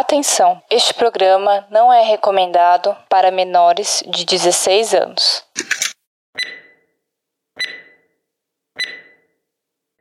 Atenção, 0.00 0.62
este 0.70 0.94
programa 0.94 1.66
não 1.70 1.92
é 1.92 2.00
recomendado 2.00 2.96
para 3.06 3.30
menores 3.30 4.02
de 4.06 4.24
16 4.24 4.94
anos. 4.94 5.44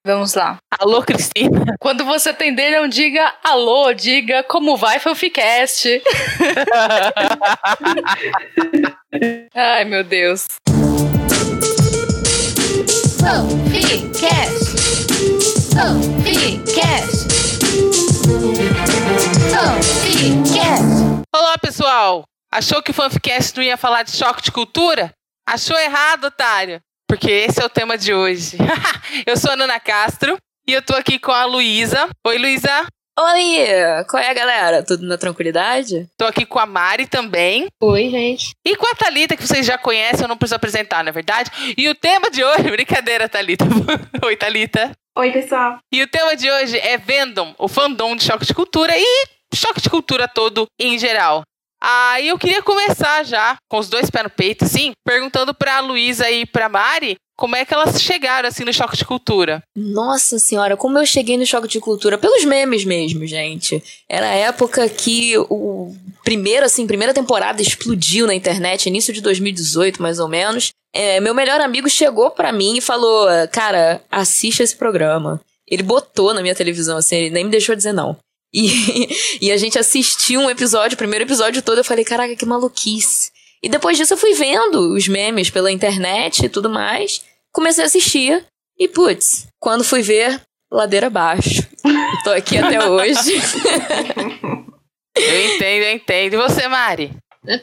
Vamos 0.06 0.36
lá. 0.36 0.58
Alô, 0.80 1.04
Cristina. 1.04 1.76
Quando 1.82 2.06
você 2.06 2.30
atender, 2.30 2.80
não 2.80 2.88
diga 2.88 3.36
alô, 3.44 3.92
diga 3.92 4.42
como 4.44 4.78
vai, 4.78 5.00
Fanficast. 5.00 5.90
Ai, 9.54 9.84
meu 9.84 10.06
Deus. 10.06 10.48
Fanficast. 13.20 14.78
Fanficast. 15.76 17.19
Olá, 21.34 21.58
pessoal. 21.58 22.24
Achou 22.52 22.82
que 22.82 22.92
o 22.92 22.94
Fanficast 22.94 23.56
não 23.56 23.64
ia 23.64 23.78
falar 23.78 24.04
de 24.04 24.12
choque 24.12 24.42
de 24.42 24.52
cultura? 24.52 25.12
Achou 25.48 25.78
errado, 25.78 26.26
otário 26.26 26.82
porque 27.10 27.32
esse 27.32 27.60
é 27.60 27.66
o 27.66 27.70
tema 27.70 27.98
de 27.98 28.14
hoje. 28.14 28.56
eu 29.26 29.36
sou 29.36 29.52
a 29.52 29.56
Nana 29.56 29.80
Castro 29.80 30.38
e 30.68 30.74
eu 30.74 30.82
tô 30.82 30.94
aqui 30.94 31.18
com 31.18 31.32
a 31.32 31.44
Luísa. 31.44 32.08
Oi, 32.26 32.38
Luísa. 32.38 32.86
Oi, 33.20 33.66
qual 34.08 34.22
é, 34.22 34.32
galera? 34.32 34.86
Tudo 34.86 35.08
na 35.08 35.18
tranquilidade? 35.18 36.08
Tô 36.16 36.26
aqui 36.26 36.46
com 36.46 36.60
a 36.60 36.68
Mari 36.68 37.08
também. 37.08 37.68
Oi, 37.82 38.10
gente. 38.12 38.52
E 38.64 38.76
com 38.76 38.86
a 38.86 38.96
Thalita, 38.96 39.36
que 39.36 39.46
vocês 39.46 39.66
já 39.66 39.78
conhecem, 39.78 40.22
eu 40.22 40.28
não 40.28 40.38
preciso 40.38 40.56
apresentar, 40.56 41.04
não 41.04 41.10
é 41.10 41.12
verdade? 41.12 41.52
E 41.76 41.90
o 41.90 41.96
tema 41.96 42.30
de 42.30 42.44
hoje, 42.44 42.64
brincadeira, 42.70 43.28
Thalita. 43.28 43.66
Oi, 44.24 44.38
Thalita. 44.38 44.92
Oi, 45.18 45.32
pessoal. 45.32 45.80
E 45.92 46.04
o 46.04 46.08
tema 46.08 46.36
de 46.36 46.50
hoje 46.50 46.78
é 46.78 46.96
Vendom, 46.96 47.56
o 47.58 47.68
fandom 47.68 48.16
de 48.16 48.24
choque 48.24 48.46
de 48.46 48.54
cultura 48.54 48.94
e 48.96 49.26
choque 49.54 49.82
de 49.82 49.90
cultura 49.90 50.28
todo 50.28 50.66
em 50.80 50.98
geral. 50.98 51.44
Aí 51.82 52.28
eu 52.28 52.38
queria 52.38 52.62
começar 52.62 53.24
já, 53.24 53.56
com 53.70 53.80
os 53.80 53.88
dois 53.88 54.10
pés 54.10 54.24
no 54.24 54.30
peito, 54.30 54.66
assim, 54.66 54.92
perguntando 55.06 55.54
pra 55.54 55.80
Luísa 55.80 56.30
e 56.30 56.46
pra 56.46 56.68
Mari 56.68 57.16
como 57.40 57.56
é 57.56 57.64
que 57.64 57.74
elas 57.74 58.02
chegaram, 58.02 58.50
assim, 58.50 58.66
no 58.66 58.74
choque 58.74 58.98
de 58.98 59.06
cultura? 59.06 59.64
Nossa 59.74 60.38
senhora, 60.38 60.76
como 60.76 61.00
eu 61.00 61.06
cheguei 61.06 61.38
no 61.38 61.46
choque 61.46 61.70
de 61.70 61.80
cultura? 61.80 62.18
Pelos 62.18 62.44
memes 62.44 62.84
mesmo, 62.84 63.26
gente. 63.26 63.82
Era 64.10 64.28
a 64.28 64.36
época 64.36 64.90
que 64.90 65.38
o 65.38 65.96
primeiro, 66.22 66.66
assim, 66.66 66.86
primeira 66.86 67.14
temporada 67.14 67.62
explodiu 67.62 68.28
na 68.28 68.36
internet, 68.36 68.88
início 68.88 69.14
de 69.14 69.22
2018, 69.22 70.02
mais 70.02 70.20
ou 70.20 70.28
menos. 70.28 70.72
É, 70.94 71.22
meu 71.22 71.34
melhor 71.34 71.62
amigo 71.62 71.90
chegou 71.90 72.30
pra 72.30 72.52
mim 72.52 72.78
e 72.78 72.82
falou: 72.82 73.30
Cara, 73.54 74.02
assista 74.12 74.62
esse 74.62 74.76
programa. 74.76 75.40
Ele 75.66 75.84
botou 75.84 76.34
na 76.34 76.42
minha 76.42 76.56
televisão, 76.56 76.98
assim, 76.98 77.16
ele 77.16 77.30
nem 77.30 77.46
me 77.46 77.52
deixou 77.52 77.74
dizer 77.74 77.94
não. 77.94 78.18
E, 78.54 79.10
e 79.48 79.52
a 79.52 79.58
gente 79.58 79.78
assistiu 79.78 80.42
um 80.42 80.50
episódio, 80.50 80.96
o 80.96 80.98
primeiro 80.98 81.26
episódio 81.26 81.62
todo, 81.62 81.80
eu 81.80 81.84
falei, 81.84 82.04
caraca, 82.04 82.36
que 82.36 82.46
maluquice. 82.46 83.32
E 83.62 83.70
depois 83.70 83.98
disso 83.98 84.14
eu 84.14 84.18
fui 84.18 84.34
vendo 84.34 84.94
os 84.94 85.08
memes 85.08 85.50
pela 85.50 85.72
internet 85.72 86.46
e 86.46 86.50
tudo 86.50 86.70
mais. 86.70 87.22
Comecei 87.52 87.84
a 87.84 87.88
assistir 87.88 88.46
e, 88.78 88.88
putz, 88.88 89.48
quando 89.60 89.84
fui 89.84 90.02
ver, 90.02 90.42
ladeira 90.72 91.08
abaixo. 91.08 91.68
Tô 92.24 92.32
aqui 92.32 92.58
até 92.58 92.88
hoje. 92.88 93.34
eu 95.16 95.46
entendo, 95.46 95.84
eu 95.84 95.92
entendo. 95.92 96.34
E 96.34 96.38
você, 96.38 96.68
Mari? 96.68 97.12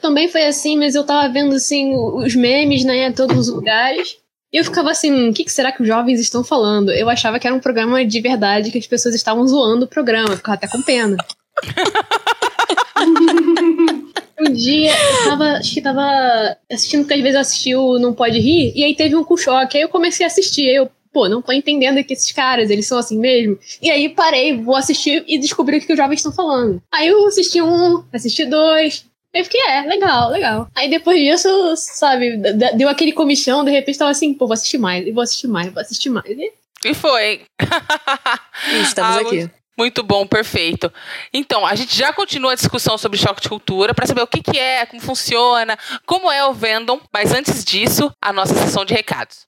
também 0.00 0.28
foi 0.28 0.44
assim, 0.44 0.76
mas 0.76 0.94
eu 0.94 1.04
tava 1.04 1.32
vendo, 1.32 1.54
assim, 1.54 1.94
os 1.94 2.34
memes, 2.34 2.84
né, 2.84 3.06
em 3.06 3.12
todos 3.12 3.48
os 3.48 3.54
lugares. 3.54 4.18
E 4.56 4.58
eu 4.58 4.64
ficava 4.64 4.90
assim, 4.90 5.28
o 5.28 5.34
que, 5.34 5.46
será 5.50 5.70
que 5.70 5.82
os 5.82 5.86
jovens 5.86 6.18
estão 6.18 6.42
falando? 6.42 6.90
Eu 6.90 7.10
achava 7.10 7.38
que 7.38 7.46
era 7.46 7.54
um 7.54 7.60
programa 7.60 8.02
de 8.06 8.20
verdade, 8.22 8.70
que 8.70 8.78
as 8.78 8.86
pessoas 8.86 9.14
estavam 9.14 9.46
zoando 9.46 9.84
o 9.84 9.86
programa. 9.86 10.30
Eu 10.30 10.38
ficava 10.38 10.54
até 10.54 10.66
com 10.66 10.80
pena. 10.80 11.18
um 14.40 14.50
dia 14.50 14.92
eu 14.92 15.28
tava, 15.28 15.44
acho 15.58 15.74
que 15.74 15.82
tava 15.82 16.56
assistindo, 16.72 17.02
porque 17.02 17.12
às 17.12 17.20
vezes 17.20 17.34
eu 17.34 17.40
assisti 17.42 17.74
o 17.74 17.98
Não 17.98 18.14
Pode 18.14 18.38
Rir, 18.38 18.72
e 18.74 18.82
aí 18.82 18.96
teve 18.96 19.14
um 19.14 19.22
com 19.22 19.36
choque, 19.36 19.76
aí 19.76 19.82
eu 19.82 19.90
comecei 19.90 20.24
a 20.24 20.28
assistir, 20.28 20.70
aí 20.70 20.76
eu, 20.76 20.90
pô, 21.12 21.28
não 21.28 21.42
tô 21.42 21.52
entendendo 21.52 22.02
que 22.02 22.14
esses 22.14 22.32
caras, 22.32 22.70
eles 22.70 22.86
são 22.86 22.96
assim 22.96 23.18
mesmo. 23.18 23.58
E 23.82 23.90
aí 23.90 24.08
parei, 24.08 24.56
vou 24.56 24.74
assistir 24.74 25.22
e 25.28 25.38
descobri 25.38 25.76
o 25.76 25.80
que 25.82 25.92
os 25.92 25.98
jovens 25.98 26.20
estão 26.20 26.32
falando. 26.32 26.82
Aí 26.90 27.08
eu 27.08 27.26
assisti 27.26 27.60
um, 27.60 28.02
assisti 28.10 28.46
dois, 28.46 29.04
eu 29.36 29.44
fiquei, 29.44 29.60
é, 29.68 29.82
legal, 29.82 30.30
legal. 30.30 30.68
Aí 30.74 30.88
depois 30.88 31.18
disso, 31.18 31.74
sabe, 31.76 32.38
deu 32.74 32.88
aquele 32.88 33.12
comichão, 33.12 33.64
de 33.64 33.70
repente 33.70 33.98
tava 33.98 34.10
assim, 34.10 34.32
pô, 34.32 34.46
vou 34.46 34.54
assistir 34.54 34.78
mais, 34.78 35.12
vou 35.12 35.22
assistir 35.22 35.46
mais, 35.46 35.72
vou 35.72 35.80
assistir 35.80 36.08
mais. 36.08 36.26
E, 36.26 36.52
e 36.86 36.94
foi. 36.94 37.42
Estamos 38.82 39.16
ah, 39.16 39.20
aqui. 39.20 39.36
Muito, 39.36 39.54
muito 39.78 40.02
bom, 40.02 40.26
perfeito. 40.26 40.90
Então, 41.32 41.66
a 41.66 41.74
gente 41.74 41.96
já 41.96 42.12
continua 42.12 42.52
a 42.52 42.56
discussão 42.56 42.96
sobre 42.96 43.18
choque 43.18 43.42
de 43.42 43.48
cultura 43.48 43.92
para 43.92 44.06
saber 44.06 44.22
o 44.22 44.26
que, 44.26 44.42
que 44.42 44.58
é, 44.58 44.86
como 44.86 45.02
funciona, 45.02 45.78
como 46.06 46.30
é 46.32 46.44
o 46.46 46.54
Vendom, 46.54 46.98
mas 47.12 47.32
antes 47.32 47.62
disso, 47.62 48.10
a 48.20 48.32
nossa 48.32 48.54
sessão 48.54 48.84
de 48.84 48.94
recados. 48.94 49.46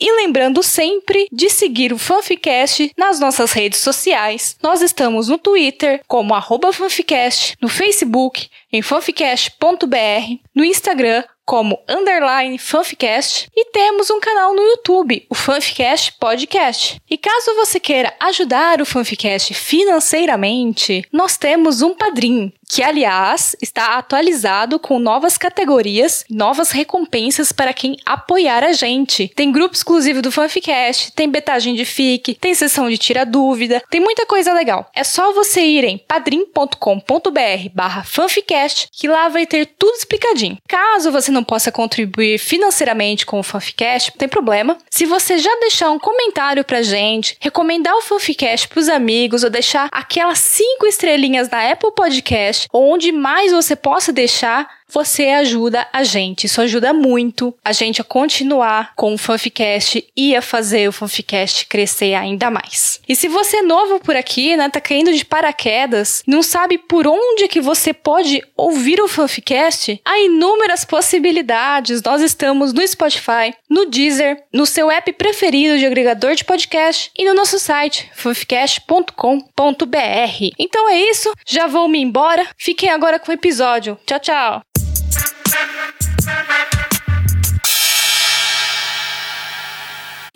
E 0.00 0.12
lembrando 0.16 0.62
sempre 0.62 1.28
de 1.30 1.50
seguir 1.50 1.92
o 1.92 1.98
Fanficast 1.98 2.90
nas 2.96 3.20
nossas 3.20 3.52
redes 3.52 3.80
sociais. 3.80 4.56
Nós 4.62 4.80
estamos 4.80 5.28
no 5.28 5.36
Twitter 5.36 6.00
como 6.06 6.32
fanficast, 6.72 7.54
no 7.60 7.68
Facebook 7.68 8.48
em 8.72 8.80
fanficast.br, 8.82 10.38
no 10.54 10.64
Instagram 10.64 11.22
como 11.44 11.78
underline 11.88 12.58
fanficast 12.58 13.48
e 13.54 13.66
temos 13.66 14.10
um 14.10 14.20
canal 14.20 14.54
no 14.54 14.62
YouTube, 14.62 15.26
o 15.28 15.34
Fanficast 15.34 16.14
Podcast. 16.18 17.00
E 17.08 17.18
caso 17.18 17.54
você 17.54 17.78
queira 17.78 18.14
ajudar 18.20 18.80
o 18.80 18.86
Fanficast 18.86 19.52
financeiramente, 19.54 21.04
nós 21.12 21.36
temos 21.36 21.82
um 21.82 21.94
padrinho 21.94 22.52
que 22.68 22.82
aliás 22.82 23.54
está 23.62 23.96
atualizado 23.98 24.78
com 24.78 24.98
novas 24.98 25.38
categorias, 25.38 26.24
novas 26.30 26.70
recompensas 26.70 27.52
para 27.52 27.72
quem 27.72 27.96
apoiar 28.04 28.62
a 28.64 28.72
gente. 28.72 29.28
Tem 29.28 29.52
grupo 29.52 29.74
exclusivo 29.74 30.20
do 30.22 30.32
Fanficast, 30.32 31.12
tem 31.12 31.28
betagem 31.28 31.74
de 31.74 31.84
fic, 31.84 32.34
tem 32.34 32.54
sessão 32.54 32.88
de 32.88 32.96
tira 32.98 33.26
dúvida, 33.26 33.82
tem 33.90 34.00
muita 34.00 34.26
coisa 34.26 34.52
legal. 34.52 34.90
É 34.94 35.02
só 35.04 35.32
você 35.32 35.60
ir 35.60 35.84
em 35.84 35.98
padrim.com.br/fanficast 35.98 38.88
que 38.92 39.08
lá 39.08 39.28
vai 39.28 39.46
ter 39.46 39.66
tudo 39.66 39.94
explicadinho. 39.94 40.58
Caso 40.66 41.12
você 41.12 41.30
não 41.34 41.44
possa 41.44 41.70
contribuir 41.70 42.38
financeiramente 42.38 43.26
com 43.26 43.38
o 43.38 43.42
Fanficast, 43.42 44.12
não 44.12 44.18
tem 44.18 44.28
problema. 44.28 44.78
Se 44.90 45.04
você 45.04 45.38
já 45.38 45.54
deixar 45.60 45.90
um 45.90 45.98
comentário 45.98 46.64
pra 46.64 46.82
gente, 46.82 47.36
recomendar 47.40 47.94
o 47.94 48.02
Fanficast 48.02 48.68
pros 48.68 48.88
amigos 48.88 49.44
ou 49.44 49.50
deixar 49.50 49.88
aquelas 49.92 50.38
cinco 50.38 50.86
estrelinhas 50.86 51.50
na 51.50 51.70
Apple 51.70 51.92
Podcast 51.94 52.68
onde 52.72 53.12
mais 53.12 53.52
você 53.52 53.76
possa 53.76 54.12
deixar 54.12 54.68
você 54.94 55.30
ajuda 55.30 55.86
a 55.92 56.04
gente. 56.04 56.46
Isso 56.46 56.62
ajuda 56.62 56.92
muito 56.92 57.52
a 57.64 57.72
gente 57.72 58.00
a 58.00 58.04
continuar 58.04 58.94
com 58.94 59.12
o 59.12 59.18
Fanficast 59.18 60.06
e 60.16 60.36
a 60.36 60.40
fazer 60.40 60.88
o 60.88 60.92
Fanficast 60.92 61.66
crescer 61.66 62.14
ainda 62.14 62.48
mais. 62.48 63.00
E 63.08 63.16
se 63.16 63.26
você 63.26 63.56
é 63.56 63.62
novo 63.62 63.98
por 63.98 64.14
aqui, 64.14 64.56
né, 64.56 64.68
tá 64.68 64.80
caindo 64.80 65.12
de 65.12 65.24
paraquedas, 65.24 66.22
não 66.26 66.44
sabe 66.44 66.78
por 66.78 67.08
onde 67.08 67.48
que 67.48 67.60
você 67.60 67.92
pode 67.92 68.40
ouvir 68.56 69.00
o 69.00 69.08
Fanficast, 69.08 70.00
há 70.04 70.20
inúmeras 70.20 70.84
possibilidades. 70.84 72.00
Nós 72.00 72.22
estamos 72.22 72.72
no 72.72 72.86
Spotify, 72.86 73.52
no 73.68 73.86
Deezer, 73.86 74.44
no 74.52 74.64
seu 74.64 74.90
app 74.90 75.12
preferido 75.14 75.76
de 75.76 75.86
agregador 75.86 76.36
de 76.36 76.44
podcast 76.44 77.10
e 77.18 77.24
no 77.24 77.34
nosso 77.34 77.58
site 77.58 78.08
fanficast.com.br. 78.14 80.52
Então 80.56 80.88
é 80.88 81.00
isso, 81.00 81.32
já 81.44 81.66
vou 81.66 81.88
me 81.88 82.00
embora. 82.00 82.46
Fiquem 82.56 82.90
agora 82.90 83.18
com 83.18 83.32
o 83.32 83.34
episódio. 83.34 83.98
Tchau, 84.06 84.20
tchau. 84.20 84.62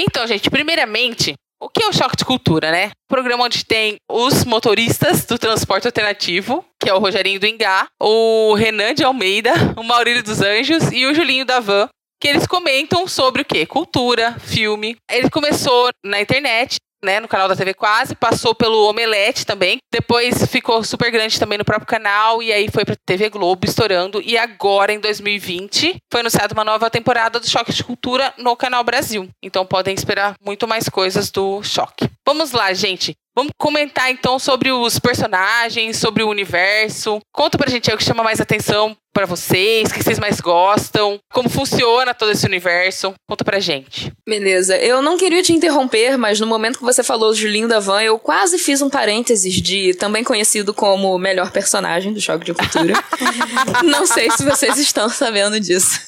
Então, 0.00 0.26
gente, 0.26 0.48
primeiramente, 0.48 1.34
o 1.60 1.68
que 1.68 1.82
é 1.82 1.88
o 1.88 1.92
choque 1.92 2.16
de 2.16 2.24
cultura, 2.24 2.70
né? 2.70 2.90
Programa 3.08 3.44
onde 3.44 3.64
tem 3.64 3.96
os 4.08 4.44
motoristas 4.44 5.24
do 5.24 5.38
transporte 5.38 5.86
alternativo, 5.86 6.64
que 6.80 6.88
é 6.88 6.94
o 6.94 6.98
Rogerinho 6.98 7.40
do 7.40 7.46
Ingá, 7.46 7.88
o 8.00 8.54
Renan 8.54 8.94
de 8.94 9.04
Almeida, 9.04 9.52
o 9.76 9.82
Maurílio 9.82 10.22
dos 10.22 10.40
Anjos 10.40 10.92
e 10.92 11.04
o 11.06 11.14
Julinho 11.14 11.44
da 11.44 11.58
Van, 11.60 11.88
que 12.20 12.28
eles 12.28 12.46
comentam 12.46 13.06
sobre 13.06 13.42
o 13.42 13.44
quê? 13.44 13.66
Cultura, 13.66 14.38
filme. 14.40 14.96
Ele 15.10 15.28
começou 15.30 15.88
na 16.04 16.20
internet 16.20 16.76
né, 17.02 17.20
no 17.20 17.28
canal 17.28 17.48
da 17.48 17.56
TV 17.56 17.74
Quase, 17.74 18.14
passou 18.14 18.54
pelo 18.54 18.88
Omelete 18.88 19.46
também, 19.46 19.78
depois 19.90 20.44
ficou 20.46 20.82
super 20.82 21.10
grande 21.10 21.38
também 21.38 21.58
no 21.58 21.64
próprio 21.64 21.86
canal 21.86 22.42
e 22.42 22.52
aí 22.52 22.68
foi 22.70 22.84
pra 22.84 22.96
TV 23.06 23.28
Globo 23.30 23.66
estourando 23.66 24.20
e 24.22 24.36
agora 24.36 24.92
em 24.92 25.00
2020 25.00 25.96
foi 26.12 26.20
anunciada 26.20 26.54
uma 26.54 26.64
nova 26.64 26.90
temporada 26.90 27.38
do 27.40 27.48
Choque 27.48 27.72
de 27.72 27.84
Cultura 27.84 28.32
no 28.38 28.56
canal 28.56 28.82
Brasil. 28.84 29.28
Então 29.42 29.64
podem 29.64 29.94
esperar 29.94 30.34
muito 30.44 30.66
mais 30.66 30.88
coisas 30.88 31.30
do 31.30 31.62
Choque. 31.62 32.08
Vamos 32.26 32.52
lá, 32.52 32.72
gente. 32.72 33.14
Vamos 33.34 33.52
comentar 33.56 34.10
então 34.10 34.36
sobre 34.36 34.72
os 34.72 34.98
personagens, 34.98 35.96
sobre 35.96 36.24
o 36.24 36.28
universo. 36.28 37.20
Conta 37.32 37.56
pra 37.56 37.70
gente 37.70 37.88
aí 37.88 37.94
o 37.94 37.98
que 37.98 38.04
chama 38.04 38.24
mais 38.24 38.40
atenção 38.40 38.96
para 39.18 39.26
vocês, 39.26 39.90
o 39.90 39.94
que 39.94 40.04
vocês 40.04 40.20
mais 40.20 40.40
gostam, 40.40 41.18
como 41.32 41.48
funciona 41.48 42.14
todo 42.14 42.30
esse 42.30 42.46
universo. 42.46 43.12
Conta 43.28 43.44
pra 43.44 43.58
gente. 43.58 44.12
Beleza. 44.24 44.76
Eu 44.76 45.02
não 45.02 45.18
queria 45.18 45.42
te 45.42 45.52
interromper, 45.52 46.16
mas 46.16 46.38
no 46.38 46.46
momento 46.46 46.78
que 46.78 46.84
você 46.84 47.02
falou 47.02 47.34
Julinho 47.34 47.66
da 47.66 47.80
Van, 47.80 48.00
eu 48.00 48.16
quase 48.16 48.60
fiz 48.60 48.80
um 48.80 48.88
parênteses 48.88 49.54
de 49.54 49.92
também 49.94 50.22
conhecido 50.22 50.72
como 50.72 51.12
o 51.12 51.18
melhor 51.18 51.50
personagem 51.50 52.12
do 52.12 52.20
Choque 52.20 52.44
de 52.44 52.54
Cultura. 52.54 52.94
não 53.82 54.06
sei 54.06 54.30
se 54.30 54.44
vocês 54.44 54.78
estão 54.78 55.08
sabendo 55.08 55.58
disso. 55.58 55.98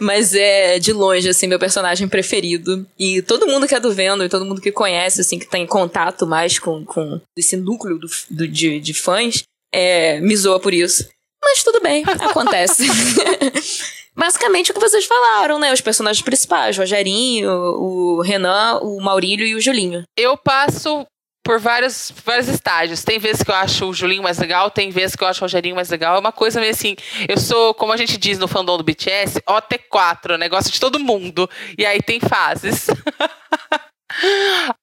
Mas 0.00 0.34
é 0.34 0.80
de 0.80 0.92
longe, 0.92 1.28
assim, 1.28 1.46
meu 1.46 1.60
personagem 1.60 2.08
preferido. 2.08 2.84
E 2.98 3.22
todo 3.22 3.46
mundo 3.46 3.68
que 3.68 3.74
é 3.76 3.78
do 3.78 3.94
Vendo, 3.94 4.24
e 4.24 4.28
todo 4.28 4.44
mundo 4.44 4.60
que 4.60 4.72
conhece, 4.72 5.20
assim, 5.20 5.38
que 5.38 5.48
tem 5.48 5.64
contato 5.64 6.26
mais 6.26 6.58
com, 6.58 6.84
com 6.84 7.20
esse 7.38 7.56
núcleo 7.56 8.00
do, 8.00 8.08
do 8.28 8.48
de, 8.48 8.80
de 8.80 8.92
fãs, 8.92 9.44
é, 9.72 10.20
me 10.20 10.34
zoa 10.34 10.58
por 10.58 10.74
isso. 10.74 11.08
Mas 11.52 11.62
tudo 11.62 11.80
bem, 11.80 12.02
acontece. 12.06 12.84
Basicamente 14.16 14.70
o 14.70 14.74
que 14.74 14.80
vocês 14.80 15.04
falaram, 15.04 15.58
né? 15.58 15.70
Os 15.70 15.82
personagens 15.82 16.24
principais, 16.24 16.76
o 16.76 16.80
Rogerinho, 16.80 17.50
o 17.50 18.22
Renan, 18.22 18.78
o 18.82 19.00
Maurílio 19.02 19.46
e 19.46 19.54
o 19.54 19.60
Julinho. 19.60 20.02
Eu 20.16 20.34
passo 20.36 21.06
por 21.44 21.58
vários, 21.58 22.10
vários 22.24 22.48
estágios. 22.48 23.04
Tem 23.04 23.18
vezes 23.18 23.42
que 23.42 23.50
eu 23.50 23.54
acho 23.54 23.86
o 23.86 23.92
Julinho 23.92 24.22
mais 24.22 24.38
legal, 24.38 24.70
tem 24.70 24.90
vezes 24.90 25.14
que 25.14 25.22
eu 25.22 25.28
acho 25.28 25.40
o 25.40 25.44
Rogerinho 25.44 25.74
mais 25.74 25.90
legal. 25.90 26.16
É 26.16 26.20
uma 26.20 26.32
coisa 26.32 26.58
meio 26.58 26.72
assim, 26.72 26.96
eu 27.28 27.38
sou, 27.38 27.74
como 27.74 27.92
a 27.92 27.96
gente 27.98 28.16
diz 28.16 28.38
no 28.38 28.48
fandom 28.48 28.78
do 28.78 28.84
BTS, 28.84 29.42
OT4, 29.42 30.38
negócio 30.38 30.72
de 30.72 30.80
todo 30.80 30.98
mundo. 30.98 31.48
E 31.76 31.84
aí 31.84 32.00
tem 32.00 32.18
fases. 32.18 32.86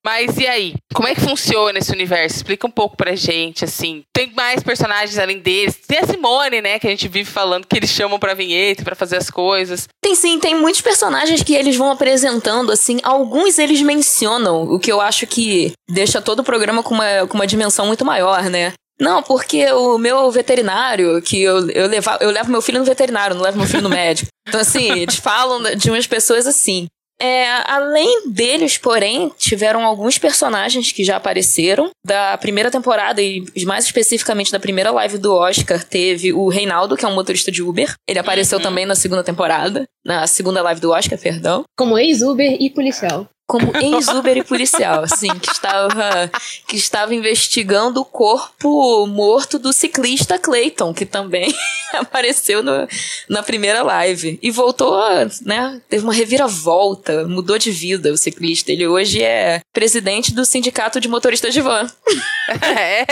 Mas 0.03 0.37
e 0.37 0.47
aí? 0.47 0.75
Como 0.93 1.07
é 1.07 1.15
que 1.15 1.21
funciona 1.21 1.79
esse 1.79 1.91
universo? 1.91 2.37
Explica 2.37 2.67
um 2.67 2.71
pouco 2.71 2.97
pra 2.97 3.15
gente, 3.15 3.63
assim. 3.65 4.03
Tem 4.13 4.31
mais 4.35 4.63
personagens 4.63 5.17
além 5.17 5.39
deles? 5.39 5.75
Tem 5.87 5.99
a 5.99 6.05
Simone, 6.05 6.61
né, 6.61 6.79
que 6.79 6.87
a 6.87 6.89
gente 6.89 7.07
vive 7.07 7.29
falando 7.29 7.65
que 7.65 7.77
eles 7.77 7.89
chamam 7.89 8.19
pra 8.19 8.33
vinheta, 8.33 8.83
para 8.83 8.95
fazer 8.95 9.17
as 9.17 9.29
coisas. 9.29 9.87
Tem 10.01 10.15
sim, 10.15 10.39
tem 10.39 10.55
muitos 10.55 10.81
personagens 10.81 11.43
que 11.43 11.55
eles 11.55 11.75
vão 11.75 11.91
apresentando, 11.91 12.71
assim. 12.71 12.99
Alguns 13.03 13.57
eles 13.59 13.81
mencionam, 13.81 14.63
o 14.63 14.79
que 14.79 14.91
eu 14.91 15.01
acho 15.01 15.27
que 15.27 15.73
deixa 15.89 16.21
todo 16.21 16.39
o 16.39 16.43
programa 16.43 16.83
com 16.83 16.95
uma, 16.95 17.27
com 17.27 17.35
uma 17.35 17.47
dimensão 17.47 17.85
muito 17.85 18.05
maior, 18.05 18.43
né? 18.43 18.73
Não, 18.99 19.23
porque 19.23 19.71
o 19.71 19.97
meu 19.97 20.29
veterinário, 20.29 21.21
que 21.21 21.41
eu, 21.41 21.69
eu, 21.69 21.87
levo, 21.87 22.09
eu 22.19 22.31
levo 22.31 22.51
meu 22.51 22.61
filho 22.61 22.79
no 22.79 22.85
veterinário, 22.85 23.35
não 23.35 23.43
levo 23.43 23.57
meu 23.57 23.67
filho 23.67 23.81
no 23.81 23.89
médico. 23.89 24.29
Então, 24.45 24.59
assim, 24.59 24.91
eles 24.91 25.15
falam 25.15 25.75
de 25.75 25.89
umas 25.89 26.05
pessoas 26.05 26.45
assim. 26.45 26.87
É, 27.21 27.45
além 27.65 28.29
deles, 28.29 28.77
porém, 28.77 29.31
tiveram 29.37 29.83
alguns 29.83 30.17
personagens 30.17 30.91
que 30.91 31.03
já 31.03 31.17
apareceram. 31.17 31.89
Da 32.05 32.37
primeira 32.37 32.71
temporada, 32.71 33.21
e 33.21 33.45
mais 33.65 33.85
especificamente 33.85 34.51
da 34.51 34.59
primeira 34.59 34.91
live 34.91 35.17
do 35.17 35.33
Oscar, 35.33 35.83
teve 35.83 36.31
o 36.31 36.47
Reinaldo, 36.47 36.95
que 36.95 37.05
é 37.05 37.07
um 37.07 37.15
motorista 37.15 37.51
de 37.51 37.61
Uber. 37.61 37.93
Ele 38.07 38.19
apareceu 38.19 38.57
uhum. 38.57 38.63
também 38.63 38.85
na 38.85 38.95
segunda 38.95 39.23
temporada. 39.23 39.85
Na 40.05 40.25
segunda 40.27 40.61
live 40.61 40.79
do 40.79 40.91
Oscar, 40.91 41.19
perdão. 41.19 41.63
Como 41.77 41.97
ex-Uber 41.97 42.57
e 42.59 42.69
policial 42.69 43.27
como 43.49 43.75
ex-Uber 43.75 44.37
e 44.37 44.43
policial, 44.43 45.03
assim, 45.03 45.27
que 45.39 45.51
estava, 45.51 46.29
que 46.67 46.75
estava 46.75 47.15
investigando 47.15 47.99
o 47.99 48.05
corpo 48.05 49.07
morto 49.07 49.57
do 49.57 49.73
ciclista 49.73 50.37
Clayton, 50.37 50.93
que 50.93 51.03
também 51.03 51.51
apareceu 51.97 52.61
no, 52.61 52.87
na 53.27 53.41
primeira 53.41 53.81
live. 53.81 54.37
E 54.39 54.51
voltou, 54.51 54.95
né? 55.43 55.81
Teve 55.89 56.03
uma 56.03 56.13
reviravolta, 56.13 57.27
mudou 57.27 57.57
de 57.57 57.71
vida 57.71 58.13
o 58.13 58.17
ciclista. 58.17 58.71
Ele 58.71 58.85
hoje 58.85 59.23
é 59.23 59.61
presidente 59.73 60.31
do 60.31 60.45
sindicato 60.45 61.01
de 61.01 61.09
motoristas 61.09 61.51
de 61.51 61.61
van. 61.61 61.87
É. 62.49 63.05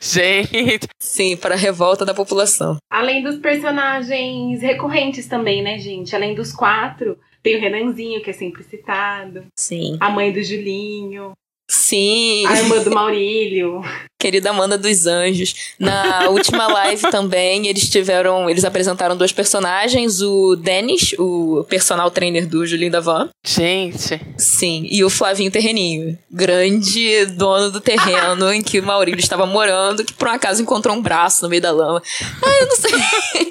Gente. 0.00 0.88
Sim, 0.98 1.36
para 1.36 1.54
a 1.54 1.58
revolta 1.58 2.04
da 2.04 2.12
população. 2.12 2.76
Além 2.90 3.22
dos 3.22 3.36
personagens 3.38 4.60
recorrentes 4.60 5.28
também, 5.28 5.62
né, 5.62 5.78
gente? 5.78 6.16
Além 6.16 6.34
dos 6.34 6.52
quatro 6.52 7.16
tem 7.42 7.56
o 7.56 7.60
Renanzinho, 7.60 8.22
que 8.22 8.30
é 8.30 8.32
sempre 8.32 8.62
citado. 8.62 9.46
Sim. 9.56 9.96
A 10.00 10.10
mãe 10.10 10.32
do 10.32 10.42
Julinho. 10.42 11.32
Sim. 11.70 12.46
A 12.46 12.58
irmã 12.58 12.82
do 12.82 12.90
Maurílio. 12.90 13.82
Querida 14.18 14.50
Amanda 14.50 14.78
dos 14.78 15.06
Anjos. 15.06 15.54
Na 15.78 16.28
última 16.30 16.66
live 16.66 17.02
também, 17.10 17.66
eles 17.66 17.90
tiveram. 17.90 18.48
Eles 18.48 18.64
apresentaram 18.64 19.14
dois 19.14 19.32
personagens: 19.32 20.22
o 20.22 20.56
Dennis, 20.56 21.14
o 21.18 21.64
personal 21.68 22.10
trainer 22.10 22.46
do 22.46 22.66
Julinho 22.66 22.90
da 22.90 23.00
Van. 23.00 23.28
Gente. 23.46 24.18
Sim. 24.38 24.88
E 24.90 25.04
o 25.04 25.10
Flavinho 25.10 25.50
Terreninho. 25.50 26.18
Grande 26.30 27.26
dono 27.26 27.70
do 27.70 27.80
terreno 27.82 28.50
em 28.52 28.62
que 28.62 28.80
o 28.80 28.82
Maurílio 28.82 29.20
estava 29.20 29.44
morando, 29.44 30.04
que 30.04 30.14
por 30.14 30.28
um 30.28 30.32
acaso 30.32 30.62
encontrou 30.62 30.96
um 30.96 31.02
braço 31.02 31.42
no 31.42 31.50
meio 31.50 31.60
da 31.60 31.70
lama. 31.70 32.02
Ah, 32.42 32.58
eu 32.60 32.66
não 32.66 32.76
sei. 32.76 33.48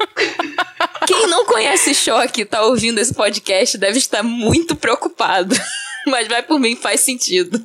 Quem 1.06 1.28
não 1.28 1.46
conhece 1.46 1.94
Choque 1.94 2.42
e 2.42 2.46
tá 2.46 2.64
ouvindo 2.64 3.00
esse 3.00 3.14
podcast 3.14 3.78
deve 3.78 4.00
estar 4.00 4.24
muito 4.24 4.76
preocupado. 4.76 5.56
Mas 6.08 6.28
vai 6.28 6.42
por 6.42 6.60
mim, 6.60 6.76
faz 6.76 7.02
sentido. 7.02 7.64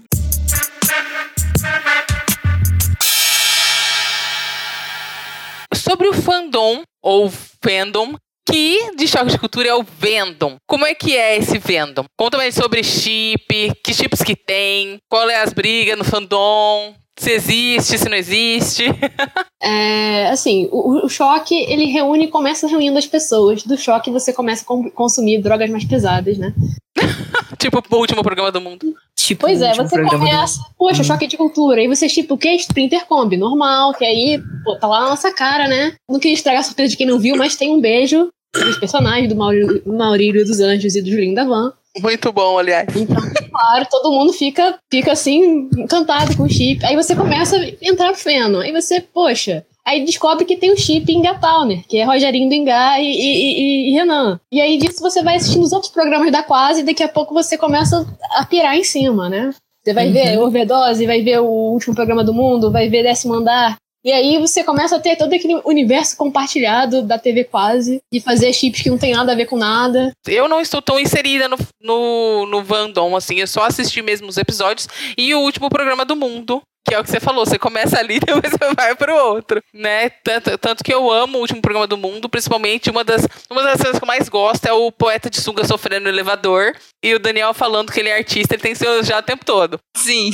Sobre 5.74 6.08
o 6.08 6.12
fandom, 6.12 6.82
ou 7.02 7.30
fandom, 7.62 8.14
que 8.48 8.94
de 8.96 9.06
choque 9.06 9.30
de 9.30 9.38
cultura 9.38 9.68
é 9.68 9.74
o 9.74 9.82
Vendom. 9.82 10.56
Como 10.66 10.86
é 10.86 10.94
que 10.94 11.16
é 11.16 11.38
esse 11.38 11.58
Vendom? 11.58 12.04
Conta 12.18 12.36
mais 12.36 12.54
sobre 12.54 12.82
chip, 12.82 13.72
que 13.82 13.94
chips 13.94 14.22
que 14.22 14.36
tem, 14.36 14.98
qual 15.08 15.28
é 15.30 15.42
as 15.42 15.52
brigas 15.52 15.96
no 15.96 16.04
fandom, 16.04 16.94
Se 17.18 17.30
existe, 17.30 17.98
se 17.98 18.08
não 18.08 18.16
existe. 18.16 18.84
É, 19.64 20.26
assim, 20.30 20.68
o, 20.72 21.06
o, 21.06 21.08
choque, 21.08 21.54
ele 21.54 21.84
reúne, 21.84 22.26
começa 22.26 22.66
reunindo 22.66 22.98
as 22.98 23.06
pessoas. 23.06 23.62
Do 23.62 23.78
choque 23.78 24.10
você 24.10 24.32
começa 24.32 24.64
a 24.64 24.90
consumir 24.90 25.40
drogas 25.40 25.70
mais 25.70 25.84
pesadas, 25.84 26.36
né? 26.36 26.52
tipo 27.60 27.80
o 27.88 27.96
último 27.96 28.24
programa 28.24 28.50
do 28.50 28.60
mundo. 28.60 28.92
Tipo, 29.34 29.46
pois 29.46 29.62
é, 29.62 29.74
você 29.74 30.02
começa, 30.02 30.60
poxa, 30.78 31.00
hum. 31.00 31.04
choque 31.04 31.26
de 31.26 31.36
cultura. 31.36 31.80
Aí 31.80 31.88
você, 31.88 32.06
tipo, 32.08 32.34
o 32.34 32.38
que? 32.38 32.54
Sprinter 32.54 33.06
Combi, 33.06 33.36
normal, 33.36 33.94
que 33.94 34.04
aí, 34.04 34.40
pô, 34.64 34.76
tá 34.76 34.86
lá 34.86 35.00
na 35.00 35.10
nossa 35.10 35.32
cara, 35.32 35.66
né? 35.66 35.94
Não 36.08 36.20
queria 36.20 36.34
estragar 36.34 36.60
a 36.60 36.64
surpresa 36.64 36.90
de 36.90 36.96
quem 36.96 37.06
não 37.06 37.18
viu, 37.18 37.36
mas 37.36 37.56
tem 37.56 37.70
um 37.70 37.80
beijo 37.80 38.28
dos 38.54 38.78
personagens 38.78 39.28
do 39.28 39.36
Maurílio, 39.36 39.82
Maurílio 39.86 40.44
dos 40.44 40.60
Anjos 40.60 40.94
e 40.94 41.02
do 41.02 41.10
Julinho 41.10 41.34
da 41.34 41.44
Van. 41.44 41.72
Muito 42.00 42.32
bom, 42.32 42.58
aliás. 42.58 42.88
Então, 42.94 43.16
claro, 43.50 43.86
todo 43.90 44.12
mundo 44.12 44.32
fica, 44.32 44.78
fica 44.90 45.12
assim, 45.12 45.68
encantado 45.76 46.36
com 46.36 46.44
o 46.44 46.48
chip. 46.48 46.84
Aí 46.84 46.96
você 46.96 47.14
começa 47.14 47.56
a 47.56 47.68
entrar 47.82 48.08
no 48.08 48.14
feno. 48.14 48.60
Aí 48.60 48.72
você, 48.72 49.00
poxa, 49.00 49.64
Aí 49.84 50.04
descobre 50.04 50.44
que 50.44 50.56
tem 50.56 50.72
o 50.72 50.76
chip 50.76 51.12
Enga 51.12 51.38
Towner, 51.38 51.84
que 51.88 51.98
é 51.98 52.04
Rogerinho 52.04 52.48
do 52.48 52.54
Enga 52.54 52.98
e, 53.00 53.04
e, 53.04 53.90
e, 53.90 53.92
Renan. 53.94 54.38
E 54.50 54.60
aí 54.60 54.78
disso 54.78 55.00
você 55.00 55.22
vai 55.22 55.36
assistindo 55.36 55.64
os 55.64 55.72
outros 55.72 55.90
programas 55.90 56.30
da 56.30 56.42
Quase 56.42 56.80
e 56.80 56.84
daqui 56.84 57.02
a 57.02 57.08
pouco 57.08 57.34
você 57.34 57.58
começa 57.58 58.06
a 58.34 58.44
pirar 58.44 58.76
em 58.76 58.84
cima, 58.84 59.28
né? 59.28 59.52
Você 59.82 59.92
vai 59.92 60.06
uhum. 60.06 60.12
ver 60.12 60.38
Overdose, 60.38 61.06
vai 61.06 61.22
ver 61.22 61.40
o 61.40 61.46
último 61.46 61.94
programa 61.94 62.22
do 62.22 62.32
mundo, 62.32 62.70
vai 62.70 62.88
ver 62.88 63.02
Décimo 63.02 63.34
Andar. 63.34 63.76
E 64.04 64.10
aí 64.10 64.36
você 64.38 64.64
começa 64.64 64.96
a 64.96 65.00
ter 65.00 65.16
todo 65.16 65.32
aquele 65.32 65.60
universo 65.64 66.16
compartilhado 66.16 67.02
da 67.02 67.18
TV 67.18 67.44
quase 67.44 68.00
e 68.12 68.20
fazer 68.20 68.52
chips 68.52 68.82
que 68.82 68.90
não 68.90 68.98
tem 68.98 69.12
nada 69.12 69.30
a 69.30 69.34
ver 69.36 69.46
com 69.46 69.56
nada. 69.56 70.12
Eu 70.26 70.48
não 70.48 70.60
estou 70.60 70.82
tão 70.82 70.98
inserida 70.98 71.48
no, 71.48 71.56
no, 71.80 72.46
no 72.46 72.64
Vandom, 72.64 73.14
assim, 73.14 73.36
eu 73.36 73.46
só 73.46 73.64
assisti 73.64 74.02
mesmo 74.02 74.28
os 74.28 74.36
episódios 74.36 74.88
e 75.16 75.32
o 75.34 75.40
último 75.40 75.70
programa 75.70 76.04
do 76.04 76.16
mundo. 76.16 76.60
Que 76.86 76.94
é 76.94 76.98
o 76.98 77.04
que 77.04 77.10
você 77.10 77.20
falou, 77.20 77.46
você 77.46 77.58
começa 77.58 77.98
ali 77.98 78.16
e 78.16 78.20
depois 78.24 78.52
você 78.52 78.74
vai 78.74 78.94
pro 78.94 79.14
outro, 79.14 79.62
né? 79.72 80.10
Tanto, 80.10 80.58
tanto 80.58 80.84
que 80.84 80.92
eu 80.92 81.10
amo 81.10 81.38
o 81.38 81.40
último 81.40 81.62
programa 81.62 81.86
do 81.86 81.96
mundo, 81.96 82.28
principalmente 82.28 82.90
uma 82.90 83.04
das, 83.04 83.26
uma 83.50 83.62
das 83.62 83.80
coisas 83.80 83.98
que 83.98 84.04
eu 84.04 84.08
mais 84.08 84.28
gosto 84.28 84.66
é 84.66 84.72
o 84.72 84.90
poeta 84.90 85.30
de 85.30 85.40
sunga 85.40 85.64
sofrendo 85.64 86.04
no 86.04 86.08
elevador 86.08 86.74
e 87.02 87.14
o 87.14 87.18
Daniel 87.18 87.54
falando 87.54 87.92
que 87.92 88.00
ele 88.00 88.08
é 88.08 88.16
artista, 88.16 88.54
ele 88.54 88.62
tem 88.62 88.74
que 88.74 89.02
já 89.02 89.18
o 89.18 89.22
tempo 89.22 89.44
todo. 89.44 89.78
Sim 89.96 90.30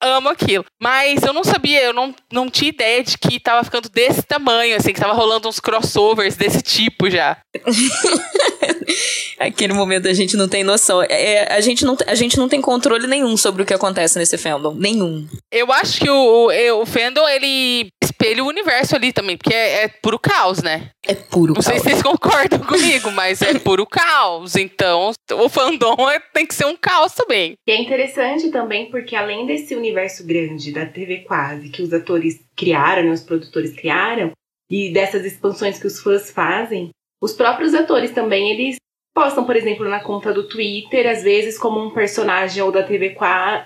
amo 0.00 0.28
aquilo. 0.28 0.64
Mas 0.80 1.22
eu 1.22 1.32
não 1.32 1.44
sabia, 1.44 1.82
eu 1.82 1.92
não, 1.92 2.14
não 2.32 2.50
tinha 2.50 2.68
ideia 2.68 3.02
de 3.02 3.18
que 3.18 3.40
tava 3.40 3.64
ficando 3.64 3.88
desse 3.88 4.22
tamanho, 4.22 4.76
assim, 4.76 4.92
que 4.92 5.00
tava 5.00 5.12
rolando 5.12 5.48
uns 5.48 5.60
crossovers 5.60 6.36
desse 6.36 6.62
tipo 6.62 7.10
já. 7.10 7.38
Aquele 9.38 9.72
momento 9.72 10.08
a 10.08 10.14
gente 10.14 10.36
não 10.36 10.48
tem 10.48 10.64
noção. 10.64 11.02
É, 11.02 11.52
a, 11.52 11.60
gente 11.60 11.84
não, 11.84 11.96
a 12.06 12.14
gente 12.14 12.36
não 12.38 12.48
tem 12.48 12.60
controle 12.60 13.06
nenhum 13.06 13.36
sobre 13.36 13.62
o 13.62 13.66
que 13.66 13.74
acontece 13.74 14.18
nesse 14.18 14.36
fandom. 14.38 14.74
Nenhum. 14.74 15.26
Eu 15.52 15.72
acho 15.72 16.00
que 16.00 16.10
o, 16.10 16.48
o, 16.48 16.82
o 16.82 16.86
fandom, 16.86 17.28
ele 17.28 17.88
espelha 18.18 18.42
o 18.42 18.48
universo 18.48 18.96
ali 18.96 19.12
também, 19.12 19.36
porque 19.36 19.54
é, 19.54 19.84
é 19.84 19.88
puro 19.88 20.18
caos, 20.18 20.60
né? 20.60 20.90
É 21.06 21.14
puro 21.14 21.54
não 21.54 21.62
caos. 21.62 21.66
Não 21.66 21.72
sei 21.72 21.78
se 21.78 21.84
vocês 21.84 22.02
concordam 22.02 22.58
comigo, 22.66 23.12
mas 23.12 23.40
é 23.40 23.56
puro 23.58 23.86
caos. 23.86 24.56
Então, 24.56 25.12
o 25.34 25.48
fandom 25.48 26.10
é, 26.10 26.18
tem 26.34 26.44
que 26.44 26.54
ser 26.54 26.66
um 26.66 26.76
caos 26.76 27.14
também. 27.14 27.54
E 27.66 27.70
é 27.70 27.80
interessante 27.80 28.50
também, 28.50 28.90
porque 28.90 29.14
além 29.14 29.46
desse 29.46 29.74
universo 29.76 30.26
grande 30.26 30.72
da 30.72 30.84
TV 30.84 31.18
quase, 31.18 31.68
que 31.68 31.80
os 31.80 31.92
atores 31.92 32.40
criaram, 32.56 33.04
né, 33.04 33.12
os 33.12 33.22
produtores 33.22 33.72
criaram, 33.72 34.32
e 34.68 34.92
dessas 34.92 35.24
expansões 35.24 35.78
que 35.78 35.86
os 35.86 36.00
fãs 36.00 36.30
fazem, 36.30 36.90
os 37.22 37.32
próprios 37.32 37.74
atores 37.74 38.10
também, 38.10 38.50
eles 38.50 38.76
postam, 39.14 39.44
por 39.44 39.56
exemplo, 39.56 39.88
na 39.88 40.00
conta 40.00 40.32
do 40.32 40.46
Twitter, 40.46 41.08
às 41.08 41.22
vezes 41.22 41.58
como 41.58 41.80
um 41.80 41.90
personagem 41.90 42.62
ou 42.62 42.70
da 42.70 42.82
TV 42.82 43.16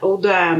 ou 0.00 0.16
da 0.16 0.56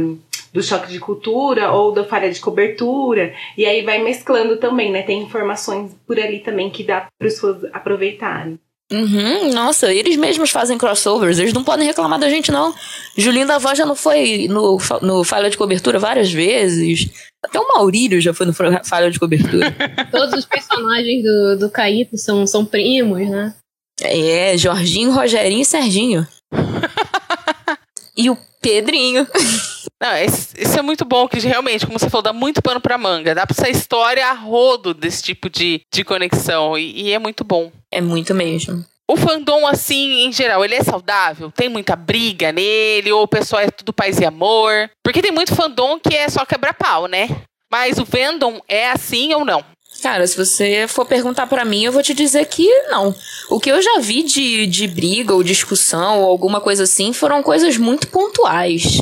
do 0.53 0.63
choque 0.63 0.93
de 0.93 0.99
cultura 0.99 1.73
ou 1.73 1.93
da 1.93 2.05
falha 2.05 2.31
de 2.31 2.41
cobertura, 2.41 3.35
e 3.57 3.65
aí 3.65 3.83
vai 3.83 4.03
mesclando 4.03 4.57
também, 4.59 4.93
né? 4.93 5.03
Tem 5.03 5.23
informações 5.23 5.93
por 6.07 6.19
ali 6.21 6.41
também 6.41 6.71
que 6.71 6.85
dá 6.85 7.07
para 7.19 7.29
os 7.29 7.39
fãs 7.39 7.65
aproveitarem. 7.73 8.59
Uhum, 8.93 9.51
nossa, 9.55 9.93
eles 9.93 10.17
mesmos 10.17 10.51
fazem 10.51 10.77
crossovers, 10.77 11.39
eles 11.39 11.55
não 11.55 11.65
podem 11.65 11.87
reclamar 11.87 12.19
da 12.19 12.29
gente, 12.29 12.53
não. 12.53 12.75
Julinho 13.17 13.47
da 13.47 13.57
Voz 13.57 13.79
já 13.79 13.87
não 13.87 13.97
foi 13.97 14.47
no, 14.49 14.79
no 15.01 15.25
falha 15.25 15.49
de 15.49 15.57
cobertura 15.57 15.99
várias 15.99 16.31
vezes. 16.31 17.11
Até 17.43 17.59
o 17.59 17.69
Maurílio 17.69 18.21
já 18.21 18.35
foi 18.35 18.45
no 18.45 18.53
falha 18.53 19.11
de 19.11 19.19
cobertura. 19.19 19.75
Todos 20.13 20.35
os 20.41 20.45
personagens 20.45 21.23
do, 21.23 21.59
do 21.61 21.71
Caíto 21.71 22.19
são, 22.19 22.47
são 22.47 22.67
primos, 22.67 23.27
né? 23.31 23.55
É, 24.03 24.59
Jorginho, 24.59 25.13
Rogerinho 25.13 25.63
e 25.63 25.65
Serginho. 25.65 26.27
e 28.15 28.29
o 28.29 28.37
Pedrinho. 28.61 29.27
Não, 30.03 30.21
isso 30.21 30.77
é 30.77 30.83
muito 30.83 31.05
bom, 31.05 31.29
que 31.29 31.39
realmente, 31.39 31.87
como 31.87 31.97
você 31.97 32.11
falou, 32.11 32.25
dá 32.25 32.33
muito 32.33 32.61
pano 32.61 32.81
pra 32.81 32.99
manga. 32.99 33.37
Dá 33.37 33.47
pra 33.47 33.55
essa 33.57 33.71
história 33.71 34.27
a 34.27 34.33
rodo 34.33 34.93
desse 34.93 35.23
tipo 35.23 35.49
de, 35.49 35.81
de 35.95 36.03
conexão. 36.03 36.77
E, 36.77 37.03
e 37.03 37.13
é 37.13 37.21
muito 37.21 37.45
bom. 37.45 37.71
É 37.89 38.01
muito 38.01 38.35
mesmo. 38.35 38.85
O 39.09 39.17
fandom, 39.17 39.65
assim, 39.65 40.25
em 40.25 40.33
geral, 40.33 40.65
ele 40.65 40.75
é 40.75 40.83
saudável? 40.83 41.53
Tem 41.53 41.69
muita 41.69 41.95
briga 41.95 42.51
nele? 42.51 43.13
Ou 43.13 43.23
o 43.23 43.29
pessoal 43.29 43.63
é 43.63 43.71
tudo 43.71 43.93
paz 43.93 44.19
e 44.19 44.25
amor? 44.25 44.91
Porque 45.05 45.23
tem 45.23 45.31
muito 45.31 45.55
fandom 45.55 46.01
que 46.01 46.17
é 46.17 46.29
só 46.29 46.45
quebra-pau, 46.45 47.07
né? 47.07 47.29
Mas 47.71 47.97
o 47.97 48.05
fandom 48.05 48.61
é 48.67 48.91
assim 48.91 49.33
ou 49.35 49.45
não? 49.45 49.65
Cara, 50.03 50.27
se 50.27 50.37
você 50.37 50.87
for 50.89 51.07
perguntar 51.07 51.47
para 51.47 51.65
mim, 51.65 51.85
eu 51.85 51.93
vou 51.93 52.03
te 52.03 52.13
dizer 52.13 52.45
que 52.47 52.69
não. 52.89 53.15
O 53.49 53.61
que 53.61 53.71
eu 53.71 53.81
já 53.81 54.01
vi 54.01 54.25
de, 54.25 54.67
de 54.67 54.89
briga 54.89 55.33
ou 55.33 55.45
discussão 55.45 56.23
ou 56.23 56.29
alguma 56.29 56.61
coisa 56.61 56.83
assim 56.83 57.13
foram 57.13 57.41
coisas 57.41 57.77
muito 57.77 58.09
pontuais. 58.09 59.01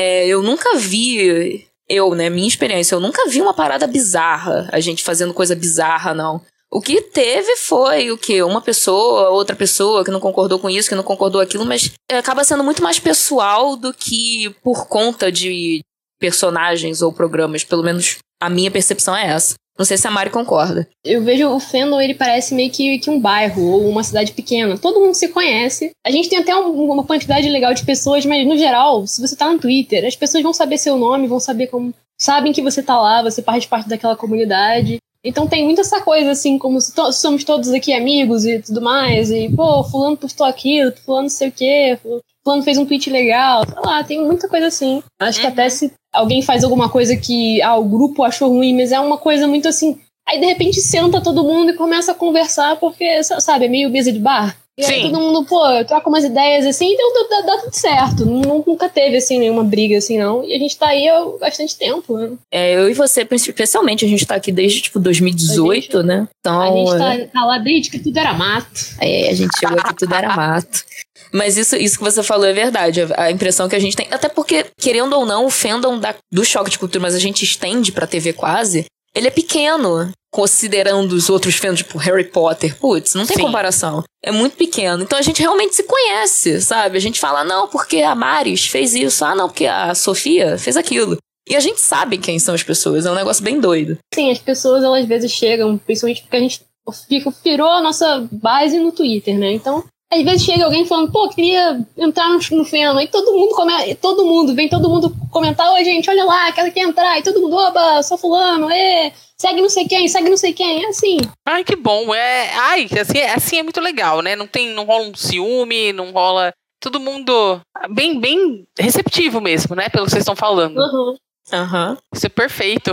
É, 0.00 0.28
eu 0.28 0.40
nunca 0.42 0.76
vi, 0.76 1.66
eu, 1.88 2.14
né, 2.14 2.30
minha 2.30 2.46
experiência, 2.46 2.94
eu 2.94 3.00
nunca 3.00 3.28
vi 3.28 3.42
uma 3.42 3.52
parada 3.52 3.84
bizarra, 3.84 4.68
a 4.70 4.78
gente 4.78 5.02
fazendo 5.02 5.34
coisa 5.34 5.56
bizarra, 5.56 6.14
não. 6.14 6.40
O 6.70 6.80
que 6.80 7.00
teve 7.00 7.56
foi 7.56 8.12
o 8.12 8.16
que? 8.16 8.40
Uma 8.44 8.60
pessoa, 8.60 9.30
outra 9.30 9.56
pessoa 9.56 10.04
que 10.04 10.10
não 10.12 10.20
concordou 10.20 10.60
com 10.60 10.70
isso, 10.70 10.88
que 10.88 10.94
não 10.94 11.02
concordou 11.02 11.40
aquilo, 11.40 11.66
mas 11.66 11.90
acaba 12.12 12.44
sendo 12.44 12.62
muito 12.62 12.80
mais 12.80 13.00
pessoal 13.00 13.74
do 13.74 13.92
que 13.92 14.54
por 14.62 14.86
conta 14.86 15.32
de 15.32 15.80
personagens 16.20 17.02
ou 17.02 17.12
programas. 17.12 17.64
Pelo 17.64 17.82
menos 17.82 18.18
a 18.40 18.48
minha 18.48 18.70
percepção 18.70 19.16
é 19.16 19.28
essa. 19.28 19.54
Não 19.78 19.84
sei 19.84 19.96
se 19.96 20.08
a 20.08 20.10
Mari 20.10 20.30
concorda. 20.30 20.88
Eu 21.04 21.22
vejo 21.22 21.48
o 21.48 21.60
fandom, 21.60 22.00
ele 22.00 22.14
parece 22.14 22.52
meio 22.52 22.70
que, 22.70 22.98
que 22.98 23.08
um 23.08 23.20
bairro 23.20 23.62
ou 23.62 23.88
uma 23.88 24.02
cidade 24.02 24.32
pequena. 24.32 24.76
Todo 24.76 24.98
mundo 24.98 25.14
se 25.14 25.28
conhece. 25.28 25.92
A 26.04 26.10
gente 26.10 26.28
tem 26.28 26.40
até 26.40 26.54
um, 26.56 26.90
uma 26.90 27.04
quantidade 27.04 27.48
legal 27.48 27.72
de 27.72 27.84
pessoas, 27.84 28.26
mas 28.26 28.44
no 28.44 28.58
geral, 28.58 29.06
se 29.06 29.20
você 29.20 29.36
tá 29.36 29.50
no 29.52 29.58
Twitter, 29.58 30.04
as 30.04 30.16
pessoas 30.16 30.42
vão 30.42 30.52
saber 30.52 30.78
seu 30.78 30.98
nome, 30.98 31.28
vão 31.28 31.38
saber 31.38 31.68
como. 31.68 31.94
Sabem 32.20 32.52
que 32.52 32.60
você 32.60 32.82
tá 32.82 33.00
lá, 33.00 33.22
você 33.22 33.40
faz 33.40 33.64
parte 33.64 33.88
daquela 33.88 34.16
comunidade. 34.16 34.98
Então 35.24 35.48
tem 35.48 35.64
muita 35.64 35.80
essa 35.80 36.00
coisa, 36.00 36.30
assim, 36.30 36.58
como 36.58 36.80
se 36.80 36.94
to 36.94 37.12
somos 37.12 37.42
todos 37.44 37.70
aqui 37.70 37.92
amigos 37.92 38.44
e 38.46 38.60
tudo 38.60 38.80
mais. 38.80 39.30
E, 39.30 39.48
pô, 39.54 39.82
fulano 39.84 40.16
postou 40.16 40.46
aquilo, 40.46 40.92
fulano 41.04 41.22
não 41.22 41.28
sei 41.28 41.48
o 41.48 41.52
quê, 41.52 41.98
fulano 42.44 42.62
fez 42.62 42.78
um 42.78 42.86
tweet 42.86 43.10
legal. 43.10 43.64
Sei 43.66 43.80
lá, 43.84 44.04
tem 44.04 44.24
muita 44.24 44.48
coisa 44.48 44.68
assim. 44.68 45.02
Acho 45.20 45.40
que 45.40 45.46
até 45.46 45.64
uhum. 45.64 45.70
se 45.70 45.92
alguém 46.12 46.42
faz 46.42 46.62
alguma 46.62 46.88
coisa 46.88 47.16
que 47.16 47.60
ah, 47.62 47.76
o 47.76 47.84
grupo 47.84 48.22
achou 48.22 48.48
ruim, 48.50 48.74
mas 48.74 48.92
é 48.92 49.00
uma 49.00 49.18
coisa 49.18 49.46
muito 49.46 49.68
assim. 49.68 50.00
Aí 50.26 50.38
de 50.38 50.46
repente 50.46 50.80
senta 50.80 51.22
todo 51.22 51.42
mundo 51.42 51.70
e 51.70 51.76
começa 51.76 52.12
a 52.12 52.14
conversar, 52.14 52.76
porque, 52.76 53.22
sabe, 53.24 53.64
é 53.64 53.68
meio 53.68 53.90
mesa 53.90 54.12
de 54.12 54.18
bar. 54.18 54.56
E 54.78 54.84
aí 54.84 55.02
Sim. 55.02 55.10
todo 55.10 55.20
mundo, 55.20 55.44
pô, 55.44 55.60
troca 55.84 56.08
umas 56.08 56.22
ideias 56.22 56.64
assim, 56.64 56.92
então 56.92 57.28
dá, 57.28 57.40
dá, 57.40 57.58
tudo 57.62 57.74
certo. 57.74 58.24
Nunca 58.24 58.88
teve, 58.88 59.16
assim, 59.16 59.36
nenhuma 59.36 59.64
briga 59.64 59.98
assim, 59.98 60.16
não. 60.16 60.44
E 60.44 60.54
a 60.54 60.58
gente 60.58 60.78
tá 60.78 60.86
aí 60.86 61.08
há 61.08 61.24
bastante 61.40 61.76
tempo, 61.76 62.16
né? 62.16 62.30
É, 62.52 62.76
eu 62.76 62.88
e 62.88 62.94
você, 62.94 63.26
especialmente, 63.28 64.04
a 64.04 64.08
gente 64.08 64.24
tá 64.24 64.36
aqui 64.36 64.52
desde, 64.52 64.82
tipo, 64.82 65.00
2018, 65.00 65.82
gente, 65.82 66.06
né? 66.06 66.28
Então. 66.38 66.60
A 66.60 66.70
gente 66.70 66.96
tá, 66.96 67.40
tá, 67.40 67.44
lá 67.44 67.58
desde 67.58 67.90
que 67.90 67.98
tudo 67.98 68.16
era 68.16 68.32
mato. 68.34 68.80
É, 69.00 69.30
a 69.30 69.34
gente 69.34 69.50
chegou 69.58 69.80
aqui 69.80 69.96
tudo 69.96 70.14
era 70.14 70.36
mato. 70.36 70.84
Mas 71.32 71.56
isso, 71.56 71.74
isso 71.76 71.98
que 71.98 72.04
você 72.04 72.22
falou 72.22 72.46
é 72.46 72.52
verdade. 72.52 73.00
A 73.16 73.32
impressão 73.32 73.68
que 73.68 73.74
a 73.76 73.80
gente 73.80 73.96
tem. 73.96 74.06
Até 74.12 74.28
porque, 74.28 74.66
querendo 74.78 75.12
ou 75.14 75.26
não, 75.26 75.44
o 75.44 75.50
fandom 75.50 75.98
da, 75.98 76.14
do 76.32 76.44
choque 76.44 76.70
de 76.70 76.78
cultura, 76.78 77.02
mas 77.02 77.16
a 77.16 77.18
gente 77.18 77.42
estende 77.42 77.90
pra 77.90 78.06
TV 78.06 78.32
quase, 78.32 78.86
ele 79.18 79.28
é 79.28 79.30
pequeno. 79.30 80.10
Considerando 80.30 81.12
os 81.12 81.30
outros 81.30 81.56
fandoms, 81.56 81.78
tipo 81.78 81.96
Harry 81.96 82.24
Potter. 82.24 82.76
Putz, 82.76 83.14
não 83.14 83.24
tem 83.24 83.36
Sim. 83.36 83.44
comparação. 83.44 84.04
É 84.22 84.30
muito 84.30 84.56
pequeno. 84.56 85.02
Então 85.02 85.18
a 85.18 85.22
gente 85.22 85.40
realmente 85.40 85.74
se 85.74 85.84
conhece, 85.84 86.60
sabe? 86.60 86.98
A 86.98 87.00
gente 87.00 87.18
fala, 87.18 87.42
não, 87.44 87.66
porque 87.66 88.02
a 88.02 88.14
Maris 88.14 88.66
fez 88.66 88.94
isso. 88.94 89.24
Ah, 89.24 89.34
não, 89.34 89.48
porque 89.48 89.66
a 89.66 89.94
Sofia 89.94 90.58
fez 90.58 90.76
aquilo. 90.76 91.16
E 91.48 91.56
a 91.56 91.60
gente 91.60 91.80
sabe 91.80 92.18
quem 92.18 92.38
são 92.38 92.54
as 92.54 92.62
pessoas. 92.62 93.06
É 93.06 93.10
um 93.10 93.14
negócio 93.14 93.42
bem 93.42 93.58
doido. 93.58 93.96
Sim, 94.14 94.30
as 94.30 94.38
pessoas, 94.38 94.84
elas 94.84 95.02
às 95.02 95.08
vezes 95.08 95.32
chegam, 95.32 95.78
principalmente 95.78 96.22
porque 96.22 96.36
a 96.36 96.40
gente 96.40 96.60
fica, 97.08 97.32
virou 97.42 97.70
a 97.70 97.80
nossa 97.80 98.28
base 98.30 98.78
no 98.78 98.92
Twitter, 98.92 99.38
né? 99.38 99.52
Então, 99.52 99.82
às 100.10 100.22
vezes 100.22 100.42
chega 100.42 100.64
alguém 100.64 100.86
falando, 100.86 101.12
pô, 101.12 101.28
queria 101.28 101.84
entrar 101.96 102.28
no, 102.30 102.38
no 102.52 102.64
Feno. 102.64 103.00
E 103.00 103.06
todo 103.06 103.32
mundo 103.32 103.54
come, 103.54 103.94
todo 103.96 104.24
mundo, 104.24 104.54
vem 104.54 104.68
todo 104.68 104.88
mundo 104.88 105.14
comentar, 105.30 105.70
oi 105.72 105.84
gente, 105.84 106.08
olha 106.08 106.24
lá, 106.24 106.50
quero 106.52 106.72
que 106.72 106.80
entrar. 106.80 107.18
E 107.18 107.22
todo 107.22 107.40
mundo, 107.40 107.54
oba, 107.56 108.02
sou 108.02 108.16
fulano, 108.16 108.70
é, 108.70 109.12
segue 109.36 109.60
não 109.60 109.68
sei 109.68 109.86
quem, 109.86 110.08
segue 110.08 110.30
não 110.30 110.36
sei 110.36 110.54
quem. 110.54 110.84
É 110.84 110.88
assim. 110.88 111.18
Ai, 111.46 111.62
que 111.62 111.76
bom. 111.76 112.14
É, 112.14 112.50
ai, 112.54 112.88
assim, 113.00 113.20
assim 113.20 113.58
é 113.58 113.62
muito 113.62 113.80
legal, 113.80 114.22
né? 114.22 114.34
Não 114.34 114.46
tem, 114.46 114.72
não 114.72 114.84
rola 114.84 115.08
um 115.08 115.14
ciúme, 115.14 115.92
não 115.92 116.10
rola. 116.10 116.54
Todo 116.80 117.00
mundo 117.00 117.60
bem, 117.90 118.18
bem 118.18 118.66
receptivo 118.78 119.40
mesmo, 119.40 119.74
né? 119.74 119.88
Pelo 119.88 120.06
que 120.06 120.12
vocês 120.12 120.22
estão 120.22 120.36
falando. 120.36 120.78
Uhum. 120.78 121.16
Aham. 121.52 121.96
Isso 122.12 122.26
é 122.26 122.28
perfeito. 122.28 122.90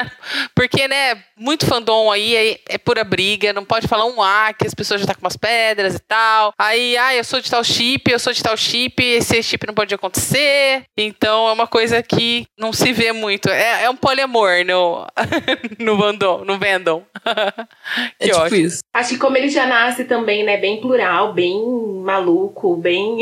Porque, 0.54 0.86
né, 0.88 1.22
muito 1.36 1.66
fandom 1.66 2.10
aí 2.10 2.34
é, 2.34 2.60
é 2.68 2.78
pura 2.78 3.04
briga, 3.04 3.52
não 3.52 3.64
pode 3.64 3.86
falar 3.86 4.06
um 4.06 4.22
A, 4.22 4.52
que 4.52 4.66
as 4.66 4.74
pessoas 4.74 5.00
já 5.00 5.06
tá 5.06 5.14
com 5.14 5.20
umas 5.20 5.36
pedras 5.36 5.96
e 5.96 5.98
tal. 6.00 6.52
Aí, 6.58 6.96
ah, 6.96 7.14
eu 7.14 7.24
sou 7.24 7.40
de 7.40 7.50
tal 7.50 7.62
chip, 7.64 8.10
eu 8.10 8.18
sou 8.18 8.32
de 8.32 8.42
tal 8.42 8.56
chip, 8.56 9.02
esse 9.02 9.42
chip 9.42 9.66
não 9.66 9.74
pode 9.74 9.94
acontecer. 9.94 10.84
Então 10.96 11.48
é 11.48 11.52
uma 11.52 11.66
coisa 11.66 12.02
que 12.02 12.46
não 12.58 12.72
se 12.72 12.92
vê 12.92 13.12
muito. 13.12 13.48
É, 13.48 13.84
é 13.84 13.90
um 13.90 13.96
poliamor 13.96 14.64
no, 14.64 15.06
no 15.78 15.96
Vandom, 15.96 16.44
no 16.44 16.58
Vendom. 16.58 17.02
É 18.18 18.26
que 18.26 18.32
tipo 18.32 18.38
ótimo. 18.38 18.60
isso. 18.60 18.80
Acho 18.92 19.10
que 19.10 19.18
como 19.18 19.36
ele 19.36 19.48
já 19.48 19.66
nasce 19.66 20.04
também, 20.04 20.44
né, 20.44 20.56
bem 20.56 20.80
plural, 20.80 21.32
bem 21.32 21.62
maluco, 22.02 22.76
bem 22.76 23.18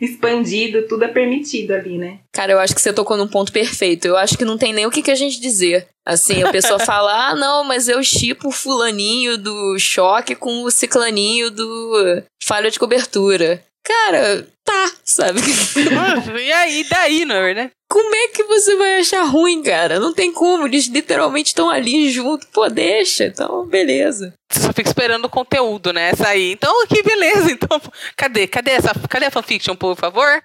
expandido, 0.00 0.86
tudo 0.86 1.04
é 1.04 1.08
permitido 1.08 1.72
ali, 1.72 1.98
né? 1.98 2.18
Cara, 2.32 2.52
eu 2.52 2.58
acho 2.58 2.74
que 2.74 2.80
você 2.80 2.92
tocou 2.92 3.16
num 3.16 3.26
ponto 3.26 3.50
perfeito. 3.50 4.06
Eu 4.06 4.15
acho 4.16 4.36
que 4.36 4.44
não 4.44 4.58
tem 4.58 4.72
nem 4.72 4.86
o 4.86 4.90
que, 4.90 5.02
que 5.02 5.10
a 5.10 5.16
gente 5.16 5.40
dizer. 5.40 5.86
Assim, 6.06 6.42
a 6.42 6.50
pessoa 6.50 6.78
fala, 6.84 7.30
ah, 7.30 7.34
não, 7.34 7.64
mas 7.64 7.88
eu 7.88 8.02
chipo 8.02 8.48
o 8.48 8.52
fulaninho 8.52 9.36
do 9.36 9.78
choque 9.78 10.34
com 10.34 10.62
o 10.62 10.70
ciclaninho 10.70 11.50
do 11.50 12.22
falha 12.42 12.70
de 12.70 12.78
cobertura. 12.78 13.62
Cara, 13.86 14.46
tá, 14.64 14.92
sabe? 15.04 15.40
E 16.42 16.52
aí, 16.52 16.84
daí, 16.90 17.24
não 17.24 17.36
é 17.36 17.42
verdade? 17.42 17.70
Como 17.88 18.14
é 18.14 18.28
que 18.28 18.42
você 18.42 18.74
vai 18.76 18.98
achar 18.98 19.22
ruim, 19.22 19.62
cara? 19.62 20.00
Não 20.00 20.12
tem 20.12 20.32
como, 20.32 20.66
eles 20.66 20.86
literalmente 20.86 21.48
estão 21.48 21.70
ali 21.70 22.10
junto. 22.10 22.46
Pô, 22.48 22.68
deixa. 22.68 23.26
Então, 23.26 23.64
beleza. 23.64 24.34
Você 24.50 24.60
só 24.60 24.72
fica 24.72 24.88
esperando 24.88 25.26
o 25.26 25.30
conteúdo, 25.30 25.92
né? 25.92 26.12
Sair. 26.14 26.52
Então, 26.52 26.74
que 26.88 27.00
beleza. 27.00 27.52
Então, 27.52 27.80
cadê? 28.16 28.48
Cadê 28.48 28.72
essa? 28.72 28.92
Cadê 29.08 29.26
a 29.26 29.30
fanfiction, 29.30 29.76
por 29.76 29.96
favor? 29.96 30.42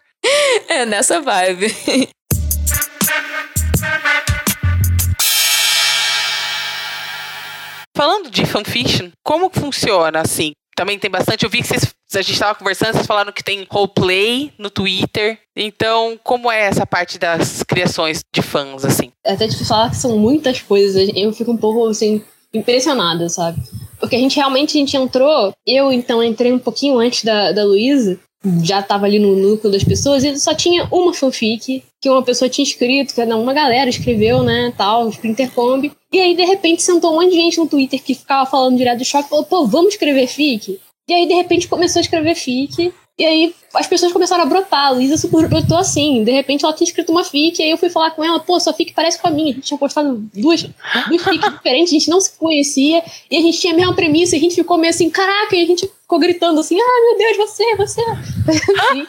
É 0.70 0.86
nessa 0.86 1.20
vibe. 1.20 1.76
Falando 8.02 8.32
de 8.32 8.48
fanfiction, 8.48 9.12
como 9.24 9.48
funciona 9.54 10.22
assim? 10.22 10.54
Também 10.76 10.98
tem 10.98 11.08
bastante. 11.08 11.44
Eu 11.44 11.52
vi 11.52 11.62
que 11.62 11.68
vocês, 11.68 11.94
a 12.16 12.22
gente 12.24 12.34
estava 12.34 12.56
conversando, 12.56 12.94
vocês 12.94 13.06
falaram 13.06 13.32
que 13.32 13.44
tem 13.44 13.68
roleplay 13.70 14.52
no 14.58 14.72
Twitter. 14.72 15.38
Então, 15.56 16.20
como 16.24 16.52
é 16.52 16.62
essa 16.62 16.84
parte 16.84 17.20
das 17.20 17.62
criações 17.62 18.22
de 18.34 18.42
fãs, 18.42 18.84
assim? 18.84 19.12
É 19.24 19.34
até 19.34 19.46
difícil 19.46 19.68
falar 19.68 19.92
que 19.92 19.98
são 19.98 20.18
muitas 20.18 20.60
coisas. 20.62 21.12
Eu 21.16 21.32
fico 21.32 21.52
um 21.52 21.58
pouco, 21.58 21.88
assim, 21.90 22.24
impressionada, 22.52 23.30
sabe? 23.30 23.62
Porque 24.00 24.16
a 24.16 24.20
gente 24.20 24.36
realmente 24.36 24.76
a 24.76 24.80
gente 24.80 24.98
entrou. 24.98 25.54
Eu, 25.64 25.92
então, 25.92 26.24
entrei 26.24 26.52
um 26.52 26.58
pouquinho 26.58 26.98
antes 26.98 27.24
da, 27.24 27.52
da 27.52 27.64
Luísa. 27.64 28.20
Já 28.64 28.82
tava 28.82 29.06
ali 29.06 29.20
no 29.20 29.36
núcleo 29.36 29.72
das 29.72 29.84
pessoas 29.84 30.24
e 30.24 30.40
só 30.40 30.56
tinha 30.56 30.88
uma 30.92 31.14
fanfic 31.14 31.84
que 32.02 32.10
uma 32.10 32.24
pessoa 32.24 32.50
tinha 32.50 32.66
escrito, 32.66 33.14
que 33.14 33.22
uma 33.22 33.54
galera 33.54 33.88
escreveu, 33.88 34.42
né, 34.42 34.74
tal, 34.76 35.12
pro 35.12 35.30
Intercombi. 35.30 35.92
E 36.12 36.20
aí, 36.20 36.36
de 36.36 36.44
repente, 36.44 36.82
sentou 36.82 37.14
um 37.14 37.16
monte 37.16 37.30
de 37.30 37.38
gente 37.38 37.58
no 37.58 37.68
Twitter 37.68 38.02
que 38.04 38.14
ficava 38.14 38.50
falando 38.50 38.78
direto 38.78 39.00
do 39.00 39.06
choque 39.06 39.28
e 39.28 39.30
falou, 39.30 39.46
pô, 39.46 39.66
vamos 39.66 39.94
escrever 39.94 40.28
fic? 40.28 40.80
E 41.08 41.14
aí, 41.14 41.26
de 41.26 41.34
repente, 41.34 41.68
começou 41.68 42.00
a 42.00 42.02
escrever 42.02 42.36
fic. 42.36 42.94
E 43.18 43.26
aí, 43.26 43.56
as 43.74 43.88
pessoas 43.88 44.12
começaram 44.12 44.44
a 44.44 44.46
brotar. 44.46 44.88
A 44.88 44.90
Luísa 44.90 45.16
super 45.16 45.48
brotou 45.48 45.78
assim. 45.78 46.24
De 46.24 46.32
repente, 46.32 46.66
ela 46.66 46.74
tinha 46.74 46.88
escrito 46.88 47.12
uma 47.12 47.24
fic. 47.24 47.60
E 47.60 47.64
aí, 47.64 47.72
eu 47.72 47.78
fui 47.78 47.90
falar 47.90 48.12
com 48.12 48.24
ela. 48.24 48.40
Pô, 48.40 48.60
sua 48.60 48.74
fic 48.74 48.94
parece 48.94 49.22
com 49.22 49.28
a 49.28 49.32
minha. 49.32 49.52
A 49.52 49.56
gente 49.56 49.68
tinha 49.68 49.78
postado 49.78 50.18
duas, 50.34 50.64
duas 51.08 51.24
fics 51.24 51.52
diferentes. 51.54 51.92
A 51.92 51.98
gente 51.98 52.10
não 52.10 52.20
se 52.20 52.38
conhecia. 52.38 53.04
E 53.30 53.38
a 53.38 53.42
gente 53.42 53.60
tinha 53.60 53.74
a 53.74 53.76
mesma 53.76 53.96
premissa. 53.96 54.36
E 54.36 54.40
a 54.40 54.42
gente 54.42 54.56
ficou 54.56 54.78
meio 54.78 54.90
assim, 54.90 55.10
caraca. 55.10 55.56
E 55.56 55.64
a 55.64 55.68
gente 55.68 55.88
ficou 55.88 56.20
gritando 56.20 56.60
assim, 56.60 56.78
ah, 56.80 57.02
meu 57.06 57.18
Deus, 57.18 57.38
você, 57.38 57.76
você. 57.76 58.02
Assim. 58.52 59.08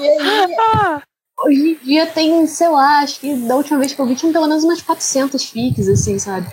e 0.00 0.08
aí, 0.08 1.07
hoje 1.42 1.78
em 1.82 1.86
dia 1.86 2.06
tem, 2.06 2.46
sei 2.46 2.68
lá, 2.68 3.00
acho 3.00 3.20
que 3.20 3.34
da 3.34 3.56
última 3.56 3.78
vez 3.78 3.92
que 3.92 4.00
eu 4.00 4.06
vi 4.06 4.14
tinha 4.14 4.32
pelo 4.32 4.46
menos 4.46 4.64
umas 4.64 4.82
400 4.82 5.44
fics, 5.44 5.88
assim, 5.88 6.18
sabe? 6.18 6.46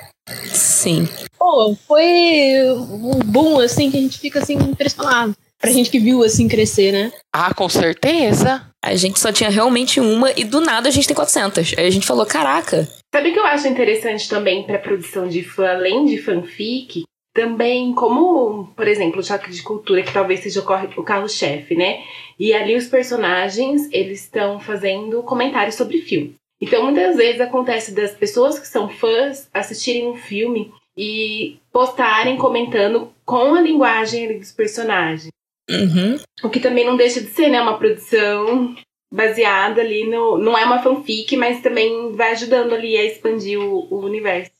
Sim. 0.53 1.07
Pô, 1.37 1.75
foi 1.87 2.63
um 2.71 3.19
boom, 3.19 3.59
assim, 3.59 3.91
que 3.91 3.97
a 3.97 3.99
gente 4.01 4.19
fica, 4.19 4.39
assim, 4.39 4.53
impressionado. 4.53 5.35
Pra 5.59 5.71
gente 5.71 5.89
que 5.89 5.99
viu, 5.99 6.23
assim, 6.23 6.47
crescer, 6.47 6.91
né? 6.91 7.11
Ah, 7.33 7.53
com 7.53 7.67
certeza. 7.69 8.61
A 8.83 8.95
gente 8.95 9.19
só 9.19 9.31
tinha 9.31 9.49
realmente 9.49 9.99
uma 9.99 10.31
e 10.35 10.43
do 10.43 10.61
nada 10.61 10.89
a 10.89 10.91
gente 10.91 11.07
tem 11.07 11.15
400. 11.15 11.73
Aí 11.77 11.87
a 11.87 11.89
gente 11.89 12.05
falou, 12.05 12.25
caraca. 12.25 12.87
Sabe 13.13 13.29
o 13.29 13.33
que 13.33 13.39
eu 13.39 13.45
acho 13.45 13.67
interessante 13.67 14.27
também 14.27 14.63
para 14.63 14.77
produção 14.77 15.27
de 15.27 15.43
fã, 15.43 15.69
além 15.69 16.05
de 16.05 16.17
fanfic? 16.17 17.03
Também 17.35 17.93
como, 17.93 18.73
por 18.77 18.87
exemplo, 18.87 19.19
o 19.19 19.23
choque 19.23 19.51
de 19.51 19.61
cultura, 19.61 20.01
que 20.01 20.13
talvez 20.13 20.39
seja 20.39 20.61
o 20.61 21.03
carro-chefe, 21.03 21.75
né? 21.75 22.01
E 22.39 22.53
ali 22.53 22.77
os 22.77 22.87
personagens, 22.87 23.89
eles 23.91 24.21
estão 24.21 24.57
fazendo 24.57 25.21
comentários 25.21 25.75
sobre 25.75 26.01
filme. 26.01 26.35
Então, 26.61 26.85
muitas 26.85 27.17
vezes 27.17 27.41
acontece 27.41 27.93
das 27.93 28.11
pessoas 28.11 28.57
que 28.57 28.65
são 28.65 28.87
fãs 28.87 29.49
assistirem 29.53 30.07
um 30.07 30.15
filme 30.15 30.71
e 30.97 31.57
postarem 31.73 32.37
comentando 32.37 33.11
com 33.25 33.53
a 33.53 33.59
linguagem 33.59 34.39
dos 34.39 34.53
personagens. 34.53 35.27
Uhum. 35.69 36.17
O 36.41 36.49
que 36.49 36.61
também 36.61 36.85
não 36.85 36.95
deixa 36.95 37.19
de 37.19 37.27
ser, 37.27 37.49
né? 37.49 37.61
Uma 37.61 37.77
produção 37.77 38.73
baseada 39.13 39.81
ali 39.81 40.09
no. 40.09 40.37
Não 40.37 40.57
é 40.57 40.63
uma 40.63 40.81
fanfic, 40.81 41.35
mas 41.35 41.61
também 41.61 42.13
vai 42.13 42.31
ajudando 42.31 42.73
ali 42.73 42.95
a 42.95 43.03
expandir 43.03 43.59
o, 43.59 43.87
o 43.91 43.99
universo. 44.05 44.51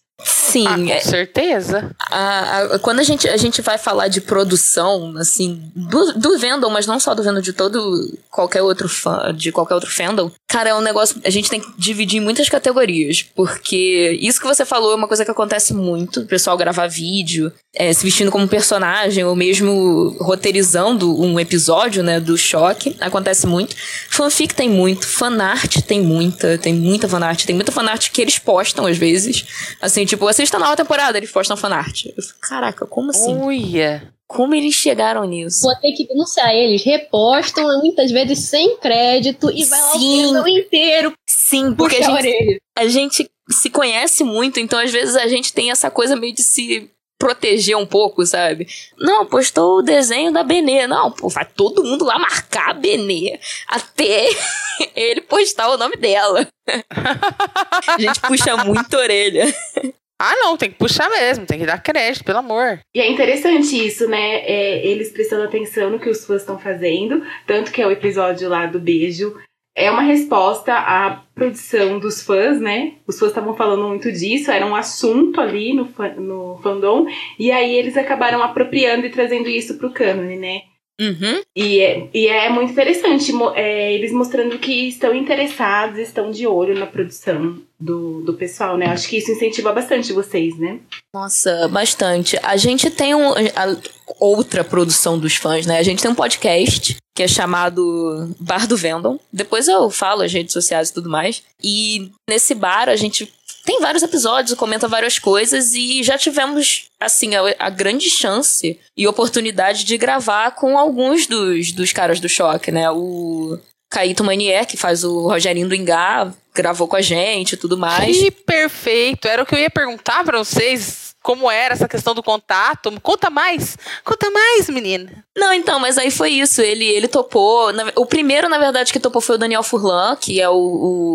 Sim, 0.55 0.65
Ah, 0.67 0.75
com 0.77 0.89
é- 0.89 0.99
certeza. 1.01 1.91
a- 2.09 2.59
a- 2.75 2.79
quando 2.79 2.99
a 3.01 3.03
gente, 3.03 3.27
a 3.27 3.35
gente 3.35 3.61
vai 3.61 3.77
falar 3.77 4.07
de 4.07 4.21
produção, 4.21 5.13
assim, 5.17 5.61
do, 5.75 6.13
do 6.13 6.37
Vendom, 6.39 6.69
mas 6.69 6.87
não 6.87 6.97
só 6.97 7.13
do 7.13 7.21
Vendom, 7.21 7.41
de 7.41 7.51
todo 7.51 8.17
qualquer 8.31 8.61
outro 8.61 8.87
fã, 8.87 9.33
de 9.35 9.51
qualquer 9.51 9.73
outro 9.75 9.91
fandom, 9.91 10.31
cara, 10.47 10.69
é 10.69 10.75
um 10.75 10.79
negócio, 10.81 11.19
a 11.25 11.29
gente 11.29 11.49
tem 11.49 11.59
que 11.59 11.67
dividir 11.77 12.17
em 12.19 12.23
muitas 12.23 12.47
categorias, 12.47 13.21
porque 13.35 14.17
isso 14.21 14.39
que 14.39 14.47
você 14.47 14.63
falou 14.65 14.93
é 14.93 14.95
uma 14.95 15.07
coisa 15.09 15.25
que 15.25 15.31
acontece 15.31 15.73
muito, 15.73 16.21
o 16.21 16.25
pessoal 16.25 16.55
gravar 16.57 16.87
vídeo, 16.87 17.51
é, 17.73 17.91
se 17.91 18.05
vestindo 18.05 18.31
como 18.31 18.47
personagem, 18.47 19.25
ou 19.25 19.35
mesmo 19.35 20.15
roteirizando 20.21 21.21
um 21.21 21.37
episódio, 21.37 22.01
né, 22.01 22.19
do 22.21 22.37
choque, 22.37 22.95
acontece 23.01 23.45
muito. 23.45 23.75
Fanfic 24.09 24.53
tem 24.55 24.69
muito, 24.69 25.05
fanart 25.05 25.81
tem 25.81 26.01
muita, 26.01 26.57
tem 26.57 26.73
muita 26.73 27.09
fanart, 27.09 27.43
tem 27.45 27.55
muita 27.55 27.71
fanart 27.73 28.09
que 28.11 28.21
eles 28.21 28.39
postam 28.39 28.85
às 28.85 28.97
vezes, 28.97 29.45
assim, 29.81 30.05
tipo, 30.05 30.23
assista 30.45 30.57
a 30.57 30.59
nova 30.59 30.75
temporada, 30.75 31.17
eles 31.17 31.31
postam 31.31 31.57
fanart. 31.57 32.05
Eu 32.05 32.23
fico, 32.23 32.39
caraca, 32.39 32.85
como 32.85 33.09
assim? 33.09 33.35
Uia. 33.35 34.13
Como 34.27 34.55
eles 34.55 34.73
chegaram 34.73 35.23
nisso? 35.25 35.61
Vou 35.61 35.75
ter 35.75 35.91
que 35.91 36.07
denunciar 36.07 36.53
eles. 36.53 36.83
Repostam, 36.83 37.65
muitas 37.79 38.11
vezes 38.11 38.39
sem 38.39 38.77
crédito, 38.77 39.51
e 39.51 39.65
vai 39.65 39.81
lá 39.81 39.91
Sim. 39.91 40.25
o 40.25 40.27
fandom 40.27 40.47
inteiro 40.47 41.13
Sim, 41.27 41.75
porque 41.75 41.97
a 41.97 42.21
gente, 42.21 42.61
a 42.77 42.87
gente 42.87 43.31
se 43.51 43.69
conhece 43.69 44.23
muito, 44.23 44.59
então 44.59 44.79
às 44.79 44.91
vezes 44.91 45.15
a 45.15 45.27
gente 45.27 45.53
tem 45.53 45.69
essa 45.69 45.91
coisa 45.91 46.15
meio 46.15 46.33
de 46.33 46.41
se 46.41 46.89
proteger 47.19 47.77
um 47.77 47.85
pouco, 47.85 48.25
sabe? 48.25 48.67
Não, 48.97 49.27
postou 49.27 49.77
o 49.77 49.81
desenho 49.83 50.33
da 50.33 50.43
Benê. 50.43 50.87
Não, 50.87 51.11
pô, 51.11 51.29
vai 51.29 51.45
todo 51.45 51.83
mundo 51.83 52.03
lá 52.03 52.17
marcar 52.17 52.71
a 52.71 52.73
Benê 52.73 53.39
até 53.67 54.29
ele 54.95 55.21
postar 55.21 55.69
o 55.69 55.77
nome 55.77 55.97
dela. 55.97 56.47
A 57.87 57.99
gente 57.99 58.19
puxa 58.21 58.57
muito 58.57 58.95
a 58.95 58.99
orelha. 58.99 59.45
Ah, 60.19 60.35
não, 60.37 60.55
tem 60.55 60.69
que 60.69 60.77
puxar 60.77 61.09
mesmo, 61.09 61.45
tem 61.45 61.59
que 61.59 61.65
dar 61.65 61.81
crédito, 61.81 62.23
pelo 62.23 62.39
amor. 62.39 62.79
E 62.95 63.01
é 63.01 63.11
interessante 63.11 63.75
isso, 63.85 64.07
né? 64.07 64.37
É, 64.45 64.85
eles 64.85 65.11
prestando 65.11 65.43
atenção 65.43 65.89
no 65.89 65.99
que 65.99 66.09
os 66.09 66.25
fãs 66.25 66.41
estão 66.41 66.57
fazendo. 66.57 67.21
Tanto 67.45 67.71
que 67.71 67.81
é 67.81 67.87
o 67.87 67.91
episódio 67.91 68.47
lá 68.47 68.65
do 68.65 68.79
beijo. 68.79 69.35
É 69.77 69.91
uma 69.91 70.03
resposta 70.03 70.73
à 70.73 71.21
produção 71.35 71.99
dos 71.99 72.23
fãs, 72.23 72.61
né? 72.61 72.93
Os 73.05 73.19
fãs 73.19 73.31
estavam 73.31 73.57
falando 73.57 73.89
muito 73.89 74.09
disso, 74.09 74.49
era 74.49 74.65
um 74.65 74.73
assunto 74.73 75.41
ali 75.41 75.73
no, 75.73 75.89
no 76.17 76.59
fandom. 76.63 77.05
E 77.37 77.51
aí 77.51 77.75
eles 77.75 77.97
acabaram 77.97 78.41
apropriando 78.41 79.05
e 79.05 79.11
trazendo 79.11 79.49
isso 79.49 79.77
pro 79.77 79.91
cânone, 79.91 80.37
né? 80.37 80.61
Uhum. 80.99 81.41
E 81.55 81.79
é, 81.81 82.07
e 82.13 82.27
é 82.27 82.49
muito 82.49 82.71
interessante 82.71 83.31
é, 83.55 83.93
eles 83.93 84.11
mostrando 84.13 84.57
que 84.57 84.87
estão 84.87 85.13
interessados, 85.13 85.99
estão 85.99 86.31
de 86.31 86.47
olho 86.47 86.77
na 86.77 86.85
produção 86.85 87.57
do, 87.79 88.21
do 88.21 88.33
pessoal, 88.33 88.77
né? 88.77 88.85
Acho 88.87 89.09
que 89.09 89.17
isso 89.17 89.31
incentiva 89.31 89.73
bastante 89.73 90.13
vocês, 90.13 90.57
né? 90.57 90.79
Nossa, 91.13 91.67
bastante. 91.67 92.37
A 92.41 92.55
gente 92.55 92.89
tem 92.89 93.13
um, 93.13 93.31
a- 93.33 93.77
outra 94.19 94.63
produção 94.63 95.19
dos 95.19 95.35
fãs, 95.35 95.65
né? 95.65 95.77
A 95.79 95.83
gente 95.83 96.01
tem 96.01 96.09
um 96.11 96.15
podcast 96.15 96.95
que 97.13 97.23
é 97.23 97.27
chamado 97.27 98.33
Bar 98.39 98.67
do 98.67 98.75
Vendom. 98.77 99.19
Depois 99.31 99.67
eu 99.67 99.89
falo 99.89 100.21
as 100.21 100.31
redes 100.33 100.53
sociais 100.53 100.89
e 100.89 100.93
tudo 100.93 101.09
mais. 101.09 101.43
E 101.63 102.09
nesse 102.29 102.53
bar 102.53 102.89
a 102.89 102.95
gente 102.95 103.31
tem 103.65 103.79
vários 103.81 104.03
episódios, 104.03 104.57
comenta 104.57 104.87
várias 104.87 105.17
coisas 105.17 105.73
e 105.73 106.03
já 106.03 106.17
tivemos, 106.17 106.87
assim, 106.99 107.33
a, 107.35 107.41
a 107.57 107.69
grande 107.69 108.09
chance 108.09 108.79
e 108.95 109.07
oportunidade 109.07 109.83
de 109.83 109.97
gravar 109.97 110.51
com 110.51 110.77
alguns 110.77 111.25
dos, 111.25 111.71
dos 111.71 111.91
caras 111.91 112.19
do 112.19 112.29
choque, 112.29 112.71
né? 112.71 112.89
O 112.91 113.59
Caíto 113.89 114.23
Manier, 114.23 114.67
que 114.67 114.77
faz 114.77 115.03
o 115.03 115.27
Rogerinho 115.27 115.67
do 115.67 115.75
Ingá, 115.75 116.31
gravou 116.53 116.87
com 116.87 116.95
a 116.95 117.01
gente 117.01 117.53
e 117.53 117.57
tudo 117.57 117.77
mais. 117.77 118.17
Que 118.17 118.29
perfeito. 118.29 119.27
Era 119.27 119.41
o 119.41 119.45
que 119.45 119.55
eu 119.55 119.59
ia 119.59 119.69
perguntar 119.69 120.23
pra 120.23 120.37
vocês. 120.37 121.14
Como 121.25 121.49
era 121.49 121.73
essa 121.73 121.87
questão 121.87 122.13
do 122.13 122.21
contato. 122.21 122.93
Conta 123.01 123.31
mais, 123.31 123.75
conta 124.03 124.29
mais, 124.29 124.69
menina. 124.69 125.25
Não, 125.35 125.51
então, 125.51 125.79
mas 125.79 125.97
aí 125.97 126.11
foi 126.11 126.29
isso. 126.29 126.61
Ele, 126.61 126.85
ele 126.85 127.07
topou. 127.07 127.73
na- 127.73 127.91
o 127.95 128.05
primeiro, 128.05 128.47
na 128.47 128.59
verdade, 128.59 128.93
que 128.93 128.99
topou 128.99 129.19
foi 129.19 129.33
o 129.35 129.39
Daniel 129.39 129.63
Furlan, 129.63 130.15
que 130.15 130.39
é 130.39 130.47
o, 130.47 130.53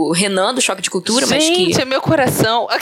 o 0.09 0.13
Renan 0.13 0.53
do 0.53 0.61
Choque 0.61 0.83
de 0.83 0.91
Cultura, 0.91 1.29
mas 1.29 1.45
que. 1.45 1.55
Gente, 1.55 1.81
é 1.81 1.85
meu 1.85 2.01
coração. 2.01 2.67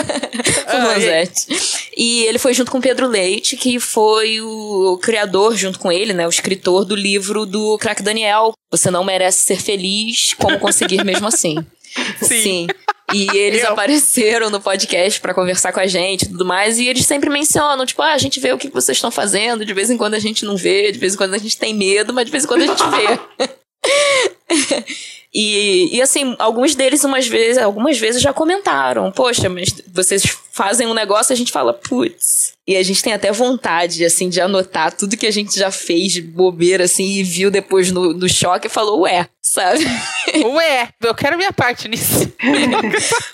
Furlanzete. 0.70 1.46
E 1.94 2.22
ele 2.24 2.38
foi 2.38 2.54
junto 2.54 2.70
com 2.70 2.78
o 2.78 2.82
Pedro 2.82 3.06
Leite, 3.06 3.54
que 3.54 3.78
foi 3.78 4.40
o 4.40 4.98
criador, 5.02 5.54
junto 5.54 5.78
com 5.78 5.92
ele, 5.92 6.14
né? 6.14 6.26
O 6.26 6.30
escritor 6.30 6.86
do 6.86 6.96
livro 6.96 7.44
do 7.44 7.76
Crack 7.76 8.02
Daniel. 8.02 8.54
Você 8.70 8.90
não 8.90 9.04
merece 9.04 9.40
ser 9.40 9.60
feliz, 9.60 10.32
como 10.34 10.58
conseguir 10.58 11.04
mesmo 11.04 11.26
assim. 11.26 11.58
Sim. 12.22 12.66
E 13.12 13.28
eles 13.36 13.62
Eu. 13.62 13.72
apareceram 13.72 14.50
no 14.50 14.60
podcast 14.60 15.20
pra 15.20 15.34
conversar 15.34 15.72
com 15.72 15.80
a 15.80 15.86
gente 15.86 16.22
e 16.24 16.28
tudo 16.28 16.44
mais. 16.44 16.78
E 16.78 16.88
eles 16.88 17.04
sempre 17.06 17.28
mencionam, 17.30 17.84
tipo, 17.86 18.02
ah, 18.02 18.12
a 18.12 18.18
gente 18.18 18.40
vê 18.40 18.52
o 18.52 18.58
que 18.58 18.68
vocês 18.68 18.96
estão 18.98 19.10
fazendo. 19.10 19.64
De 19.64 19.74
vez 19.74 19.90
em 19.90 19.96
quando 19.96 20.14
a 20.14 20.18
gente 20.18 20.44
não 20.44 20.56
vê, 20.56 20.90
de 20.92 20.98
vez 20.98 21.14
em 21.14 21.16
quando 21.16 21.34
a 21.34 21.38
gente 21.38 21.56
tem 21.56 21.74
medo, 21.74 22.12
mas 22.12 22.26
de 22.26 22.32
vez 22.32 22.44
em 22.44 22.46
quando 22.46 22.62
a 22.62 22.66
gente 22.66 22.82
vê. 22.90 23.46
E, 25.34 25.96
e 25.96 26.02
assim, 26.02 26.36
alguns 26.38 26.74
deles 26.74 27.04
umas 27.04 27.26
vezes, 27.26 27.56
algumas 27.56 27.98
vezes 27.98 28.20
já 28.20 28.34
comentaram, 28.34 29.10
poxa, 29.10 29.48
mas 29.48 29.74
vocês 29.92 30.22
fazem 30.52 30.86
um 30.86 30.92
negócio 30.92 31.32
a 31.32 31.36
gente 31.36 31.50
fala, 31.50 31.72
putz. 31.72 32.52
E 32.68 32.76
a 32.76 32.82
gente 32.82 33.02
tem 33.02 33.14
até 33.14 33.32
vontade, 33.32 34.04
assim, 34.04 34.28
de 34.28 34.40
anotar 34.40 34.92
tudo 34.92 35.16
que 35.16 35.26
a 35.26 35.30
gente 35.30 35.58
já 35.58 35.70
fez 35.70 36.12
de 36.12 36.20
bobeira, 36.20 36.84
assim, 36.84 37.04
e 37.04 37.22
viu 37.22 37.50
depois 37.50 37.90
no, 37.90 38.12
no 38.12 38.28
choque 38.28 38.66
e 38.66 38.70
falou, 38.70 39.00
ué, 39.00 39.26
sabe? 39.40 39.84
Ué, 40.44 40.88
eu 41.02 41.14
quero 41.14 41.36
minha 41.36 41.52
parte 41.52 41.88
nisso. 41.88 42.28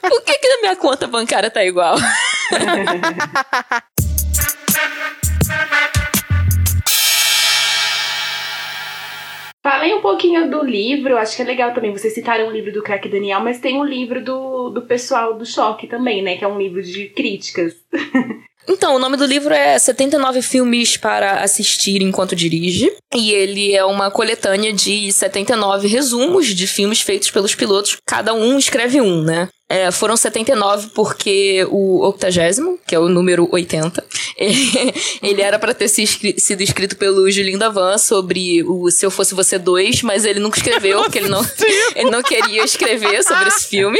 Por 0.00 0.22
que 0.22 0.38
que 0.38 0.48
na 0.48 0.60
minha 0.60 0.76
conta 0.76 1.06
bancária 1.06 1.50
tá 1.50 1.64
igual? 1.64 1.96
Falem 9.68 9.96
um 9.96 10.00
pouquinho 10.00 10.50
do 10.50 10.64
livro, 10.64 11.18
acho 11.18 11.36
que 11.36 11.42
é 11.42 11.44
legal 11.44 11.74
também. 11.74 11.92
Vocês 11.92 12.14
citaram 12.14 12.48
o 12.48 12.50
livro 12.50 12.72
do 12.72 12.82
Crack 12.82 13.06
Daniel, 13.06 13.40
mas 13.40 13.60
tem 13.60 13.78
o 13.78 13.84
livro 13.84 14.24
do, 14.24 14.70
do 14.70 14.80
pessoal 14.80 15.34
do 15.34 15.44
Choque 15.44 15.86
também, 15.86 16.22
né? 16.22 16.38
Que 16.38 16.44
é 16.44 16.48
um 16.48 16.58
livro 16.58 16.82
de 16.82 17.10
críticas. 17.10 17.74
Então, 18.70 18.94
o 18.94 18.98
nome 18.98 19.16
do 19.16 19.24
livro 19.24 19.54
é 19.54 19.78
79 19.78 20.42
Filmes 20.42 20.94
para 20.94 21.40
Assistir 21.40 22.02
Enquanto 22.02 22.36
Dirige. 22.36 22.92
E 23.14 23.30
ele 23.30 23.74
é 23.74 23.82
uma 23.82 24.10
coletânea 24.10 24.74
de 24.74 25.10
79 25.10 25.88
resumos 25.88 26.48
de 26.48 26.66
filmes 26.66 27.00
feitos 27.00 27.30
pelos 27.30 27.54
pilotos. 27.54 27.96
Cada 28.04 28.34
um 28.34 28.58
escreve 28.58 29.00
um, 29.00 29.22
né? 29.22 29.48
É, 29.70 29.90
foram 29.90 30.16
79 30.16 30.88
porque 30.94 31.66
o 31.68 32.02
octagésimo, 32.06 32.78
que 32.86 32.94
é 32.94 32.98
o 32.98 33.08
número 33.08 33.46
80, 33.52 34.02
ele, 35.22 35.42
era 35.42 35.58
pra 35.58 35.74
ter 35.74 35.88
sido 35.88 36.62
escrito 36.62 36.96
pelo 36.96 37.30
Julinho 37.30 37.58
Davan 37.58 37.98
sobre 37.98 38.62
o 38.62 38.90
Se 38.90 39.04
Eu 39.04 39.10
Fosse 39.10 39.34
Você 39.34 39.58
2, 39.58 40.02
mas 40.02 40.24
ele 40.24 40.40
nunca 40.40 40.56
escreveu, 40.56 41.02
porque 41.02 41.18
ele 41.18 41.28
não, 41.28 41.44
ele 41.94 42.10
não 42.10 42.22
queria 42.22 42.64
escrever 42.64 43.22
sobre 43.22 43.48
esse 43.48 43.68
filme, 43.68 43.98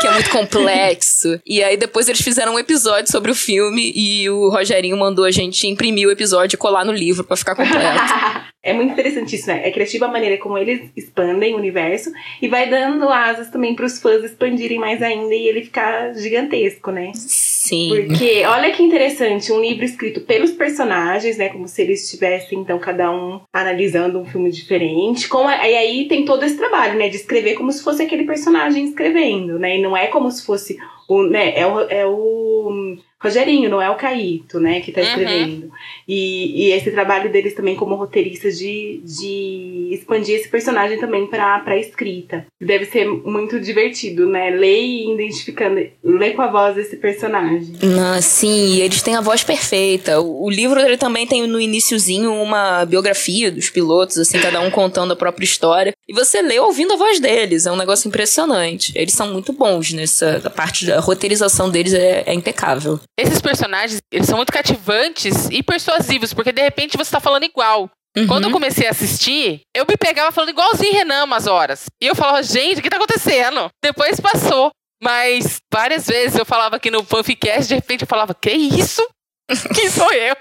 que 0.00 0.06
é 0.06 0.10
muito 0.12 0.30
complexo. 0.30 1.40
E 1.44 1.60
aí 1.60 1.76
depois 1.76 2.08
eles 2.08 2.20
fizeram 2.20 2.54
um 2.54 2.58
episódio 2.58 3.10
sobre 3.10 3.32
o 3.32 3.34
filme 3.34 3.92
e 3.94 4.30
o 4.30 4.50
Rogerinho 4.50 4.96
mandou 4.96 5.24
a 5.24 5.32
gente 5.32 5.66
imprimir 5.66 6.06
o 6.06 6.12
episódio 6.12 6.54
e 6.54 6.58
colar 6.58 6.84
no 6.84 6.92
livro 6.92 7.24
pra 7.24 7.36
ficar 7.36 7.56
completo. 7.56 8.53
É 8.64 8.72
muito 8.72 8.92
interessante 8.92 9.36
isso, 9.36 9.46
né? 9.46 9.60
É 9.64 9.70
criativa 9.70 10.06
a 10.06 10.10
maneira 10.10 10.38
como 10.38 10.56
eles 10.58 10.90
expandem 10.96 11.54
o 11.54 11.58
universo 11.58 12.10
e 12.40 12.48
vai 12.48 12.68
dando 12.68 13.08
asas 13.08 13.48
também 13.50 13.74
para 13.74 13.84
os 13.84 14.00
fãs 14.00 14.24
expandirem 14.24 14.78
mais 14.78 15.02
ainda 15.02 15.34
e 15.34 15.46
ele 15.46 15.62
ficar 15.62 16.14
gigantesco, 16.14 16.90
né? 16.90 17.12
Sim. 17.14 17.88
Porque 18.08 18.42
olha 18.46 18.72
que 18.72 18.82
interessante, 18.82 19.52
um 19.52 19.60
livro 19.60 19.84
escrito 19.84 20.22
pelos 20.22 20.50
personagens, 20.50 21.36
né? 21.36 21.48
Como 21.50 21.68
se 21.68 21.82
eles 21.82 22.04
estivessem, 22.04 22.58
então, 22.58 22.78
cada 22.78 23.10
um 23.12 23.40
analisando 23.52 24.18
um 24.18 24.24
filme 24.24 24.50
diferente. 24.50 25.28
Com 25.28 25.46
a- 25.46 25.68
e 25.68 25.76
aí 25.76 26.08
tem 26.08 26.24
todo 26.24 26.42
esse 26.44 26.56
trabalho, 26.56 26.98
né? 26.98 27.08
De 27.08 27.16
escrever 27.16 27.54
como 27.54 27.70
se 27.72 27.82
fosse 27.84 28.02
aquele 28.02 28.24
personagem 28.24 28.84
escrevendo, 28.84 29.58
né? 29.58 29.78
E 29.78 29.82
não 29.82 29.96
é 29.96 30.06
como 30.08 30.30
se 30.30 30.44
fosse 30.44 30.78
o. 31.08 31.22
Né, 31.24 31.52
é 31.56 31.66
o, 31.66 31.80
é 31.80 32.06
o 32.06 32.96
Rogerinho, 33.24 33.70
não 33.70 33.80
é 33.80 33.88
o 33.90 33.96
Caíto, 33.96 34.60
né? 34.60 34.80
Que 34.80 34.92
tá 34.92 35.00
Uhum. 35.00 35.06
escrevendo. 35.08 35.70
E, 36.06 36.66
e 36.66 36.72
esse 36.72 36.90
trabalho 36.90 37.32
deles 37.32 37.54
também 37.54 37.74
como 37.74 37.94
roteiristas 37.94 38.58
de, 38.58 39.00
de 39.02 39.88
expandir 39.92 40.36
esse 40.36 40.48
personagem 40.48 40.98
também 40.98 41.26
pra, 41.26 41.58
pra 41.60 41.78
escrita. 41.78 42.46
Deve 42.60 42.84
ser 42.86 43.06
muito 43.08 43.58
divertido, 43.58 44.26
né? 44.26 44.50
Ler 44.50 44.82
e 44.82 45.12
identificando, 45.14 45.80
ler 46.02 46.34
com 46.34 46.42
a 46.42 46.48
voz 46.50 46.74
desse 46.74 46.96
personagem. 46.96 47.72
Não, 47.82 48.20
sim, 48.20 48.74
e 48.76 48.80
eles 48.82 49.02
têm 49.02 49.16
a 49.16 49.20
voz 49.20 49.42
perfeita. 49.42 50.20
O, 50.20 50.44
o 50.44 50.50
livro 50.50 50.78
ele 50.78 50.96
também 50.98 51.26
tem 51.26 51.46
no 51.46 51.60
iniciozinho 51.60 52.32
uma 52.34 52.84
biografia 52.84 53.50
dos 53.50 53.70
pilotos, 53.70 54.18
assim, 54.18 54.38
cada 54.38 54.60
um 54.60 54.70
contando 54.70 55.12
a 55.12 55.16
própria 55.16 55.44
história. 55.44 55.92
E 56.06 56.12
você 56.12 56.42
lê 56.42 56.58
ouvindo 56.60 56.92
a 56.92 56.96
voz 56.96 57.18
deles, 57.18 57.64
é 57.66 57.72
um 57.72 57.76
negócio 57.76 58.08
impressionante. 58.08 58.92
Eles 58.94 59.14
são 59.14 59.32
muito 59.32 59.52
bons 59.52 59.92
nessa 59.92 60.42
a 60.44 60.50
parte 60.50 60.84
da 60.86 61.00
roteirização 61.00 61.70
deles 61.70 61.94
é, 61.94 62.24
é 62.26 62.34
impecável. 62.34 62.98
Esses 63.18 63.40
personagens, 63.40 64.00
eles 64.12 64.26
são 64.26 64.36
muito 64.36 64.52
cativantes 64.52 65.48
e 65.50 65.62
persuasivos, 65.62 66.34
porque 66.34 66.52
de 66.52 66.62
repente 66.62 66.96
você 66.96 67.10
tá 67.10 67.20
falando 67.20 67.44
igual. 67.44 67.90
Uhum. 68.16 68.26
Quando 68.26 68.44
eu 68.44 68.50
comecei 68.50 68.86
a 68.86 68.90
assistir, 68.90 69.62
eu 69.74 69.84
me 69.88 69.96
pegava 69.96 70.30
falando 70.30 70.50
igualzinho 70.50 70.92
Renan 70.92 71.24
umas 71.24 71.46
horas. 71.46 71.86
E 72.00 72.06
eu 72.06 72.14
falava, 72.14 72.42
gente, 72.42 72.78
o 72.78 72.82
que 72.82 72.90
tá 72.90 72.96
acontecendo? 72.96 73.68
Depois 73.82 74.20
passou. 74.20 74.70
Mas 75.02 75.58
várias 75.72 76.06
vezes 76.06 76.38
eu 76.38 76.46
falava 76.46 76.76
aqui 76.76 76.90
no 76.90 77.04
Fanficast, 77.04 77.68
de 77.68 77.74
repente 77.74 78.02
eu 78.02 78.08
falava, 78.08 78.34
que 78.34 78.50
isso? 78.50 79.06
Quem 79.74 79.90
sou 79.90 80.10
eu? 80.12 80.36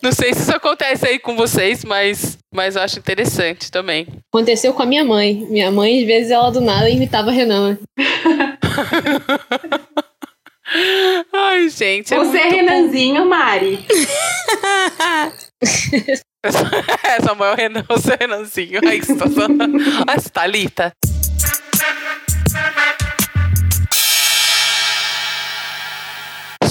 Não 0.00 0.12
sei 0.12 0.32
se 0.32 0.42
isso 0.42 0.54
acontece 0.54 1.06
aí 1.06 1.18
com 1.18 1.34
vocês, 1.34 1.84
mas, 1.84 2.38
mas 2.54 2.76
eu 2.76 2.82
acho 2.82 2.98
interessante 2.98 3.70
também. 3.70 4.06
Aconteceu 4.32 4.72
com 4.72 4.82
a 4.82 4.86
minha 4.86 5.04
mãe. 5.04 5.46
Minha 5.50 5.72
mãe, 5.72 6.00
às 6.00 6.06
vezes, 6.06 6.30
ela 6.30 6.50
do 6.50 6.60
nada 6.60 6.88
imitava 6.88 7.32
Renan. 7.32 7.76
Ai, 11.32 11.68
gente. 11.68 12.12
É 12.12 12.18
Você 12.18 12.38
é 12.38 12.44
muito 12.44 12.50
bom. 12.50 12.56
Renanzinho, 12.56 13.26
Mari. 13.26 13.86
É, 16.40 17.20
Samuel 17.20 17.56
Renan, 17.56 17.84
você 17.88 18.12
é 18.12 18.16
Renanzinho. 18.20 18.80
Que 18.80 19.02
situação. 19.02 19.48
Ai, 20.06 20.16
Thalita. 20.32 20.92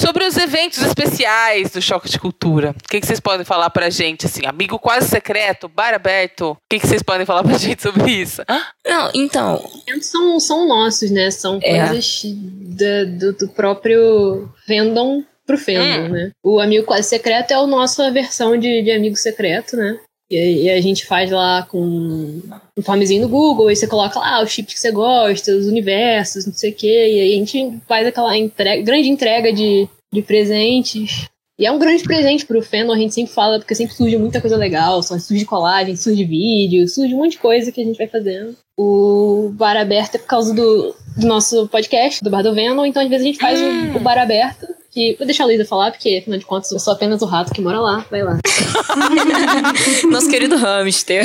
Sobre 0.08 0.24
os 0.24 0.38
eventos 0.38 0.78
especiais 0.82 1.70
do 1.72 1.82
Choque 1.82 2.08
de 2.08 2.18
Cultura, 2.18 2.70
o 2.70 2.88
que, 2.88 2.98
que 2.98 3.06
vocês 3.06 3.20
podem 3.20 3.44
falar 3.44 3.68
pra 3.68 3.90
gente? 3.90 4.24
Assim, 4.24 4.40
amigo 4.46 4.78
quase 4.78 5.06
secreto, 5.06 5.68
bar 5.68 5.92
aberto. 5.92 6.52
O 6.52 6.56
que, 6.70 6.80
que 6.80 6.86
vocês 6.86 7.02
podem 7.02 7.26
falar 7.26 7.42
pra 7.44 7.52
gente 7.58 7.82
sobre 7.82 8.10
isso? 8.10 8.40
Não, 8.86 9.10
então, 9.14 9.62
São, 10.00 10.40
são 10.40 10.66
nossos, 10.66 11.10
né? 11.10 11.30
São 11.30 11.58
É. 11.62 11.88
coisas 11.88 12.22
da- 12.24 13.04
do, 13.04 13.32
do 13.34 13.48
próprio 13.50 14.48
fandom 14.66 15.22
pro 15.46 15.58
fandom, 15.58 16.06
Hum. 16.06 16.08
né? 16.08 16.30
O 16.42 16.58
Amigo 16.58 16.86
Quase 16.86 17.06
Secreto 17.06 17.50
é 17.50 17.54
a 17.56 17.66
nossa 17.66 18.10
versão 18.10 18.56
de, 18.56 18.80
de 18.82 18.90
Amigo 18.90 19.14
Secreto, 19.16 19.76
né? 19.76 19.98
E, 20.30 20.64
e 20.64 20.70
a 20.70 20.80
gente 20.80 21.04
faz 21.04 21.30
lá 21.30 21.66
com 21.70 21.78
um 21.82 22.82
formezinho 22.82 23.20
no 23.22 23.28
Google, 23.28 23.68
aí 23.68 23.76
você 23.76 23.86
coloca 23.86 24.18
lá 24.18 24.42
os 24.42 24.50
chips 24.50 24.72
que 24.72 24.80
você 24.80 24.90
gosta, 24.90 25.52
os 25.52 25.66
universos, 25.66 26.46
não 26.46 26.54
sei 26.54 26.70
o 26.70 26.74
quê, 26.74 26.86
e 26.86 27.20
aí 27.20 27.32
a 27.34 27.36
gente 27.36 27.78
faz 27.86 28.06
aquela 28.06 28.34
entrega, 28.38 28.82
grande 28.82 29.08
entrega 29.10 29.52
de, 29.52 29.86
de 30.12 30.22
presentes. 30.22 31.28
E 31.58 31.66
é 31.66 31.72
um 31.72 31.78
grande 31.78 32.04
presente 32.04 32.46
pro 32.46 32.62
fandom, 32.62 32.92
a 32.92 32.98
gente 32.98 33.14
sempre 33.14 33.32
fala, 33.32 33.58
porque 33.58 33.74
sempre 33.74 33.92
surge 33.92 34.16
muita 34.16 34.40
coisa 34.40 34.56
legal, 34.56 35.02
só 35.02 35.18
surge 35.18 35.44
colagem, 35.44 35.96
surge 35.96 36.24
vídeo, 36.24 36.86
surge 36.88 37.12
um 37.14 37.18
monte 37.18 37.32
de 37.32 37.38
coisa 37.38 37.72
que 37.72 37.80
a 37.80 37.84
gente 37.84 37.98
vai 37.98 38.06
fazendo. 38.06 38.56
O 38.78 39.50
bar 39.54 39.76
aberto 39.76 40.14
é 40.14 40.18
por 40.18 40.28
causa 40.28 40.54
do, 40.54 40.94
do 41.16 41.26
nosso 41.26 41.66
podcast, 41.66 42.22
do 42.22 42.30
Bar 42.30 42.42
do 42.42 42.54
Venom, 42.54 42.86
então 42.86 43.02
às 43.02 43.08
vezes 43.08 43.24
a 43.24 43.28
gente 43.28 43.40
faz 43.40 43.60
o, 43.60 43.96
o 43.96 44.00
bar 44.00 44.18
aberto, 44.18 44.68
que 44.90 45.14
vou 45.16 45.26
deixar 45.26 45.44
a 45.44 45.46
Luísa 45.46 45.64
falar, 45.64 45.90
porque 45.90 46.18
afinal 46.20 46.38
de 46.38 46.46
contas 46.46 46.70
eu 46.72 46.78
sou 46.78 46.92
apenas 46.92 47.22
o 47.22 47.26
rato 47.26 47.52
que 47.52 47.60
mora 47.60 47.80
lá, 47.80 48.04
vai 48.10 48.22
lá. 48.22 48.38
nosso 50.10 50.28
querido 50.28 50.56
hamster. 50.56 51.24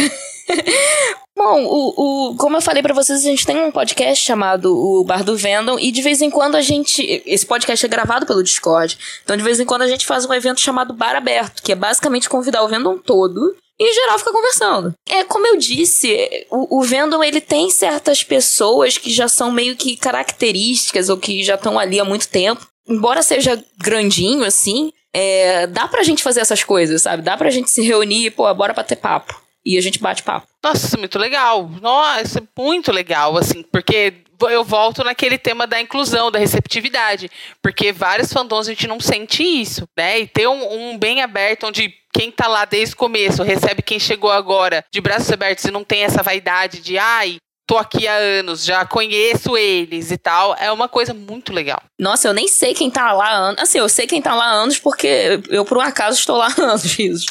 Bom, 1.36 1.66
o, 1.66 2.30
o, 2.32 2.36
como 2.38 2.58
eu 2.58 2.62
falei 2.62 2.84
pra 2.84 2.94
vocês, 2.94 3.20
a 3.20 3.24
gente 3.24 3.46
tem 3.46 3.58
um 3.58 3.72
podcast 3.72 4.24
chamado 4.24 4.78
O 4.78 5.04
Bar 5.04 5.24
do 5.24 5.36
Vendom 5.36 5.80
e 5.80 5.92
de 5.92 6.02
vez 6.02 6.22
em 6.22 6.30
quando 6.30 6.56
a 6.56 6.62
gente. 6.62 7.24
Esse 7.26 7.46
podcast 7.46 7.86
é 7.86 7.90
gravado 7.90 8.26
pelo 8.26 8.44
Discord. 8.44 8.98
Então, 9.24 9.36
de 9.36 9.44
vez 9.44 9.60
em 9.60 9.66
quando 9.66 9.82
a 9.82 9.88
gente 9.88 10.06
faz 10.06 10.26
um 10.26 10.34
evento 10.34 10.62
chamado 10.62 10.94
Bar 10.94 11.16
Aberto, 11.16 11.64
que 11.64 11.72
é 11.72 11.76
basicamente 11.76 12.30
convidar 12.30 12.64
o 12.64 12.68
Vendom 12.68 12.98
todo 12.98 13.56
e 13.80 13.90
em 13.90 13.94
geral 13.94 14.20
fica 14.20 14.32
conversando. 14.32 14.94
É, 15.10 15.24
como 15.24 15.48
eu 15.48 15.58
disse, 15.58 16.46
o, 16.52 16.80
o 16.80 16.82
Vendom 16.84 17.24
ele 17.24 17.42
tem 17.42 17.70
certas 17.70 18.24
pessoas 18.24 18.98
que 18.98 19.12
já 19.12 19.28
são 19.28 19.52
meio 19.52 19.76
que 19.76 19.98
características 19.98 21.10
ou 21.10 21.18
que 21.18 21.44
já 21.44 21.56
estão 21.56 21.80
ali 21.80 22.00
há 22.00 22.06
muito 22.06 22.28
tempo. 22.28 22.66
Embora 22.88 23.22
seja 23.22 23.64
grandinho 23.78 24.44
assim, 24.44 24.92
é, 25.14 25.68
dá 25.68 25.88
pra 25.88 26.04
gente 26.04 26.24
fazer 26.24 26.42
essas 26.42 26.64
coisas, 26.64 27.02
sabe? 27.04 27.24
Dá 27.24 27.38
pra 27.38 27.50
gente 27.50 27.70
se 27.70 27.82
reunir 27.82 28.26
e, 28.26 28.32
pô, 28.32 28.52
bora 28.54 28.74
bater 28.74 28.96
papo. 28.98 29.42
e 29.66 29.78
a 29.78 29.82
gente 29.82 30.00
bate 30.00 30.24
papo. 30.24 30.48
Nossa, 30.62 30.86
isso 30.86 30.96
é 30.96 31.00
muito 31.00 31.18
legal. 31.18 31.70
Nossa, 31.82 32.40
é 32.40 32.62
muito 32.62 32.92
legal, 32.92 33.38
assim, 33.38 33.64
porque 33.64 34.14
eu 34.50 34.64
volto 34.64 35.04
naquele 35.06 35.38
tema 35.38 35.66
da 35.66 35.80
inclusão, 35.80 36.30
da 36.30 36.40
receptividade. 36.40 37.32
Porque 37.62 37.94
vários 37.94 38.32
fandoms 38.34 38.68
a 38.68 38.72
gente 38.72 38.88
não 38.88 39.00
sente 39.00 39.42
isso, 39.44 39.88
né? 39.98 40.20
E 40.20 40.28
ter 40.28 40.48
um, 40.48 40.92
um 40.92 40.98
bem 40.98 41.22
aberto 41.22 41.68
onde 41.68 41.94
quem 42.14 42.30
tá 42.30 42.48
lá 42.48 42.66
desde 42.66 42.94
o 42.94 42.98
começo 42.98 43.42
recebe 43.42 43.82
quem 43.82 44.00
chegou 44.00 44.32
agora 44.32 44.84
de 44.92 45.00
braços 45.00 45.32
abertos 45.32 45.64
e 45.66 45.72
não 45.72 45.84
tem 45.84 46.04
essa 46.04 46.22
vaidade 46.22 46.82
de 46.82 46.98
ai, 46.98 47.38
tô 47.66 47.78
aqui 47.78 48.08
há 48.08 48.16
anos, 48.16 48.64
já 48.64 48.86
conheço 48.86 49.58
eles 49.58 50.12
e 50.12 50.18
tal, 50.18 50.56
é 50.60 50.72
uma 50.72 50.88
coisa 50.88 51.14
muito 51.14 51.54
legal. 51.54 51.82
Nossa, 52.00 52.28
eu 52.28 52.34
nem 52.34 52.48
sei 52.48 52.74
quem 52.74 52.90
tá 52.90 53.12
lá 53.14 53.28
há 53.28 53.36
anos. 53.36 53.62
Assim, 53.62 53.78
eu 53.78 53.88
sei 53.88 54.06
quem 54.06 54.22
tá 54.22 54.36
lá 54.36 54.46
há 54.46 54.52
anos 54.52 54.78
porque 54.80 55.40
eu, 55.50 55.64
por 55.64 55.78
um 55.78 55.82
acaso, 55.82 56.20
estou 56.20 56.38
lá 56.38 56.48
há 56.48 56.62
anos, 56.62 57.00
isso. 57.00 57.26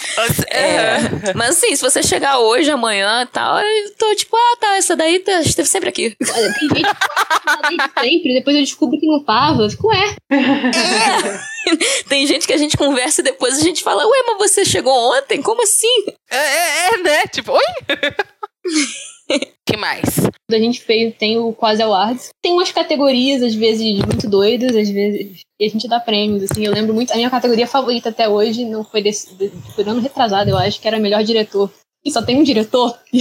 É, 0.48 1.32
mas 1.34 1.50
assim, 1.50 1.74
se 1.76 1.82
você 1.82 2.02
chegar 2.02 2.38
hoje, 2.38 2.70
amanhã 2.70 3.22
e 3.22 3.26
tal, 3.26 3.58
eu 3.58 3.94
tô 3.96 4.14
tipo, 4.14 4.36
ah, 4.36 4.56
tá, 4.58 4.76
essa 4.76 4.96
daí 4.96 5.18
tá, 5.18 5.40
esteve 5.40 5.68
sempre 5.68 5.88
aqui. 5.88 6.16
Olha, 6.34 6.54
tem 6.54 6.68
gente 6.68 6.88
que 6.88 7.76
tá 7.76 8.00
sempre, 8.00 8.34
depois 8.34 8.56
eu 8.56 8.62
descubro 8.62 8.98
que 8.98 9.06
não 9.06 9.22
tava. 9.24 9.62
Eu 9.62 9.70
fico, 9.70 9.92
é. 9.92 10.16
é. 10.30 11.52
Tem 12.08 12.26
gente 12.26 12.46
que 12.46 12.52
a 12.52 12.56
gente 12.56 12.76
conversa 12.76 13.20
e 13.20 13.24
depois 13.24 13.56
a 13.56 13.60
gente 13.60 13.82
fala, 13.82 14.04
ué, 14.04 14.22
mas 14.26 14.38
você 14.38 14.64
chegou 14.64 14.92
ontem? 15.16 15.40
Como 15.40 15.62
assim? 15.62 16.04
É, 16.30 16.36
é, 16.36 16.94
é 16.94 16.98
né? 16.98 17.26
Tipo, 17.26 17.52
oi? 17.52 17.64
que 19.66 19.76
mais? 19.76 20.02
A 20.50 20.58
gente 20.58 20.80
fez, 20.80 21.14
tem 21.16 21.38
o 21.38 21.52
Quase 21.52 21.82
Awards. 21.82 22.30
Tem 22.42 22.52
umas 22.52 22.70
categorias, 22.70 23.42
às 23.42 23.54
vezes, 23.54 23.98
muito 24.00 24.28
doidas, 24.28 24.76
às 24.76 24.88
vezes. 24.88 25.40
E 25.58 25.66
a 25.66 25.68
gente 25.68 25.88
dá 25.88 26.00
prêmios, 26.00 26.50
assim. 26.50 26.64
Eu 26.64 26.72
lembro 26.72 26.94
muito. 26.94 27.12
A 27.12 27.16
minha 27.16 27.30
categoria 27.30 27.66
favorita 27.66 28.10
até 28.10 28.28
hoje 28.28 28.64
não 28.64 28.84
foi 28.84 29.02
desse. 29.02 29.28
Foi 29.74 29.84
ano 29.84 30.00
retrasado, 30.00 30.50
eu 30.50 30.58
acho, 30.58 30.80
que 30.80 30.88
era 30.88 30.98
melhor 30.98 31.22
diretor. 31.22 31.70
E 32.04 32.10
só 32.10 32.20
tem 32.20 32.38
um 32.38 32.42
diretor. 32.42 32.98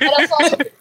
era 0.00 0.28
só 0.28 0.36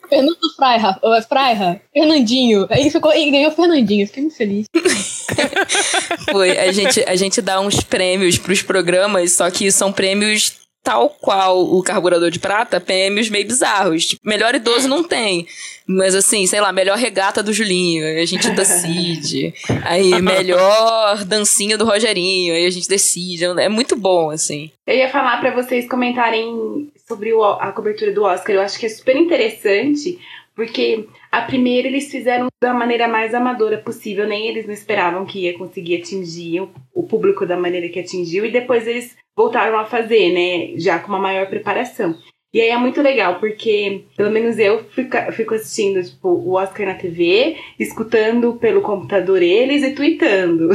Fernando 0.07 0.37
Freira, 0.55 0.99
Freira, 1.27 1.81
Fernandinho. 1.93 2.67
Aí 2.69 2.89
ficou, 2.89 3.13
e 3.13 3.31
ganhou 3.31 3.51
Fernandinho, 3.51 4.05
fiquei 4.05 4.23
muito 4.23 4.35
feliz. 4.35 4.67
Foi, 6.29 6.57
a 6.57 6.71
gente, 6.71 7.03
a 7.07 7.15
gente 7.15 7.41
dá 7.41 7.59
uns 7.61 7.81
prêmios 7.81 8.37
pros 8.37 8.61
programas, 8.61 9.31
só 9.31 9.49
que 9.49 9.71
são 9.71 9.91
prêmios 9.91 10.60
tal 10.83 11.09
qual 11.09 11.61
o 11.61 11.81
carburador 11.83 12.31
de 12.31 12.39
prata, 12.39 12.79
prêmios 12.79 13.29
meio 13.29 13.45
bizarros. 13.45 14.05
Tipo, 14.07 14.21
melhor 14.27 14.55
idoso 14.55 14.87
não 14.87 15.03
tem. 15.03 15.47
Mas 15.87 16.15
assim, 16.15 16.45
sei 16.45 16.61
lá, 16.61 16.71
melhor 16.71 16.97
regata 16.97 17.43
do 17.43 17.53
Julinho, 17.53 18.05
aí 18.05 18.21
a 18.21 18.25
gente 18.25 18.49
decide. 18.51 19.53
Aí, 19.83 20.09
melhor 20.21 21.23
dancinha 21.25 21.77
do 21.77 21.85
Rogerinho, 21.85 22.53
aí 22.53 22.65
a 22.65 22.69
gente 22.69 22.87
decide. 22.87 23.45
É 23.45 23.69
muito 23.69 23.95
bom, 23.95 24.29
assim. 24.29 24.71
Eu 24.87 24.95
ia 24.95 25.09
falar 25.09 25.39
para 25.39 25.51
vocês 25.51 25.87
comentarem 25.87 26.89
sobre 27.07 27.33
o, 27.33 27.43
a 27.43 27.71
cobertura 27.71 28.11
do 28.11 28.23
Oscar. 28.23 28.55
Eu 28.55 28.61
acho 28.61 28.79
que 28.79 28.85
é 28.85 28.89
super 28.89 29.15
interessante, 29.15 30.17
porque 30.55 31.07
a 31.31 31.41
primeira 31.41 31.87
eles 31.87 32.11
fizeram 32.11 32.47
da 32.61 32.73
maneira 32.73 33.07
mais 33.07 33.33
amadora 33.33 33.77
possível, 33.77 34.27
nem 34.27 34.47
eles 34.47 34.65
não 34.65 34.73
esperavam 34.73 35.25
que 35.25 35.39
ia 35.39 35.57
conseguir 35.57 35.97
atingir 35.97 36.67
o 36.93 37.03
público 37.03 37.45
da 37.45 37.55
maneira 37.55 37.87
que 37.89 37.99
atingiu, 37.99 38.45
e 38.45 38.51
depois 38.51 38.85
eles 38.85 39.15
voltaram 39.35 39.77
a 39.79 39.85
fazer, 39.85 40.33
né? 40.33 40.79
Já 40.79 40.99
com 40.99 41.09
uma 41.09 41.19
maior 41.19 41.47
preparação. 41.47 42.17
E 42.53 42.59
aí 42.59 42.69
é 42.69 42.77
muito 42.77 43.01
legal, 43.01 43.39
porque 43.39 44.03
pelo 44.17 44.29
menos 44.29 44.59
eu 44.59 44.83
fico, 44.89 45.15
fico 45.31 45.53
assistindo 45.53 46.03
tipo, 46.03 46.27
o 46.27 46.53
Oscar 46.55 46.85
na 46.85 46.95
TV, 46.95 47.55
escutando 47.79 48.55
pelo 48.55 48.81
computador 48.81 49.41
eles 49.41 49.83
e 49.83 49.91
tweetando. 49.91 50.69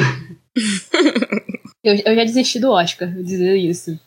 eu, 1.85 1.95
eu 1.95 2.15
já 2.15 2.25
desisti 2.25 2.59
do 2.59 2.71
Oscar, 2.71 3.13
vou 3.13 3.23
dizer 3.23 3.57
isso. 3.57 3.99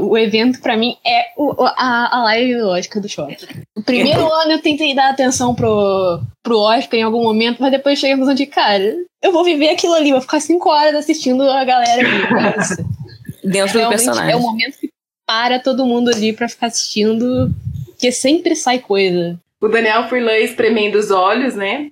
O 0.00 0.18
evento, 0.18 0.60
para 0.60 0.76
mim, 0.76 0.96
é 1.06 1.26
o, 1.36 1.54
a, 1.62 2.18
a 2.18 2.22
live 2.24 2.58
do 2.58 2.68
Oscar 2.68 3.00
do 3.00 3.08
Choque. 3.08 3.46
O 3.76 3.82
primeiro 3.82 4.26
ano 4.32 4.52
eu 4.52 4.62
tentei 4.62 4.94
dar 4.94 5.10
atenção 5.10 5.54
pro, 5.54 6.20
pro 6.42 6.58
Oscar 6.58 6.98
em 6.98 7.02
algum 7.02 7.22
momento, 7.22 7.58
mas 7.60 7.70
depois 7.70 7.98
cheguei 7.98 8.14
a 8.14 8.16
conclusão 8.16 8.34
de, 8.34 8.46
cara, 8.46 8.96
eu 9.22 9.32
vou 9.32 9.44
viver 9.44 9.68
aquilo 9.68 9.94
ali, 9.94 10.12
vou 10.12 10.20
ficar 10.20 10.40
cinco 10.40 10.70
horas 10.70 10.94
assistindo 10.94 11.42
a 11.42 11.62
galera 11.62 12.00
ali. 12.00 12.97
Dentro 13.48 13.80
do 13.80 13.88
personagem. 13.88 14.32
É 14.32 14.36
o 14.36 14.40
momento 14.40 14.78
que 14.78 14.90
para 15.26 15.58
todo 15.58 15.84
mundo 15.84 16.10
ali 16.10 16.32
para 16.32 16.48
ficar 16.48 16.68
assistindo, 16.68 17.50
que 17.98 18.10
sempre 18.10 18.56
sai 18.56 18.78
coisa. 18.78 19.38
O 19.60 19.68
Daniel 19.68 20.08
Furlan 20.08 20.38
espremendo 20.38 20.98
os 20.98 21.10
olhos, 21.10 21.54
né? 21.54 21.90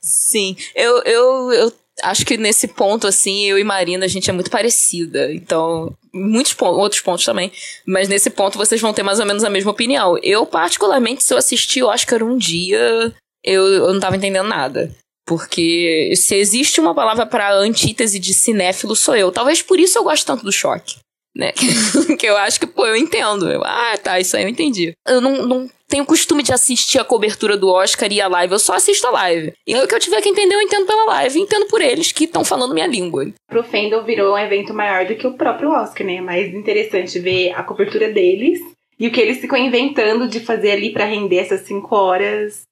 Sim, 0.00 0.56
eu, 0.74 1.02
eu, 1.02 1.52
eu 1.52 1.72
acho 2.02 2.24
que 2.24 2.36
nesse 2.36 2.66
ponto, 2.66 3.06
assim, 3.06 3.44
eu 3.44 3.58
e 3.58 3.64
Marina, 3.64 4.06
a 4.06 4.08
gente 4.08 4.28
é 4.30 4.32
muito 4.32 4.50
parecida. 4.50 5.32
Então, 5.32 5.94
muitos 6.12 6.54
pontos, 6.54 6.78
outros 6.78 7.00
pontos 7.00 7.24
também. 7.24 7.52
Mas 7.86 8.08
nesse 8.08 8.30
ponto 8.30 8.58
vocês 8.58 8.80
vão 8.80 8.92
ter 8.92 9.02
mais 9.02 9.20
ou 9.20 9.26
menos 9.26 9.44
a 9.44 9.50
mesma 9.50 9.70
opinião. 9.70 10.18
Eu, 10.22 10.46
particularmente, 10.46 11.22
se 11.22 11.32
eu 11.32 11.38
assistir 11.38 11.82
o 11.82 11.88
Oscar 11.88 12.22
um 12.22 12.36
dia, 12.36 13.12
eu, 13.44 13.66
eu 13.66 13.92
não 13.92 14.00
tava 14.00 14.16
entendendo 14.16 14.48
nada. 14.48 14.90
Porque 15.26 16.12
se 16.16 16.34
existe 16.34 16.80
uma 16.80 16.94
palavra 16.94 17.24
para 17.24 17.54
antítese 17.54 18.18
de 18.18 18.34
cinéfilo, 18.34 18.96
sou 18.96 19.16
eu. 19.16 19.30
Talvez 19.30 19.62
por 19.62 19.78
isso 19.78 19.98
eu 19.98 20.04
gosto 20.04 20.26
tanto 20.26 20.44
do 20.44 20.52
choque. 20.52 20.96
Né? 21.34 21.52
que 22.18 22.26
eu 22.26 22.36
acho 22.36 22.60
que, 22.60 22.66
pô, 22.66 22.86
eu 22.86 22.96
entendo. 22.96 23.50
Eu, 23.50 23.62
ah, 23.64 23.96
tá, 24.02 24.20
isso 24.20 24.36
aí 24.36 24.42
eu 24.42 24.48
entendi. 24.48 24.92
Eu 25.06 25.20
não, 25.20 25.46
não 25.46 25.70
tenho 25.88 26.04
costume 26.04 26.42
de 26.42 26.52
assistir 26.52 26.98
a 26.98 27.04
cobertura 27.04 27.56
do 27.56 27.68
Oscar 27.68 28.10
e 28.10 28.20
a 28.20 28.26
live, 28.26 28.54
eu 28.54 28.58
só 28.58 28.74
assisto 28.74 29.06
a 29.06 29.10
live. 29.10 29.52
E 29.66 29.76
o 29.76 29.86
que 29.86 29.94
eu 29.94 30.00
tiver 30.00 30.20
que 30.22 30.28
entender, 30.28 30.54
eu 30.54 30.60
entendo 30.60 30.86
pela 30.86 31.04
live, 31.04 31.38
entendo 31.38 31.66
por 31.66 31.80
eles 31.80 32.12
que 32.12 32.24
estão 32.24 32.44
falando 32.44 32.74
minha 32.74 32.86
língua. 32.86 33.30
Pro 33.48 33.62
Fandom 33.62 34.02
virou 34.02 34.34
um 34.34 34.38
evento 34.38 34.72
maior 34.72 35.04
do 35.06 35.14
que 35.14 35.26
o 35.26 35.34
próprio 35.34 35.70
Oscar, 35.70 36.06
né? 36.06 36.16
É 36.16 36.20
mais 36.20 36.52
interessante 36.52 37.18
ver 37.18 37.52
a 37.52 37.62
cobertura 37.62 38.10
deles 38.10 38.58
e 38.98 39.06
o 39.06 39.12
que 39.12 39.20
eles 39.20 39.38
ficam 39.38 39.58
inventando 39.58 40.28
de 40.28 40.40
fazer 40.40 40.72
ali 40.72 40.92
para 40.92 41.04
render 41.04 41.36
essas 41.36 41.60
cinco 41.62 41.94
horas 41.94 42.62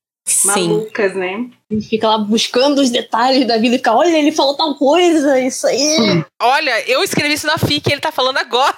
malucas, 0.44 1.14
né? 1.14 1.46
E 1.70 1.80
fica 1.80 2.08
lá 2.08 2.18
buscando 2.18 2.80
os 2.80 2.90
detalhes 2.90 3.46
da 3.46 3.56
vida 3.56 3.74
e 3.74 3.78
fica, 3.78 3.94
olha, 3.94 4.16
ele 4.18 4.32
falou 4.32 4.56
tal 4.56 4.74
coisa, 4.74 5.40
isso 5.40 5.66
aí. 5.66 6.24
Olha, 6.40 6.88
eu 6.88 7.02
escrevi 7.02 7.34
isso 7.34 7.46
na 7.46 7.58
FIC 7.58 7.88
e 7.88 7.92
ele 7.92 8.00
tá 8.00 8.10
falando 8.10 8.38
agora. 8.38 8.74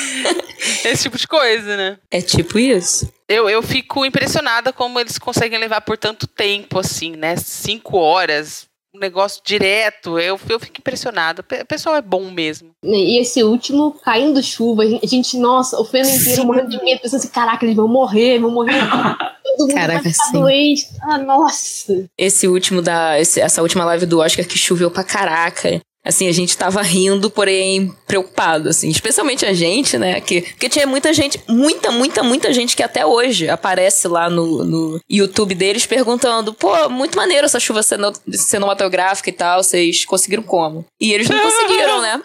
Esse 0.84 1.04
tipo 1.04 1.16
de 1.16 1.28
coisa, 1.28 1.76
né? 1.76 1.98
É 2.10 2.20
tipo 2.20 2.58
isso. 2.58 3.08
Eu, 3.28 3.48
eu 3.48 3.62
fico 3.62 4.04
impressionada 4.04 4.72
como 4.72 4.98
eles 4.98 5.18
conseguem 5.18 5.58
levar 5.58 5.80
por 5.80 5.96
tanto 5.96 6.26
tempo, 6.26 6.78
assim, 6.78 7.10
né? 7.16 7.36
Cinco 7.36 7.96
horas 7.98 8.66
um 8.94 8.98
negócio 8.98 9.42
direto. 9.44 10.18
Eu, 10.18 10.38
eu 10.48 10.60
fico 10.60 10.78
impressionado. 10.78 11.42
O 11.42 11.66
pessoal 11.66 11.96
é 11.96 12.02
bom 12.02 12.30
mesmo. 12.30 12.70
E 12.82 13.20
esse 13.20 13.42
último, 13.42 13.92
caindo 14.02 14.42
chuva, 14.42 14.82
a 14.82 15.06
gente, 15.06 15.36
nossa, 15.36 15.80
o 15.80 15.84
feno 15.84 16.08
inteiro 16.08 16.44
morrendo 16.44 16.70
de 16.70 16.82
medo, 16.82 17.00
pensando 17.00 17.18
assim, 17.18 17.28
caraca, 17.28 17.64
eles 17.64 17.76
vão 17.76 17.88
morrer, 17.88 18.38
vão 18.38 18.50
morrer. 18.50 18.74
Todo 19.56 19.68
mundo 19.68 19.74
Caraca, 19.74 20.02
vai 20.02 20.12
ficar 20.12 20.24
sim. 20.24 20.32
doente. 20.32 20.88
Ah, 21.00 21.18
nossa. 21.18 22.06
Esse 22.18 22.48
último 22.48 22.82
da. 22.82 23.20
Esse, 23.20 23.40
essa 23.40 23.62
última 23.62 23.84
live 23.84 24.04
do 24.04 24.18
Oscar 24.18 24.44
que 24.44 24.58
choveu 24.58 24.90
pra 24.90 25.04
caraca. 25.04 25.80
Assim, 26.04 26.28
a 26.28 26.32
gente 26.32 26.56
tava 26.56 26.82
rindo, 26.82 27.30
porém 27.30 27.90
preocupado, 28.06 28.68
assim. 28.68 28.90
Especialmente 28.90 29.46
a 29.46 29.54
gente, 29.54 29.96
né? 29.96 30.20
Que, 30.20 30.42
porque 30.42 30.68
tinha 30.68 30.86
muita 30.86 31.14
gente, 31.14 31.40
muita, 31.48 31.90
muita, 31.90 32.22
muita 32.22 32.52
gente 32.52 32.76
que 32.76 32.82
até 32.82 33.06
hoje 33.06 33.48
aparece 33.48 34.06
lá 34.06 34.28
no, 34.28 34.62
no 34.64 35.00
YouTube 35.08 35.54
deles 35.54 35.86
perguntando: 35.86 36.52
pô, 36.52 36.90
muito 36.90 37.16
maneiro 37.16 37.46
essa 37.46 37.58
chuva 37.58 37.80
cinematográfica 37.82 39.30
e 39.30 39.32
tal, 39.32 39.62
vocês 39.62 40.04
conseguiram 40.04 40.42
como? 40.42 40.84
E 41.00 41.10
eles 41.10 41.28
não 41.28 41.40
conseguiram, 41.40 42.02
né? 42.02 42.22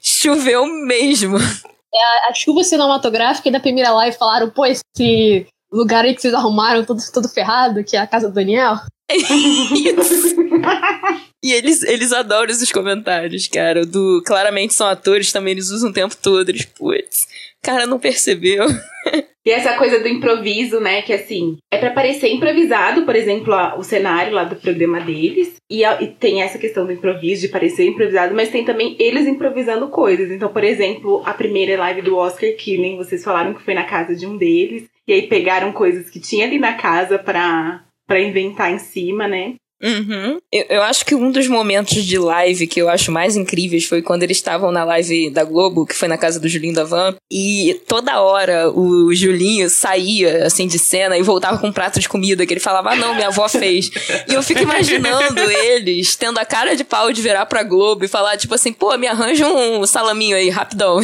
Choveu 0.02 0.66
mesmo. 0.66 1.38
É 1.38 2.30
a, 2.30 2.34
chuva 2.34 2.64
cinematográfica 2.64 3.48
e 3.48 3.52
da 3.52 3.60
primeira 3.60 3.92
live 3.92 4.18
falaram: 4.18 4.50
pô, 4.50 4.66
esse 4.66 5.46
lugar 5.72 6.04
aí 6.04 6.16
que 6.16 6.22
vocês 6.22 6.34
arrumaram 6.34 6.84
todo, 6.84 7.00
todo 7.14 7.30
ferrado, 7.30 7.84
que 7.84 7.96
é 7.96 8.00
a 8.00 8.08
casa 8.08 8.28
do 8.28 8.34
Daniel. 8.34 8.78
Isso. 9.12 10.36
E 11.44 11.54
eles, 11.54 11.84
eles 11.84 12.12
adoram 12.12 12.52
esses 12.52 12.72
comentários, 12.72 13.48
cara. 13.48 13.86
Do 13.86 14.24
claramente 14.26 14.74
são 14.74 14.88
atores 14.88 15.32
também, 15.32 15.52
eles 15.52 15.70
usam 15.70 15.92
o 15.92 15.94
tempo 15.94 16.18
todo. 16.18 16.50
Eles, 16.50 16.66
putz, 16.66 17.28
cara 17.62 17.86
não 17.86 18.00
percebeu. 18.00 18.66
E 19.46 19.50
essa 19.50 19.78
coisa 19.78 20.02
do 20.02 20.10
improviso, 20.10 20.82
né? 20.82 21.02
Que 21.02 21.14
assim, 21.14 21.56
é 21.72 21.78
para 21.78 21.92
parecer 21.92 22.28
improvisado, 22.28 23.04
por 23.04 23.16
exemplo, 23.16 23.54
o 23.78 23.82
cenário 23.82 24.34
lá 24.34 24.44
do 24.44 24.58
programa 24.58 25.00
deles. 25.00 25.56
E, 25.72 25.86
e, 25.86 26.08
tem 26.08 26.42
essa 26.42 26.58
questão 26.58 26.86
do 26.86 26.92
improviso, 26.92 27.44
de 27.44 27.48
parecer 27.48 27.86
improvisado, 27.88 28.36
mas 28.36 28.50
tem 28.50 28.66
também 28.66 28.98
eles 29.00 29.26
improvisando 29.26 29.88
coisas. 29.88 30.32
Então, 30.32 30.50
por 30.50 30.66
exemplo, 30.66 31.24
a 31.26 31.34
primeira 31.34 31.80
live 31.80 32.02
do 32.02 32.18
Oscar, 32.18 32.50
nem 32.68 32.98
vocês 32.98 33.24
falaram 33.24 33.54
que 33.54 33.64
foi 33.64 33.74
na 33.74 33.86
casa 33.86 34.14
de 34.18 34.28
um 34.28 34.36
deles. 34.36 34.84
E 35.08 35.14
aí 35.14 35.22
pegaram 35.22 35.72
coisas 35.72 36.10
que 36.10 36.20
tinha 36.20 36.46
ali 36.46 36.60
na 36.60 36.74
casa 36.74 37.18
pra, 37.18 37.82
pra 38.08 38.20
inventar 38.20 38.72
em 38.72 38.80
cima, 38.80 39.28
né? 39.28 39.56
Uhum. 39.82 40.40
Eu, 40.52 40.66
eu, 40.70 40.82
acho 40.82 41.06
que 41.06 41.14
um 41.14 41.32
dos 41.32 41.48
momentos 41.48 42.04
de 42.04 42.18
live 42.18 42.66
que 42.66 42.82
eu 42.82 42.90
acho 42.90 43.12
mais 43.12 43.36
incríveis 43.36 43.86
foi 43.86 44.02
quando 44.02 44.24
eles 44.24 44.38
estavam 44.38 44.72
na 44.72 44.84
live 44.84 45.30
da 45.30 45.44
Globo, 45.44 45.86
que 45.86 45.94
foi 45.94 46.08
na 46.08 46.18
casa 46.18 46.40
do 46.40 46.50
Julinho 46.50 46.74
da 46.74 46.84
Van, 46.84 47.16
e 47.32 47.80
toda 47.88 48.20
hora 48.20 48.72
o 48.72 49.14
Julinho 49.14 49.70
saía, 49.70 50.48
assim, 50.48 50.68
de 50.68 50.80
cena 50.80 51.16
e 51.16 51.22
voltava 51.22 51.60
com 51.60 51.68
um 51.68 51.72
prato 51.72 52.00
de 52.00 52.10
comida, 52.10 52.46
que 52.46 52.54
ele 52.54 52.60
falava, 52.60 52.92
ah, 52.92 52.96
não, 52.96 53.14
minha 53.14 53.28
avó 53.28 53.48
fez. 53.48 53.92
e 54.28 54.34
eu 54.34 54.42
fico 54.42 54.62
imaginando 54.62 55.40
eles 55.52 56.16
tendo 56.16 56.40
a 56.40 56.46
cara 56.46 56.76
de 56.76 56.84
pau 56.84 57.14
de 57.14 57.22
virar 57.22 57.46
pra 57.46 57.62
Globo 57.62 58.04
e 58.04 58.08
falar, 58.08 58.36
tipo 58.38 58.56
assim, 58.56 58.74
pô, 58.74 58.98
me 58.98 59.06
arranja 59.06 59.48
um 59.48 59.86
salaminho 59.86 60.36
aí, 60.36 60.50
rapidão. 60.50 61.00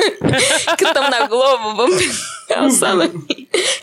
que 0.76 0.84
estão 0.84 1.10
na 1.10 1.26
Globo, 1.26 1.74
vamos 1.74 2.40
pensar 2.46 2.94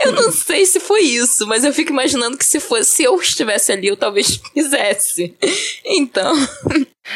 Eu 0.03 0.11
não 0.11 0.31
sei 0.31 0.65
se 0.65 0.79
foi 0.79 1.01
isso, 1.01 1.47
mas 1.47 1.63
eu 1.63 1.73
fico 1.73 1.91
imaginando 1.91 2.37
que 2.37 2.45
se 2.45 2.59
fosse, 2.59 2.89
se 2.89 3.03
eu 3.03 3.15
estivesse 3.19 3.71
ali, 3.71 3.87
eu 3.87 3.97
talvez 3.97 4.39
fizesse. 4.53 5.35
Então. 5.85 6.33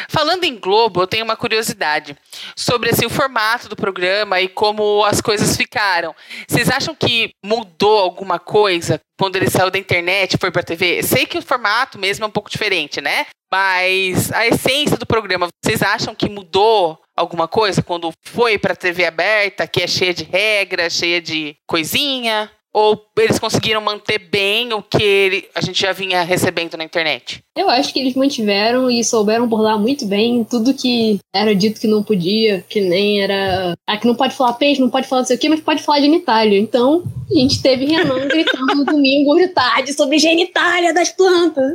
Falando 0.08 0.44
em 0.44 0.58
Globo, 0.58 1.02
eu 1.02 1.06
tenho 1.06 1.24
uma 1.24 1.36
curiosidade 1.36 2.16
sobre 2.56 2.90
assim, 2.90 3.04
o 3.04 3.10
formato 3.10 3.68
do 3.68 3.76
programa 3.76 4.40
e 4.40 4.48
como 4.48 5.04
as 5.04 5.20
coisas 5.20 5.54
ficaram. 5.54 6.14
Vocês 6.48 6.70
acham 6.70 6.94
que 6.94 7.30
mudou 7.44 7.98
alguma 7.98 8.38
coisa 8.38 8.98
quando 9.18 9.36
ele 9.36 9.50
saiu 9.50 9.70
da 9.70 9.78
internet 9.78 10.34
e 10.34 10.38
foi 10.38 10.50
pra 10.50 10.62
TV? 10.62 11.02
Sei 11.02 11.26
que 11.26 11.36
o 11.36 11.42
formato 11.42 11.98
mesmo 11.98 12.24
é 12.24 12.28
um 12.28 12.32
pouco 12.32 12.50
diferente, 12.50 13.02
né? 13.02 13.26
Mas 13.52 14.32
a 14.32 14.46
essência 14.46 14.96
do 14.96 15.04
programa, 15.04 15.48
vocês 15.62 15.82
acham 15.82 16.14
que 16.14 16.26
mudou 16.26 16.98
alguma 17.16 17.48
coisa 17.48 17.82
quando 17.82 18.12
foi 18.22 18.58
pra 18.58 18.76
TV 18.76 19.04
aberta, 19.04 19.66
que 19.66 19.82
é 19.82 19.86
cheia 19.86 20.14
de 20.14 20.24
regras, 20.24 20.92
cheia 20.92 21.20
de 21.20 21.56
coisinha? 21.66 22.50
Ou 22.74 22.98
eles 23.18 23.38
conseguiram 23.38 23.82
manter 23.82 24.18
bem 24.18 24.72
o 24.72 24.80
que 24.80 25.02
ele, 25.02 25.44
a 25.54 25.60
gente 25.60 25.78
já 25.78 25.92
vinha 25.92 26.22
recebendo 26.22 26.74
na 26.74 26.84
internet? 26.84 27.44
Eu 27.54 27.68
acho 27.68 27.92
que 27.92 28.00
eles 28.00 28.14
mantiveram 28.14 28.90
e 28.90 29.04
souberam 29.04 29.46
burlar 29.46 29.78
muito 29.78 30.06
bem 30.06 30.42
tudo 30.42 30.72
que 30.72 31.20
era 31.34 31.54
dito 31.54 31.78
que 31.78 31.86
não 31.86 32.02
podia, 32.02 32.64
que 32.66 32.80
nem 32.80 33.22
era. 33.22 33.74
Ah, 33.86 33.98
que 33.98 34.06
não 34.06 34.14
pode 34.14 34.34
falar 34.34 34.54
peixe, 34.54 34.80
não 34.80 34.88
pode 34.88 35.06
falar 35.06 35.20
não 35.20 35.26
sei 35.26 35.36
o 35.36 35.38
quê, 35.38 35.50
mas 35.50 35.60
pode 35.60 35.82
falar 35.82 36.00
genitália. 36.00 36.58
Então, 36.58 37.04
a 37.30 37.34
gente 37.34 37.60
teve 37.60 37.84
Renan 37.84 38.26
gritando 38.26 38.74
no 38.74 38.84
domingo 38.86 39.34
de 39.36 39.48
tarde 39.48 39.92
sobre 39.92 40.18
genitália 40.18 40.94
das 40.94 41.10
plantas. 41.10 41.74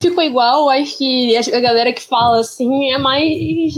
Ficou 0.00 0.22
igual, 0.22 0.70
acho 0.70 0.96
que 0.96 1.36
a 1.36 1.60
galera 1.60 1.92
que 1.92 2.02
fala 2.02 2.40
assim 2.40 2.92
é 2.92 2.98
mais 2.98 3.74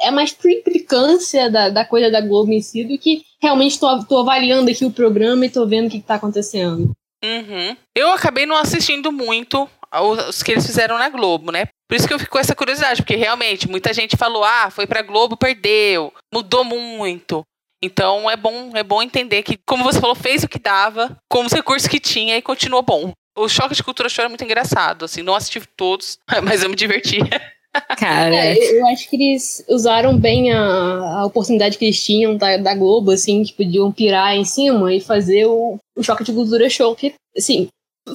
é 0.00 0.10
mais 0.10 0.32
por 0.32 0.50
implicância 0.50 1.50
da, 1.50 1.68
da 1.68 1.84
coisa 1.84 2.10
da 2.10 2.20
Globo 2.20 2.52
em 2.52 2.60
si 2.60 2.84
do 2.84 2.96
que 2.98 3.22
realmente 3.42 3.78
tô, 3.78 4.04
tô 4.04 4.18
avaliando 4.20 4.70
aqui 4.70 4.84
o 4.84 4.92
programa 4.92 5.44
e 5.44 5.50
tô 5.50 5.66
vendo 5.66 5.88
o 5.88 5.90
que, 5.90 6.00
que 6.00 6.06
tá 6.06 6.14
acontecendo. 6.14 6.92
Uhum. 7.24 7.76
Eu 7.96 8.10
acabei 8.10 8.46
não 8.46 8.56
assistindo 8.56 9.10
muito 9.10 9.68
os 9.92 10.42
que 10.42 10.52
eles 10.52 10.66
fizeram 10.66 10.98
na 10.98 11.08
Globo, 11.08 11.50
né? 11.50 11.66
Por 11.88 11.96
isso 11.96 12.06
que 12.06 12.14
eu 12.14 12.18
fico 12.18 12.32
com 12.32 12.38
essa 12.38 12.54
curiosidade, 12.54 13.02
porque 13.02 13.16
realmente 13.16 13.68
muita 13.68 13.92
gente 13.92 14.16
falou: 14.16 14.44
ah, 14.44 14.70
foi 14.70 14.86
pra 14.86 15.02
Globo, 15.02 15.36
perdeu, 15.36 16.12
mudou 16.32 16.64
muito. 16.64 17.42
Então 17.82 18.28
é 18.28 18.36
bom, 18.36 18.72
é 18.74 18.82
bom 18.82 19.02
entender 19.02 19.42
que, 19.42 19.58
como 19.66 19.84
você 19.84 20.00
falou, 20.00 20.14
fez 20.14 20.42
o 20.42 20.48
que 20.48 20.58
dava, 20.58 21.16
com 21.30 21.44
os 21.44 21.52
recursos 21.52 21.88
que 21.88 22.00
tinha 22.00 22.36
e 22.36 22.42
continuou 22.42 22.82
bom. 22.82 23.12
O 23.38 23.48
choque 23.48 23.74
de 23.74 23.82
cultura 23.82 24.08
show 24.08 24.24
é 24.24 24.28
muito 24.28 24.44
engraçado, 24.44 25.04
assim, 25.04 25.22
não 25.22 25.34
assisti 25.34 25.60
todos, 25.76 26.18
mas 26.42 26.62
eu 26.62 26.68
me 26.68 26.76
diverti. 26.76 27.18
Cara. 27.96 28.34
É, 28.34 28.80
eu 28.80 28.86
acho 28.88 29.08
que 29.08 29.16
eles 29.16 29.64
usaram 29.68 30.18
bem 30.18 30.52
a, 30.52 31.20
a 31.20 31.26
oportunidade 31.26 31.78
que 31.78 31.84
eles 31.84 32.02
tinham 32.02 32.36
da, 32.36 32.56
da, 32.56 32.74
Globo, 32.74 33.10
assim, 33.10 33.44
que 33.44 33.52
podiam 33.52 33.92
pirar 33.92 34.34
em 34.34 34.44
cima 34.44 34.92
e 34.92 35.00
fazer 35.00 35.46
o, 35.46 35.78
o 35.96 36.02
choque 36.02 36.24
de 36.24 36.32
cultura 36.32 36.68
show. 36.68 36.96
Que, 36.96 37.14
assim, 37.36 37.68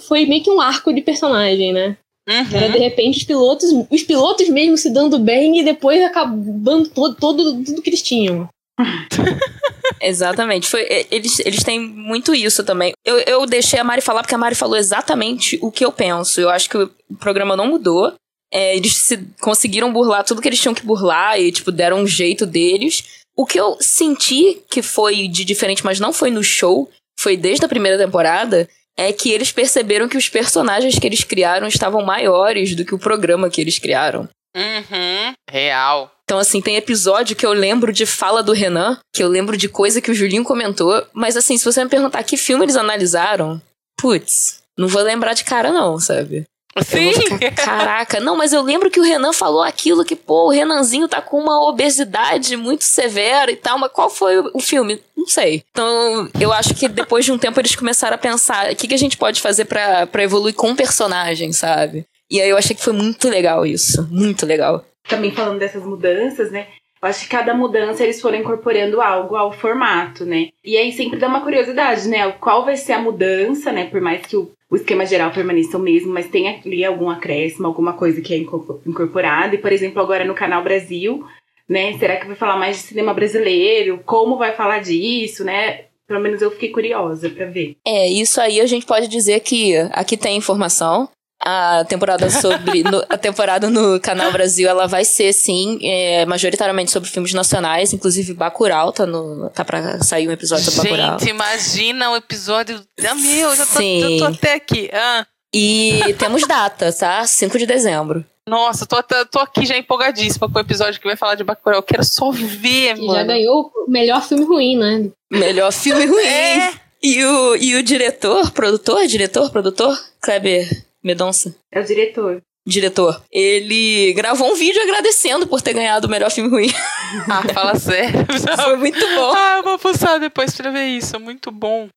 foi 0.07 0.25
meio 0.25 0.43
que 0.43 0.49
um 0.49 0.59
arco 0.59 0.93
de 0.93 1.01
personagem, 1.01 1.71
né? 1.71 1.97
Uhum. 2.27 2.57
Era, 2.57 2.69
de 2.69 2.79
repente, 2.79 3.19
os 3.19 3.23
pilotos, 3.23 3.69
os 3.89 4.03
pilotos 4.03 4.49
mesmo 4.49 4.77
se 4.77 4.89
dando 4.89 5.19
bem 5.19 5.59
e 5.59 5.63
depois 5.63 6.01
acabando 6.03 6.89
todo, 6.89 7.15
todo 7.15 7.63
tudo 7.63 7.81
que 7.81 7.89
eles 7.89 8.01
tinham. 8.01 8.49
exatamente. 10.01 10.67
Foi, 10.67 10.85
eles, 11.11 11.39
eles 11.39 11.63
têm 11.63 11.79
muito 11.79 12.33
isso 12.33 12.63
também. 12.63 12.93
Eu, 13.05 13.19
eu 13.19 13.45
deixei 13.45 13.79
a 13.79 13.83
Mari 13.83 14.01
falar 14.01 14.21
porque 14.21 14.35
a 14.35 14.37
Mari 14.37 14.55
falou 14.55 14.77
exatamente 14.77 15.57
o 15.61 15.71
que 15.71 15.85
eu 15.85 15.91
penso. 15.91 16.41
Eu 16.41 16.49
acho 16.49 16.69
que 16.69 16.77
o 16.77 16.91
programa 17.19 17.55
não 17.55 17.67
mudou. 17.67 18.13
É, 18.51 18.75
eles 18.75 18.95
se, 18.95 19.17
conseguiram 19.41 19.91
burlar 19.91 20.23
tudo 20.23 20.41
que 20.41 20.47
eles 20.47 20.59
tinham 20.59 20.75
que 20.75 20.85
burlar 20.85 21.39
e, 21.39 21.51
tipo, 21.51 21.71
deram 21.71 22.01
um 22.01 22.07
jeito 22.07 22.45
deles. 22.45 23.23
O 23.35 23.45
que 23.45 23.59
eu 23.59 23.77
senti 23.79 24.61
que 24.69 24.81
foi 24.83 25.27
de 25.27 25.43
diferente, 25.43 25.83
mas 25.83 25.99
não 25.99 26.13
foi 26.13 26.29
no 26.29 26.43
show, 26.43 26.89
foi 27.19 27.35
desde 27.35 27.65
a 27.65 27.69
primeira 27.69 27.97
temporada, 27.97 28.69
é 28.95 29.11
que 29.11 29.31
eles 29.31 29.51
perceberam 29.51 30.07
que 30.07 30.17
os 30.17 30.29
personagens 30.29 30.99
que 30.99 31.07
eles 31.07 31.23
criaram 31.23 31.67
estavam 31.67 32.03
maiores 32.05 32.75
do 32.75 32.85
que 32.85 32.93
o 32.93 32.99
programa 32.99 33.49
que 33.49 33.59
eles 33.59 33.79
criaram. 33.79 34.29
Uhum, 34.55 35.33
real. 35.49 36.11
Então, 36.33 36.41
assim, 36.41 36.61
tem 36.61 36.77
episódio 36.77 37.35
que 37.35 37.45
eu 37.45 37.53
lembro 37.53 37.93
de 37.93 38.07
fala 38.07 38.41
do 38.41 38.53
Renan, 38.53 38.97
que 39.13 39.23
eu 39.23 39.27
lembro 39.27 39.55
de 39.55 39.69
coisa 39.69 40.01
que 40.01 40.09
o 40.09 40.15
Julinho 40.15 40.43
comentou, 40.43 41.05
mas 41.13 41.37
assim, 41.37 41.59
se 41.59 41.63
você 41.63 41.83
me 41.83 41.89
perguntar 41.91 42.23
que 42.23 42.35
filme 42.35 42.65
eles 42.65 42.75
analisaram, 42.75 43.61
putz, 44.01 44.63
não 44.75 44.87
vou 44.87 45.03
lembrar 45.03 45.35
de 45.35 45.43
cara 45.43 45.71
não, 45.71 45.99
sabe? 45.99 46.45
Sim. 46.83 47.13
Ficar, 47.13 47.51
Caraca, 47.51 48.19
não, 48.19 48.35
mas 48.35 48.51
eu 48.51 48.63
lembro 48.63 48.89
que 48.89 48.99
o 48.99 49.03
Renan 49.03 49.31
falou 49.31 49.61
aquilo 49.61 50.03
que, 50.03 50.15
pô, 50.15 50.47
o 50.47 50.49
Renanzinho 50.49 51.07
tá 51.07 51.21
com 51.21 51.39
uma 51.39 51.69
obesidade 51.69 52.57
muito 52.57 52.83
severa 52.83 53.51
e 53.51 53.55
tal, 53.55 53.77
mas 53.77 53.91
qual 53.91 54.09
foi 54.09 54.39
o 54.39 54.59
filme? 54.59 54.99
Não 55.15 55.27
sei. 55.27 55.63
Então, 55.69 56.27
eu 56.41 56.51
acho 56.51 56.73
que 56.73 56.87
depois 56.87 57.25
de 57.25 57.31
um 57.31 57.37
tempo 57.37 57.59
eles 57.59 57.75
começaram 57.75 58.15
a 58.15 58.17
pensar 58.17 58.71
o 58.71 58.75
que, 58.75 58.87
que 58.87 58.95
a 58.95 58.97
gente 58.97 59.17
pode 59.17 59.39
fazer 59.39 59.65
para 59.65 60.23
evoluir 60.23 60.55
com 60.55 60.71
o 60.71 60.75
personagem, 60.75 61.53
sabe? 61.53 62.07
E 62.27 62.41
aí 62.41 62.49
eu 62.49 62.57
achei 62.57 62.75
que 62.75 62.81
foi 62.81 62.93
muito 62.93 63.29
legal 63.29 63.67
isso. 63.67 64.07
Muito 64.09 64.47
legal. 64.47 64.83
Também 65.07 65.31
falando 65.31 65.59
dessas 65.59 65.83
mudanças, 65.83 66.51
né? 66.51 66.67
Eu 67.03 67.09
acho 67.09 67.23
que 67.23 67.29
cada 67.29 67.53
mudança 67.53 68.01
eles 68.01 68.21
foram 68.21 68.37
incorporando 68.37 69.01
algo 69.01 69.35
ao 69.35 69.51
formato, 69.51 70.25
né? 70.25 70.49
E 70.63 70.77
aí 70.77 70.93
sempre 70.93 71.19
dá 71.19 71.27
uma 71.27 71.41
curiosidade, 71.41 72.07
né? 72.07 72.31
Qual 72.31 72.63
vai 72.63 72.77
ser 72.77 72.93
a 72.93 73.01
mudança, 73.01 73.73
né? 73.73 73.87
Por 73.87 73.99
mais 73.99 74.25
que 74.25 74.37
o, 74.37 74.49
o 74.69 74.75
esquema 74.77 75.05
geral 75.05 75.29
permaneça 75.29 75.77
o 75.77 75.81
mesmo, 75.81 76.13
mas 76.13 76.29
tem 76.29 76.47
ali 76.47 76.85
algum 76.85 77.09
acréscimo, 77.09 77.67
alguma 77.67 77.91
coisa 77.91 78.21
que 78.21 78.33
é 78.33 78.37
incorporada. 78.37 79.53
E, 79.53 79.57
por 79.57 79.73
exemplo, 79.73 80.01
agora 80.01 80.23
no 80.23 80.33
Canal 80.33 80.63
Brasil, 80.63 81.25
né? 81.67 81.97
Será 81.97 82.15
que 82.15 82.25
vai 82.25 82.37
falar 82.37 82.55
mais 82.55 82.77
de 82.77 82.83
cinema 82.83 83.13
brasileiro? 83.13 83.99
Como 84.05 84.37
vai 84.37 84.53
falar 84.53 84.79
disso, 84.79 85.43
né? 85.43 85.85
Pelo 86.07 86.21
menos 86.21 86.41
eu 86.41 86.51
fiquei 86.51 86.69
curiosa 86.69 87.29
para 87.29 87.47
ver. 87.47 87.75
É, 87.85 88.07
isso 88.09 88.39
aí 88.39 88.61
a 88.61 88.65
gente 88.65 88.85
pode 88.85 89.09
dizer 89.09 89.41
que 89.41 89.75
aqui 89.91 90.15
tem 90.15 90.37
informação 90.37 91.09
a 91.45 91.83
temporada 91.85 92.29
sobre 92.29 92.83
no, 92.83 93.03
a 93.09 93.17
temporada 93.17 93.69
no 93.69 93.99
canal 93.99 94.31
Brasil 94.31 94.69
ela 94.69 94.87
vai 94.87 95.03
ser 95.03 95.33
sim 95.33 95.77
é, 95.81 96.25
majoritariamente 96.25 96.91
sobre 96.91 97.09
filmes 97.09 97.33
nacionais 97.33 97.91
inclusive 97.93 98.33
Bacurau 98.33 98.91
tá 98.91 99.05
no 99.05 99.49
tá 99.49 99.65
para 99.65 100.01
sair 100.01 100.27
um 100.27 100.31
episódio 100.31 100.65
sobre 100.71 100.89
Gente, 100.89 100.99
Bacurau 100.99 101.19
Gente, 101.19 101.29
imagina 101.29 102.11
o 102.11 102.15
episódio 102.15 102.81
ah, 103.05 103.15
meu 103.15 103.55
já 103.55 103.65
tô, 103.65 103.81
já 103.81 104.17
tô 104.19 104.25
até 104.25 104.53
aqui 104.55 104.89
ah. 104.93 105.25
e 105.53 106.15
temos 106.17 106.47
data 106.47 106.91
tá 106.93 107.25
5 107.27 107.57
de 107.57 107.65
dezembro 107.65 108.25
nossa, 108.45 108.85
tô, 108.85 109.01
tô 109.25 109.39
aqui 109.39 109.65
já 109.65 109.77
empolgadíssima 109.77 110.49
com 110.49 110.57
o 110.57 110.61
episódio 110.61 110.99
que 110.99 111.07
vai 111.07 111.15
falar 111.15 111.35
de 111.35 111.45
Bacurau. 111.45 111.79
Eu 111.79 111.83
quero 111.83 112.03
só 112.03 112.29
ver, 112.29 112.97
mano. 112.97 113.13
Já 113.13 113.23
ganhou 113.23 113.71
o 113.73 113.89
melhor 113.89 114.21
filme 114.21 114.43
ruim, 114.43 114.75
né? 114.75 115.09
Melhor 115.31 115.71
filme 115.71 116.05
ruim. 116.05 116.25
É. 116.25 116.73
E 117.01 117.23
o, 117.23 117.55
e 117.55 117.75
o 117.75 117.83
diretor, 117.83 118.51
produtor, 118.51 119.07
diretor, 119.07 119.49
produtor, 119.49 119.97
Kleber 120.21 120.67
Medonça? 121.03 121.55
É 121.71 121.81
o 121.81 121.83
diretor. 121.83 122.41
Diretor. 122.65 123.21
Ele 123.29 124.13
gravou 124.13 124.51
um 124.51 124.55
vídeo 124.55 124.81
agradecendo 124.81 125.45
por 125.45 125.61
ter 125.61 125.73
ganhado 125.73 126.07
o 126.07 126.09
melhor 126.09 126.31
filme 126.31 126.49
ruim. 126.49 126.69
Ah, 127.29 127.43
fala 127.53 127.75
sério. 127.75 128.25
Foi 128.63 128.75
muito 128.77 128.99
bom. 128.99 129.33
Ah, 129.35 129.57
eu 129.57 129.63
vou 129.63 129.77
postar 129.77 130.17
depois 130.17 130.55
pra 130.55 130.71
ver 130.71 130.85
isso. 130.85 131.15
É 131.15 131.19
muito 131.19 131.51
bom. 131.51 131.87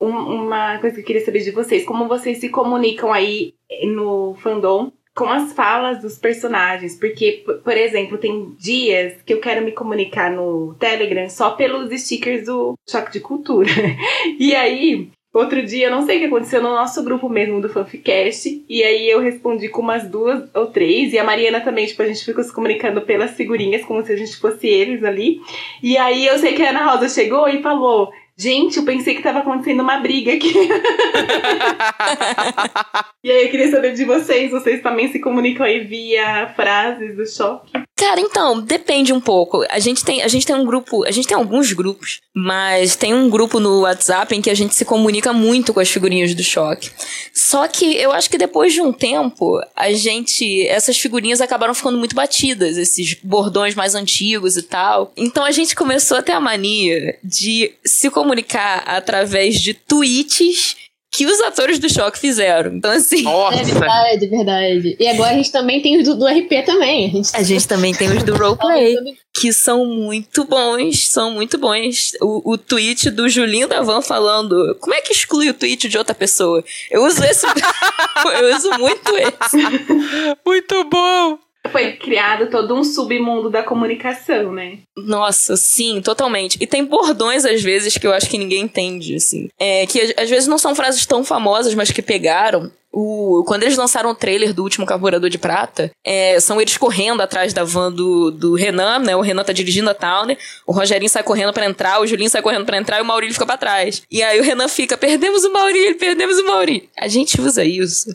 uma 0.00 0.78
coisa 0.78 0.96
que 0.96 1.02
eu 1.02 1.04
queria 1.04 1.24
saber 1.24 1.40
de 1.40 1.50
vocês, 1.50 1.84
como 1.84 2.08
vocês 2.08 2.38
se 2.38 2.48
comunicam 2.48 3.12
aí 3.12 3.54
no 3.84 4.34
fandom 4.42 4.92
com 5.16 5.30
as 5.30 5.54
falas 5.54 6.02
dos 6.02 6.18
personagens, 6.18 6.94
porque, 6.94 7.42
por 7.64 7.74
exemplo, 7.74 8.18
tem 8.18 8.54
dias 8.58 9.14
que 9.24 9.32
eu 9.32 9.40
quero 9.40 9.64
me 9.64 9.72
comunicar 9.72 10.30
no 10.30 10.76
Telegram 10.78 11.26
só 11.30 11.52
pelos 11.52 11.90
stickers 11.98 12.44
do 12.44 12.74
Choque 12.86 13.12
de 13.12 13.20
Cultura. 13.20 13.68
E 14.38 14.54
aí, 14.54 15.08
outro 15.32 15.64
dia, 15.64 15.86
eu 15.86 15.90
não 15.90 16.04
sei 16.04 16.16
o 16.16 16.20
que 16.20 16.26
aconteceu 16.26 16.62
no 16.62 16.68
nosso 16.68 17.02
grupo 17.02 17.28
mesmo 17.28 17.60
do 17.60 17.68
Fanficast, 17.68 18.64
e 18.68 18.82
aí 18.82 19.08
eu 19.08 19.20
respondi 19.20 19.68
com 19.70 19.80
umas 19.80 20.06
duas 20.06 20.44
ou 20.52 20.66
três, 20.66 21.14
e 21.14 21.18
a 21.18 21.24
Mariana 21.24 21.60
também, 21.60 21.86
tipo, 21.86 22.02
a 22.02 22.06
gente 22.06 22.22
ficou 22.22 22.44
se 22.44 22.52
comunicando 22.52 23.00
pelas 23.00 23.30
figurinhas, 23.30 23.84
como 23.84 24.04
se 24.04 24.12
a 24.12 24.16
gente 24.16 24.36
fosse 24.36 24.66
eles 24.66 25.02
ali. 25.02 25.40
E 25.82 25.96
aí 25.96 26.26
eu 26.26 26.38
sei 26.38 26.52
que 26.52 26.62
a 26.62 26.70
Ana 26.70 26.92
Rosa 26.92 27.08
chegou 27.08 27.48
e 27.48 27.62
falou: 27.62 28.12
Gente, 28.38 28.76
eu 28.76 28.84
pensei 28.84 29.14
que 29.14 29.22
tava 29.22 29.38
acontecendo 29.38 29.80
uma 29.80 29.98
briga 29.98 30.34
aqui. 30.34 30.52
e 33.24 33.30
aí 33.30 33.44
eu 33.44 33.50
queria 33.50 33.70
saber 33.70 33.94
de 33.94 34.04
vocês, 34.04 34.50
vocês 34.50 34.82
também 34.82 35.10
se 35.10 35.18
comunicam 35.18 35.64
aí 35.64 35.80
via 35.80 36.52
frases 36.54 37.16
do 37.16 37.26
choque? 37.26 37.72
Cara, 37.98 38.20
então, 38.20 38.60
depende 38.60 39.10
um 39.10 39.20
pouco. 39.20 39.64
A 39.70 39.78
gente 39.78 40.04
tem, 40.04 40.20
a 40.20 40.28
gente 40.28 40.44
tem 40.44 40.54
um 40.54 40.66
grupo, 40.66 41.02
a 41.04 41.10
gente 41.10 41.26
tem 41.26 41.34
alguns 41.34 41.72
grupos, 41.72 42.20
mas 42.34 42.94
tem 42.94 43.14
um 43.14 43.30
grupo 43.30 43.58
no 43.58 43.80
WhatsApp 43.80 44.36
em 44.36 44.42
que 44.42 44.50
a 44.50 44.54
gente 44.54 44.74
se 44.74 44.84
comunica 44.84 45.32
muito 45.32 45.72
com 45.72 45.80
as 45.80 45.88
figurinhas 45.88 46.34
do 46.34 46.44
choque. 46.44 46.90
Só 47.32 47.66
que 47.66 47.96
eu 47.96 48.12
acho 48.12 48.28
que 48.28 48.36
depois 48.36 48.74
de 48.74 48.82
um 48.82 48.92
tempo, 48.92 49.58
a 49.74 49.90
gente, 49.92 50.66
essas 50.68 50.98
figurinhas 50.98 51.40
acabaram 51.40 51.72
ficando 51.72 51.96
muito 51.96 52.14
batidas, 52.14 52.76
esses 52.76 53.14
bordões 53.22 53.74
mais 53.74 53.94
antigos 53.94 54.58
e 54.58 54.62
tal. 54.62 55.10
Então 55.16 55.42
a 55.42 55.50
gente 55.50 55.74
começou 55.74 56.18
a 56.18 56.22
ter 56.22 56.32
a 56.32 56.40
mania 56.40 57.18
de 57.24 57.72
se 57.82 58.10
comunicar 58.10 58.82
através 58.86 59.58
de 59.58 59.72
tweets 59.72 60.76
que 61.16 61.24
os 61.24 61.40
atores 61.40 61.78
do 61.78 61.88
Choque 61.88 62.18
fizeram. 62.18 62.74
Então, 62.74 62.90
assim. 62.90 63.22
Nossa. 63.22 63.58
É 63.58 63.64
verdade, 63.64 64.24
é 64.26 64.28
verdade. 64.28 64.96
E 65.00 65.08
agora 65.08 65.30
a 65.30 65.34
gente 65.34 65.50
também 65.50 65.80
tem 65.80 65.98
os 65.98 66.04
do, 66.06 66.14
do 66.14 66.26
RP 66.26 66.62
também. 66.66 67.06
A 67.06 67.10
gente, 67.10 67.30
A 67.32 67.42
gente 67.42 67.66
também 67.66 67.94
tem 67.94 68.14
os 68.14 68.22
do 68.22 68.36
roleplay, 68.36 68.96
que 69.32 69.50
são 69.50 69.86
muito 69.86 70.44
bons, 70.44 71.08
são 71.08 71.30
muito 71.30 71.56
bons. 71.56 72.12
O, 72.20 72.52
o 72.52 72.58
tweet 72.58 73.08
do 73.08 73.30
Julinho 73.30 73.66
da 73.66 73.80
Van 73.80 74.02
falando, 74.02 74.76
como 74.78 74.94
é 74.94 75.00
que 75.00 75.12
exclui 75.12 75.48
o 75.48 75.54
tweet 75.54 75.88
de 75.88 75.96
outra 75.96 76.14
pessoa? 76.14 76.62
Eu 76.90 77.06
uso 77.06 77.24
esse, 77.24 77.46
eu 78.38 78.54
uso 78.54 78.70
muito 78.78 79.12
esse. 79.16 80.36
Muito 80.44 80.84
bom! 80.84 81.45
Foi 81.68 81.92
criado 81.92 82.50
todo 82.50 82.74
um 82.74 82.84
submundo 82.84 83.50
da 83.50 83.62
comunicação, 83.62 84.52
né? 84.52 84.78
Nossa, 84.96 85.56
sim, 85.56 86.00
totalmente. 86.00 86.56
E 86.60 86.66
tem 86.66 86.84
bordões, 86.84 87.44
às 87.44 87.62
vezes, 87.62 87.96
que 87.98 88.06
eu 88.06 88.12
acho 88.12 88.28
que 88.28 88.38
ninguém 88.38 88.62
entende, 88.62 89.14
assim. 89.16 89.48
É, 89.58 89.86
que 89.86 90.14
às- 90.16 90.28
vezes 90.30 90.46
não 90.46 90.58
são 90.58 90.74
frases 90.74 91.04
tão 91.06 91.24
famosas, 91.24 91.74
mas 91.74 91.90
que 91.90 92.02
pegaram. 92.02 92.70
O, 92.98 93.44
quando 93.46 93.62
eles 93.64 93.76
lançaram 93.76 94.08
o 94.10 94.14
trailer 94.14 94.54
do 94.54 94.62
último 94.62 94.86
Carburador 94.86 95.28
de 95.28 95.36
Prata, 95.36 95.90
é, 96.02 96.40
são 96.40 96.58
eles 96.58 96.78
correndo 96.78 97.20
atrás 97.20 97.52
da 97.52 97.62
van 97.62 97.92
do, 97.92 98.30
do 98.30 98.54
Renan, 98.54 99.00
né? 99.00 99.14
O 99.14 99.20
Renan 99.20 99.44
tá 99.44 99.52
dirigindo 99.52 99.90
a 99.90 99.94
Towner, 99.94 100.38
o 100.66 100.72
Rogerinho 100.72 101.10
sai 101.10 101.22
correndo 101.22 101.52
pra 101.52 101.66
entrar, 101.66 102.00
o 102.00 102.06
Julinho 102.06 102.30
sai 102.30 102.40
correndo 102.40 102.64
pra 102.64 102.78
entrar 102.78 102.98
e 102.98 103.02
o 103.02 103.04
Maurílio 103.04 103.34
fica 103.34 103.44
pra 103.44 103.58
trás. 103.58 104.02
E 104.10 104.22
aí 104.22 104.40
o 104.40 104.42
Renan 104.42 104.66
fica, 104.68 104.96
perdemos 104.96 105.44
o 105.44 105.52
Maurílio, 105.52 105.98
perdemos 105.98 106.38
o 106.38 106.46
Maurílio. 106.46 106.88
A 106.98 107.06
gente 107.06 107.38
usa 107.38 107.62
isso. 107.62 108.08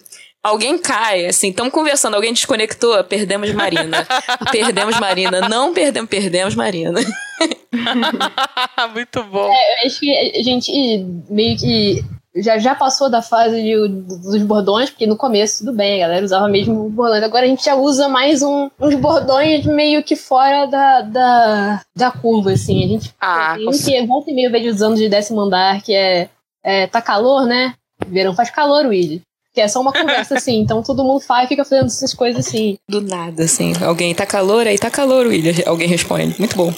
Alguém 0.44 0.78
cai, 0.80 1.28
assim, 1.28 1.50
estamos 1.50 1.72
conversando, 1.72 2.16
alguém 2.16 2.34
desconectou, 2.34 3.04
perdemos 3.04 3.52
Marina. 3.54 4.08
perdemos 4.52 5.00
Marina. 5.00 5.48
Não 5.48 5.72
perdemos, 5.74 6.10
perdemos 6.10 6.56
Marina. 6.56 7.00
Muito 8.94 9.24
bom. 9.26 9.48
Eu 9.48 9.86
acho 9.88 10.00
que 10.00 10.12
a 10.40 10.44
gente 10.44 11.06
meio 11.30 11.58
que 11.58 12.04
já, 12.36 12.58
já 12.58 12.74
passou 12.74 13.10
da 13.10 13.22
fase 13.22 13.62
de- 13.62 13.88
dos 13.88 14.42
bordões, 14.44 14.90
porque 14.90 15.06
no 15.06 15.18
começo 15.18 15.60
tudo 15.60 15.76
bem, 15.76 15.96
a 16.04 16.08
galera 16.08 16.26
usava 16.26 16.48
mesmo 16.48 16.90
bordões. 16.90 17.24
Agora 17.24 17.46
a 17.46 17.48
gente 17.48 17.64
já 17.64 17.76
usa 17.76 18.08
mais 18.08 18.42
um- 18.42 18.70
uns 18.80 18.96
bordões 18.96 19.66
meio 19.66 20.04
que 20.04 20.16
fora 20.16 20.66
da, 20.66 21.02
da, 21.02 21.82
da 21.96 22.12
curva, 22.12 22.52
assim. 22.52 22.84
A 22.84 22.88
gente 22.88 23.14
Ah, 23.20 23.54
tem 23.58 23.68
um 23.68 23.72
que 23.72 24.06
volta 24.08 24.32
e 24.32 24.34
meio 24.34 24.52
vejo 24.52 24.70
usando 24.70 24.96
de 24.96 25.10
décimo 25.10 25.42
andar, 25.42 25.82
que 25.82 25.94
é, 25.94 26.30
é 26.64 26.88
tá 26.88 27.02
calor, 27.02 27.46
né? 27.46 27.74
Verão 28.08 28.34
faz 28.34 28.50
calor, 28.50 28.86
Willy. 28.88 29.22
Que 29.54 29.60
é 29.60 29.68
só 29.68 29.82
uma 29.82 29.92
conversa 29.92 30.36
assim, 30.38 30.60
então 30.60 30.82
todo 30.82 31.04
mundo 31.04 31.20
faz 31.20 31.46
e 31.46 31.50
fica 31.50 31.66
fazendo 31.66 31.88
essas 31.88 32.14
coisas 32.14 32.48
assim. 32.48 32.78
Do 32.88 33.02
nada, 33.02 33.44
assim. 33.44 33.74
Alguém 33.84 34.16
tá 34.16 34.26
calor, 34.26 34.66
aí 34.66 34.80
tá 34.80 34.90
calor, 34.90 35.28
William. 35.28 35.54
Alguém 35.66 35.90
responde. 35.90 36.36
Muito 36.40 36.56
bom. 36.56 36.74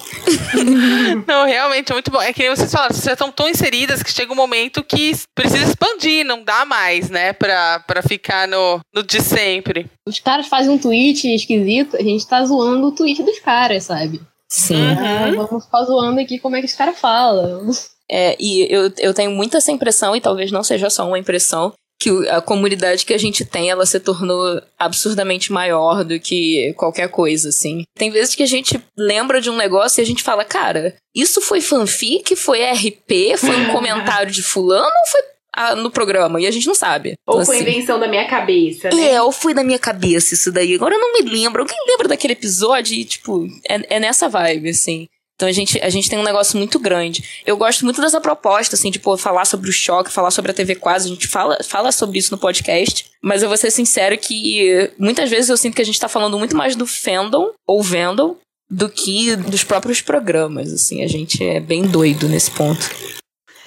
Não, 1.28 1.46
realmente 1.46 1.92
é 1.92 1.94
muito 1.94 2.10
bom. 2.10 2.20
É 2.20 2.34
que 2.34 2.42
nem 2.42 2.50
vocês 2.50 2.72
falaram, 2.72 2.94
vocês 2.94 3.06
já 3.06 3.14
estão 3.14 3.32
tão 3.32 3.48
inseridas 3.48 4.02
que 4.02 4.12
chega 4.12 4.34
um 4.34 4.36
momento 4.36 4.84
que 4.84 5.16
precisa 5.36 5.66
expandir, 5.66 6.26
não 6.26 6.44
dá 6.44 6.66
mais, 6.66 7.10
né? 7.10 7.34
Pra, 7.34 7.80
pra 7.80 8.02
ficar 8.02 8.48
no, 8.48 8.80
no 8.94 9.04
de 9.04 9.22
sempre. 9.22 9.86
Os 10.08 10.20
caras 10.20 10.48
fazem 10.48 10.72
um 10.72 10.78
tweet 10.78 11.28
esquisito, 11.34 11.96
a 11.96 12.02
gente 12.02 12.26
tá 12.28 12.44
zoando 12.44 12.88
o 12.88 12.92
tweet 12.92 13.22
dos 13.24 13.40
caras, 13.40 13.84
sabe? 13.84 14.22
Sim. 14.50 14.84
Ah, 14.98 15.32
vamos 15.36 15.66
ficar 15.66 15.84
zoando 15.84 16.20
aqui 16.20 16.40
como 16.40 16.56
é 16.56 16.60
que 16.60 16.68
os 16.68 16.74
caras 16.74 16.98
falam. 16.98 17.70
É, 18.10 18.36
e 18.40 18.68
eu, 18.70 18.92
eu 19.00 19.14
tenho 19.14 19.32
muito 19.32 19.58
essa 19.58 19.72
impressão, 19.72 20.16
e 20.16 20.22
talvez 20.22 20.52
não 20.52 20.64
seja 20.64 20.90
só 20.90 21.08
uma 21.08 21.18
impressão, 21.18 21.74
que 22.04 22.30
a 22.30 22.42
comunidade 22.42 23.06
que 23.06 23.14
a 23.14 23.18
gente 23.18 23.46
tem, 23.46 23.70
ela 23.70 23.86
se 23.86 24.00
tornou 24.00 24.62
absurdamente 24.78 25.54
maior 25.54 26.04
do 26.04 26.20
que 26.20 26.74
qualquer 26.76 27.08
coisa, 27.10 27.50
assim. 27.50 27.84
Tem 27.98 28.12
vezes 28.12 28.36
que 28.36 28.44
a 28.44 28.48
gente 28.48 28.78
lembra 28.98 29.40
de 29.40 29.50
um 29.50 29.56
negócio 29.56 30.02
e 30.02 30.04
a 30.04 30.06
gente 30.06 30.22
fala, 30.22 30.44
cara, 30.44 30.96
isso 31.16 31.40
foi 31.40 31.62
fanfic, 31.62 32.36
foi 32.36 32.62
RP, 32.64 33.38
foi 33.38 33.56
um 33.56 33.72
comentário 33.74 34.32
de 34.32 34.44
fulano 34.44 34.86
ou 34.86 35.12
foi 35.12 35.22
ah, 35.56 35.76
no 35.76 35.92
programa? 35.92 36.42
E 36.42 36.48
a 36.48 36.52
gente 36.52 36.66
não 36.66 36.74
sabe. 36.74 37.14
Ou 37.28 37.36
Então, 37.36 37.46
foi 37.46 37.58
assim, 37.58 37.70
invenção 37.70 38.00
da 38.00 38.08
minha 38.08 38.28
cabeça, 38.28 38.90
né? 38.90 39.12
É, 39.12 39.22
ou 39.22 39.32
foi 39.32 39.54
da 39.54 39.64
minha 39.64 39.78
cabeça 39.78 40.34
isso 40.34 40.52
daí. 40.52 40.74
Agora 40.74 40.96
eu 40.96 41.00
não 41.00 41.14
me 41.14 41.22
lembro. 41.30 41.62
Alguém 41.62 41.78
lembra 41.88 42.08
daquele 42.08 42.34
episódio? 42.34 42.96
E, 42.96 43.06
tipo, 43.06 43.48
é, 43.70 43.98
é 43.98 44.00
nessa 44.00 44.28
vibe, 44.28 44.70
assim. 44.70 45.08
Então 45.36 45.50
a 45.50 45.52
gente, 45.52 45.80
a 45.82 45.90
gente 45.90 46.10
tem 46.10 46.20
um 46.20 46.24
negócio 46.24 46.58
muito 46.58 46.80
grande. 46.80 47.42
Eu 47.46 47.58
gosto 47.58 47.84
muito 47.84 48.00
dessa 48.00 48.22
proposta, 48.22 48.76
assim, 48.76 48.92
de 48.92 49.00
pô, 49.00 49.18
falar 49.18 49.46
sobre 49.46 49.70
o 49.70 49.74
choque, 49.74 50.12
falar 50.12 50.32
sobre 50.32 50.52
a 50.52 50.54
TV 50.54 50.76
quase. 50.76 51.08
A 51.08 51.10
gente 51.10 51.28
fala, 51.28 51.58
fala 51.64 51.92
sobre 51.92 52.20
isso 52.20 52.32
no 52.32 52.38
podcast. 52.38 53.06
Mas 53.22 53.42
eu 53.42 53.50
vou 53.50 53.58
ser 53.58 53.72
sincero 53.72 54.18
que 54.18 54.92
muitas 54.98 55.30
vezes 55.30 55.50
eu 55.50 55.58
sinto 55.58 55.76
que 55.76 55.82
a 55.82 55.86
gente 55.86 56.00
tá 56.00 56.08
falando 56.08 56.38
muito 56.38 56.56
mais 56.56 56.76
do 56.76 56.86
fandom 56.86 57.52
ou 57.68 57.82
Vendom 57.82 58.38
do 58.70 58.90
que 58.90 59.36
dos 59.36 59.64
próprios 59.64 60.02
programas, 60.02 60.72
assim. 60.72 61.04
A 61.04 61.08
gente 61.08 61.44
é 61.44 61.60
bem 61.60 61.84
doido 61.84 62.28
nesse 62.28 62.52
ponto. 62.52 62.90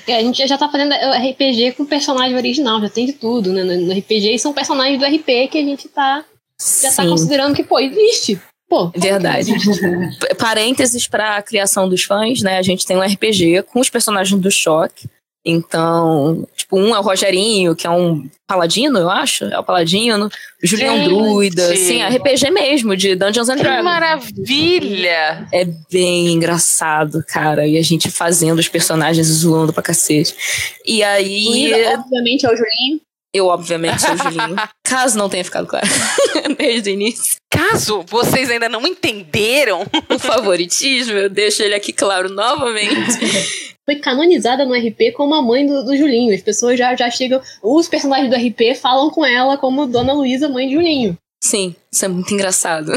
E 0.06 0.12
a 0.12 0.20
gente 0.20 0.46
já 0.46 0.56
tá 0.56 0.68
fazendo 0.68 0.94
RPG 0.94 1.72
com 1.72 1.84
personagem 1.84 2.36
original, 2.36 2.80
já 2.80 2.88
tem 2.88 3.06
de 3.06 3.12
tudo, 3.12 3.52
né? 3.52 3.64
No 3.64 3.76
no 3.86 3.92
RPG 3.92 4.34
e 4.34 4.38
são 4.38 4.52
personagens 4.52 4.98
do 4.98 5.04
RP 5.04 5.48
que 5.50 5.58
a 5.58 5.64
gente 5.64 5.88
tá, 5.88 6.24
já 6.82 6.92
tá 6.92 7.02
Sim. 7.02 7.10
considerando 7.10 7.54
que, 7.54 7.64
pô, 7.64 7.80
existe. 7.80 8.40
Pô, 8.68 8.90
Verdade. 8.96 9.52
Parênteses 10.38 11.06
para 11.06 11.36
a 11.36 11.42
criação 11.42 11.88
dos 11.88 12.02
fãs, 12.02 12.42
né? 12.42 12.58
A 12.58 12.62
gente 12.62 12.84
tem 12.84 12.96
um 12.96 13.02
RPG 13.02 13.62
com 13.72 13.80
os 13.80 13.88
personagens 13.88 14.40
do 14.40 14.50
Choque. 14.50 15.08
Então, 15.48 16.44
tipo, 16.56 16.76
um 16.76 16.92
é 16.92 16.98
o 16.98 17.02
Rogerinho, 17.02 17.76
que 17.76 17.86
é 17.86 17.90
um 17.90 18.28
paladino, 18.48 18.98
eu 18.98 19.08
acho. 19.08 19.44
É 19.44 19.56
o 19.56 19.62
paladino. 19.62 20.28
Julião 20.60 20.96
Gente! 20.96 21.08
Druida. 21.08 21.76
Sim, 21.76 22.02
RPG 22.02 22.50
mesmo, 22.50 22.96
de 22.96 23.14
Dungeons 23.14 23.48
and 23.48 23.54
Que 23.54 23.62
Dragons. 23.62 23.84
maravilha! 23.84 25.46
É 25.52 25.64
bem 25.88 26.32
engraçado, 26.32 27.22
cara. 27.28 27.64
E 27.64 27.78
a 27.78 27.82
gente 27.82 28.10
fazendo 28.10 28.58
os 28.58 28.66
personagens 28.66 29.28
zoando 29.28 29.72
pra 29.72 29.84
cacete. 29.84 30.34
E 30.84 31.04
aí, 31.04 31.44
Luísa, 31.46 32.00
obviamente, 32.00 32.44
é 32.44 32.48
o 32.52 32.56
Julinho. 32.56 33.00
Eu, 33.36 33.46
obviamente, 33.46 34.00
sou 34.00 34.14
o 34.14 34.18
Julinho. 34.18 34.56
Caso 34.84 35.18
não 35.18 35.28
tenha 35.28 35.44
ficado 35.44 35.66
claro 35.66 35.86
desde 36.58 36.90
o 36.90 36.92
início. 36.92 37.36
Caso 37.50 38.04
vocês 38.08 38.50
ainda 38.50 38.68
não 38.68 38.86
entenderam, 38.86 39.84
O 40.10 40.18
favoritismo, 40.18 41.14
eu 41.14 41.28
deixo 41.28 41.62
ele 41.62 41.74
aqui 41.74 41.92
claro 41.92 42.28
novamente. 42.28 43.18
Foi 43.84 43.96
canonizada 43.96 44.64
no 44.64 44.74
RP 44.74 45.12
como 45.14 45.34
a 45.34 45.42
mãe 45.42 45.66
do, 45.66 45.84
do 45.84 45.96
Julinho. 45.96 46.34
As 46.34 46.42
pessoas 46.42 46.78
já, 46.78 46.94
já 46.96 47.10
chegam. 47.10 47.40
Os 47.62 47.88
personagens 47.88 48.30
do 48.30 48.36
RP 48.36 48.76
falam 48.76 49.10
com 49.10 49.24
ela 49.24 49.56
como 49.56 49.86
Dona 49.86 50.12
Luísa, 50.12 50.48
mãe 50.48 50.68
de 50.68 50.74
Julinho. 50.74 51.16
Sim, 51.42 51.74
isso 51.92 52.04
é 52.04 52.08
muito 52.08 52.32
engraçado. 52.34 52.92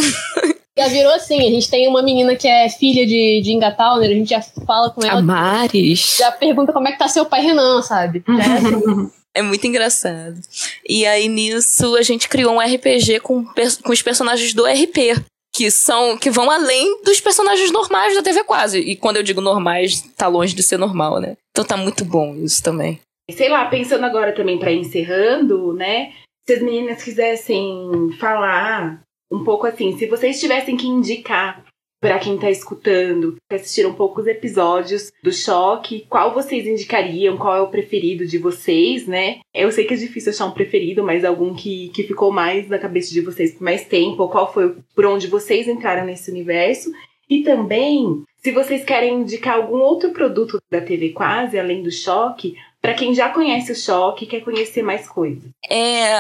Já 0.77 0.87
virou 0.87 1.13
assim, 1.13 1.39
a 1.39 1.49
gente 1.49 1.69
tem 1.69 1.87
uma 1.87 2.01
menina 2.01 2.35
que 2.35 2.47
é 2.47 2.69
filha 2.69 3.05
de, 3.05 3.41
de 3.43 3.51
Inga 3.51 3.69
Towner, 3.71 4.09
a 4.09 4.13
gente 4.13 4.29
já 4.29 4.41
fala 4.65 4.89
com 4.89 5.03
A 5.03 5.07
ela, 5.09 5.21
Maris. 5.21 6.15
já 6.17 6.31
pergunta 6.31 6.71
como 6.71 6.87
é 6.87 6.93
que 6.93 6.97
tá 6.97 7.07
seu 7.09 7.25
pai 7.25 7.41
Renan, 7.41 7.81
sabe? 7.81 8.23
Já 8.25 8.43
é 8.43 8.57
assim. 8.57 9.11
É 9.35 9.41
muito 9.41 9.65
engraçado. 9.65 10.39
E 10.87 11.05
aí 11.05 11.27
nisso 11.27 11.95
a 11.95 12.01
gente 12.01 12.27
criou 12.27 12.55
um 12.55 12.59
RPG 12.59 13.19
com, 13.19 13.45
com 13.45 13.91
os 13.91 14.01
personagens 14.01 14.53
do 14.53 14.65
RP. 14.65 15.23
Que 15.51 15.71
são. 15.71 16.17
que 16.17 16.29
vão 16.29 16.49
além 16.49 17.01
dos 17.03 17.19
personagens 17.19 17.71
normais 17.71 18.15
da 18.15 18.21
TV 18.21 18.43
quase. 18.43 18.79
E 18.79 18.95
quando 18.95 19.17
eu 19.17 19.23
digo 19.23 19.41
normais, 19.41 20.01
tá 20.15 20.27
longe 20.27 20.53
de 20.53 20.63
ser 20.63 20.77
normal, 20.77 21.19
né? 21.19 21.35
Então 21.51 21.65
tá 21.65 21.75
muito 21.75 22.05
bom 22.05 22.35
isso 22.35 22.63
também. 22.63 22.99
Sei 23.31 23.49
lá, 23.49 23.65
pensando 23.65 24.05
agora 24.05 24.33
também 24.33 24.57
pra 24.57 24.71
encerrando, 24.71 25.73
né? 25.73 26.13
Se 26.47 26.53
as 26.53 26.61
meninas 26.61 27.03
quisessem 27.03 28.11
falar 28.19 29.01
um 29.31 29.43
pouco 29.43 29.67
assim, 29.67 29.97
se 29.97 30.07
vocês 30.07 30.39
tivessem 30.39 30.77
que 30.77 30.87
indicar 30.87 31.63
pra 31.99 32.17
quem 32.19 32.37
tá 32.37 32.49
escutando, 32.49 33.35
que 33.49 33.55
assistiram 33.55 33.93
poucos 33.93 34.25
episódios 34.25 35.11
do 35.21 35.31
Choque, 35.31 36.05
qual 36.09 36.33
vocês 36.33 36.65
indicariam? 36.65 37.37
Qual 37.37 37.55
é 37.55 37.61
o 37.61 37.67
preferido 37.67 38.25
de 38.25 38.37
vocês, 38.37 39.05
né? 39.05 39.39
Eu 39.53 39.71
sei 39.71 39.85
que 39.85 39.93
é 39.93 39.97
difícil 39.97 40.31
achar 40.31 40.45
um 40.45 40.51
preferido, 40.51 41.03
mas 41.03 41.25
algum 41.25 41.53
que, 41.53 41.89
que 41.89 42.03
ficou 42.03 42.31
mais 42.31 42.67
na 42.69 42.79
cabeça 42.79 43.13
de 43.13 43.21
vocês 43.21 43.53
por 43.53 43.63
mais 43.63 43.85
tempo, 43.85 44.23
ou 44.23 44.29
qual 44.29 44.51
foi 44.51 44.75
por 44.95 45.05
onde 45.05 45.27
vocês 45.27 45.67
entraram 45.67 46.05
nesse 46.05 46.31
universo? 46.31 46.89
E 47.29 47.43
também, 47.43 48.23
se 48.37 48.51
vocês 48.51 48.83
querem 48.83 49.21
indicar 49.21 49.55
algum 49.55 49.77
outro 49.77 50.11
produto 50.11 50.59
da 50.71 50.81
TV 50.81 51.09
Quase, 51.09 51.59
além 51.59 51.83
do 51.83 51.91
Choque, 51.91 52.55
Pra 52.81 52.93
quem 52.93 53.13
já 53.13 53.27
conhece 53.29 53.73
o 53.73 53.75
choque 53.75 54.23
e 54.23 54.27
quer 54.27 54.39
conhecer 54.39 54.81
mais 54.81 55.05
coisas. 55.07 55.43
É. 55.69 56.13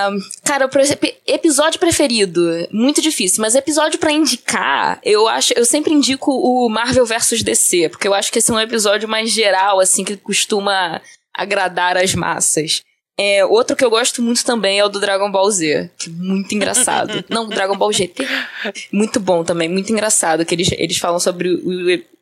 Cara, 0.43 0.69
exemplo, 0.81 1.09
episódio 1.25 1.79
preferido, 1.79 2.41
muito 2.71 3.01
difícil, 3.01 3.41
mas 3.41 3.55
episódio 3.55 3.97
pra 3.97 4.11
indicar, 4.11 4.99
eu 5.03 5.27
acho. 5.27 5.53
Eu 5.55 5.63
sempre 5.63 5.93
indico 5.93 6.31
o 6.31 6.67
Marvel 6.69 7.05
vs 7.05 7.43
DC, 7.43 7.87
porque 7.89 8.07
eu 8.07 8.13
acho 8.13 8.29
que 8.31 8.39
esse 8.39 8.51
é 8.51 8.53
um 8.53 8.59
episódio 8.59 9.07
mais 9.07 9.31
geral, 9.31 9.79
assim, 9.79 10.03
que 10.03 10.17
costuma 10.17 11.01
agradar 11.33 11.95
as 11.95 12.13
massas. 12.13 12.81
É, 13.17 13.45
outro 13.45 13.75
que 13.75 13.83
eu 13.83 13.89
gosto 13.89 14.21
muito 14.21 14.43
também 14.45 14.79
é 14.79 14.85
o 14.85 14.89
do 14.89 14.99
Dragon 14.99 15.29
Ball 15.31 15.49
Z, 15.51 15.89
que 15.97 16.09
é 16.09 16.13
muito 16.13 16.53
engraçado. 16.55 17.23
Não, 17.29 17.47
Dragon 17.47 17.77
Ball 17.77 17.91
GT. 17.91 18.25
Muito 18.91 19.19
bom 19.19 19.43
também, 19.43 19.67
muito 19.69 19.91
engraçado, 19.91 20.45
que 20.45 20.55
eles, 20.55 20.69
eles 20.73 20.97
falam 20.97 21.19
sobre 21.19 21.49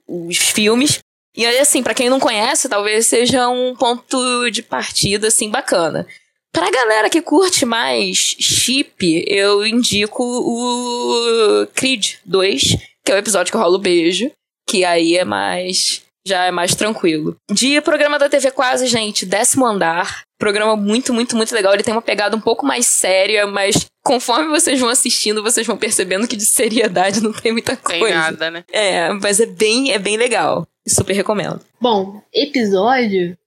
o- 0.07 0.27
os 0.27 0.37
filmes. 0.37 0.99
E 1.37 1.45
aí, 1.45 1.59
assim, 1.59 1.83
pra 1.83 1.93
quem 1.93 2.09
não 2.09 2.19
conhece, 2.19 2.67
talvez 2.67 3.05
seja 3.05 3.47
um 3.47 3.75
ponto 3.75 4.49
de 4.49 4.63
partida, 4.63 5.27
assim, 5.27 5.51
bacana. 5.51 6.07
Pra 6.51 6.71
galera 6.71 7.11
que 7.11 7.21
curte 7.21 7.63
mais 7.63 8.17
chip, 8.17 9.23
eu 9.27 9.63
indico 9.63 10.23
o 10.23 11.67
Creed 11.75 12.15
2, 12.25 12.61
que 13.05 13.11
é 13.11 13.15
o 13.15 13.19
episódio 13.19 13.51
que 13.51 13.57
rola 13.57 13.75
o 13.75 13.79
beijo, 13.79 14.31
que 14.67 14.83
aí 14.83 15.15
é 15.15 15.23
mais 15.23 16.01
já 16.27 16.43
é 16.45 16.51
mais 16.51 16.75
tranquilo. 16.75 17.37
De 17.49 17.79
programa 17.81 18.19
da 18.19 18.27
TV 18.27 18.51
Quase, 18.51 18.85
gente, 18.87 19.25
décimo 19.25 19.65
andar. 19.65 20.23
Programa 20.37 20.75
muito, 20.75 21.13
muito, 21.13 21.37
muito 21.37 21.55
legal. 21.55 21.73
Ele 21.73 21.83
tem 21.83 21.93
uma 21.93 22.01
pegada 22.01 22.35
um 22.35 22.41
pouco 22.41 22.65
mais 22.65 22.85
séria, 22.85 23.47
mas 23.47 23.85
conforme 24.03 24.49
vocês 24.49 24.77
vão 24.79 24.89
assistindo, 24.89 25.41
vocês 25.41 25.65
vão 25.65 25.77
percebendo 25.77 26.27
que 26.27 26.35
de 26.35 26.45
seriedade 26.45 27.21
não 27.23 27.31
tem 27.31 27.53
muita 27.53 27.77
coisa. 27.77 28.05
Tem 28.05 28.13
nada, 28.13 28.51
né? 28.51 28.63
É, 28.71 29.09
mas 29.13 29.39
é 29.39 29.45
bem, 29.45 29.93
é 29.93 29.99
bem 29.99 30.17
legal. 30.17 30.67
Super 30.87 31.13
recomendo. 31.13 31.59
Bom, 31.79 32.21
episódio. 32.33 33.37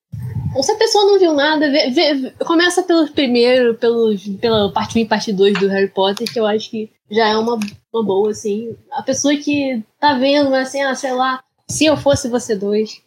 Ou 0.54 0.62
se 0.62 0.72
a 0.72 0.76
pessoa 0.76 1.04
não 1.04 1.18
viu 1.18 1.32
nada, 1.32 1.70
vê, 1.70 1.90
vê, 1.90 2.30
começa 2.44 2.82
pelo 2.82 3.08
primeiro, 3.08 3.76
pelo, 3.76 4.14
pela 4.40 4.72
parte 4.72 4.98
1 4.98 5.02
e 5.02 5.06
parte 5.06 5.32
2 5.32 5.60
do 5.60 5.68
Harry 5.68 5.88
Potter, 5.88 6.30
que 6.30 6.40
eu 6.40 6.46
acho 6.46 6.68
que 6.70 6.90
já 7.10 7.28
é 7.28 7.36
uma, 7.36 7.58
uma 7.92 8.04
boa, 8.04 8.30
assim. 8.30 8.76
A 8.92 9.02
pessoa 9.02 9.36
que 9.36 9.82
tá 9.98 10.14
vendo, 10.14 10.50
mas 10.50 10.68
assim, 10.68 10.82
ah, 10.82 10.94
sei 10.94 11.12
lá, 11.12 11.42
se 11.68 11.86
eu 11.86 11.96
fosse 11.96 12.28
você 12.28 12.56
dois, 12.56 13.00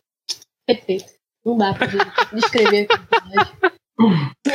perfeito. 0.65 1.11
Não 1.45 1.57
dá 1.57 1.73
pra 1.73 1.87
descrever. 2.33 2.87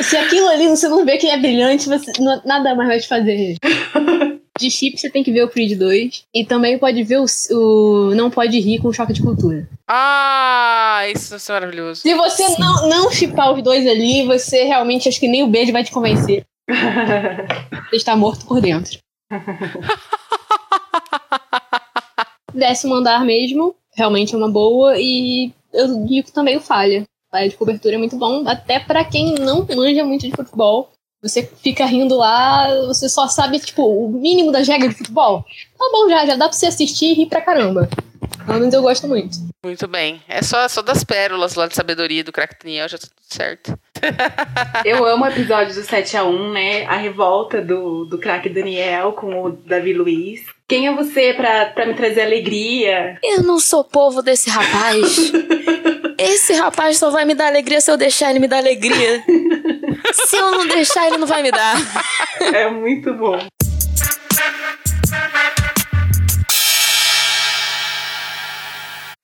Se 0.02 0.16
aquilo 0.16 0.48
ali 0.48 0.68
você 0.68 0.88
não 0.88 1.04
vê 1.04 1.18
que 1.18 1.28
é 1.28 1.36
brilhante, 1.36 1.88
você, 1.88 2.10
nada 2.44 2.74
mais 2.74 2.88
vai 2.88 3.00
te 3.00 3.08
fazer. 3.08 3.56
De 4.58 4.70
chip 4.70 4.98
você 4.98 5.08
tem 5.08 5.22
que 5.22 5.32
ver 5.32 5.44
o 5.44 5.48
Creed 5.48 5.78
2. 5.78 6.24
E 6.34 6.44
também 6.44 6.78
pode 6.78 7.02
ver 7.04 7.18
o, 7.18 7.26
o 7.52 8.14
Não 8.14 8.30
Pode 8.30 8.58
Rir 8.58 8.80
com 8.80 8.88
o 8.88 8.92
Choque 8.92 9.12
de 9.12 9.22
Cultura. 9.22 9.68
Ah, 9.86 11.02
isso 11.14 11.34
é 11.34 11.52
maravilhoso. 11.52 12.02
Se 12.02 12.14
você 12.14 12.48
Sim. 12.48 12.56
não, 12.58 12.88
não 12.88 13.10
chipar 13.10 13.52
os 13.52 13.62
dois 13.62 13.86
ali, 13.86 14.26
você 14.26 14.64
realmente 14.64 15.08
acho 15.08 15.20
que 15.20 15.28
nem 15.28 15.42
o 15.42 15.48
beijo 15.48 15.72
vai 15.72 15.84
te 15.84 15.92
convencer. 15.92 16.44
você 17.88 17.96
está 17.96 18.16
morto 18.16 18.44
por 18.46 18.60
dentro. 18.60 18.98
Décimo 22.52 22.94
andar 22.94 23.24
mesmo, 23.24 23.76
realmente 23.94 24.34
é 24.34 24.38
uma 24.38 24.50
boa. 24.50 24.98
E 24.98 25.52
eu 25.72 26.04
digo 26.04 26.30
também 26.32 26.56
o 26.56 26.60
falha. 26.60 27.04
Falha 27.30 27.48
de 27.48 27.56
cobertura 27.56 27.94
é 27.94 27.98
muito 27.98 28.16
bom, 28.16 28.48
até 28.48 28.80
para 28.80 29.04
quem 29.04 29.34
não 29.34 29.66
manja 29.76 30.04
muito 30.04 30.26
de 30.26 30.34
futebol. 30.34 30.90
Você 31.22 31.48
fica 31.62 31.84
rindo 31.84 32.16
lá, 32.16 32.68
você 32.86 33.08
só 33.08 33.26
sabe, 33.26 33.58
tipo, 33.58 33.82
o 33.82 34.08
mínimo 34.08 34.52
das 34.52 34.68
regras 34.68 34.90
de 34.90 34.98
futebol. 34.98 35.44
Tá 35.76 35.84
bom 35.92 36.08
já, 36.08 36.24
já 36.26 36.36
dá 36.36 36.48
pra 36.48 36.56
você 36.56 36.66
assistir 36.66 37.06
e 37.06 37.14
rir 37.14 37.26
pra 37.26 37.40
caramba. 37.40 37.88
Pelo 38.46 38.60
menos 38.60 38.72
eu 38.72 38.82
gosto 38.82 39.08
muito. 39.08 39.36
Muito 39.64 39.88
bem. 39.88 40.22
É 40.28 40.40
só, 40.42 40.66
só 40.68 40.80
das 40.80 41.02
pérolas 41.02 41.54
lá 41.54 41.66
de 41.66 41.74
sabedoria 41.74 42.22
do 42.22 42.32
crack 42.32 42.56
Daniel, 42.62 42.88
já 42.88 42.96
tá 42.96 43.06
tudo 43.06 43.34
certo. 43.34 43.78
eu 44.86 45.04
amo 45.04 45.24
o 45.24 45.28
episódio 45.28 45.74
do 45.74 45.82
7x1, 45.82 46.52
né? 46.52 46.86
A 46.86 46.96
revolta 46.96 47.60
do, 47.60 48.04
do 48.04 48.18
craque 48.18 48.48
Daniel 48.48 49.12
com 49.12 49.42
o 49.42 49.50
Davi 49.50 49.92
Luiz. 49.92 50.40
Quem 50.68 50.86
é 50.86 50.94
você 50.94 51.34
pra, 51.34 51.66
pra 51.66 51.86
me 51.86 51.94
trazer 51.94 52.22
alegria? 52.22 53.18
Eu 53.22 53.42
não 53.42 53.58
sou 53.58 53.82
povo 53.82 54.22
desse 54.22 54.48
rapaz. 54.48 55.32
Esse 56.18 56.52
rapaz 56.54 56.98
só 56.98 57.10
vai 57.10 57.24
me 57.24 57.34
dar 57.34 57.46
alegria 57.46 57.80
se 57.80 57.90
eu 57.90 57.96
deixar 57.96 58.30
ele 58.30 58.40
me 58.40 58.48
dar 58.48 58.58
alegria. 58.58 59.22
Se 60.26 60.36
eu 60.36 60.50
não 60.50 60.66
deixar, 60.66 61.06
ele 61.06 61.18
não 61.18 61.26
vai 61.26 61.42
me 61.42 61.50
dar. 61.50 61.76
É 62.40 62.68
muito 62.70 63.12
bom. 63.14 63.38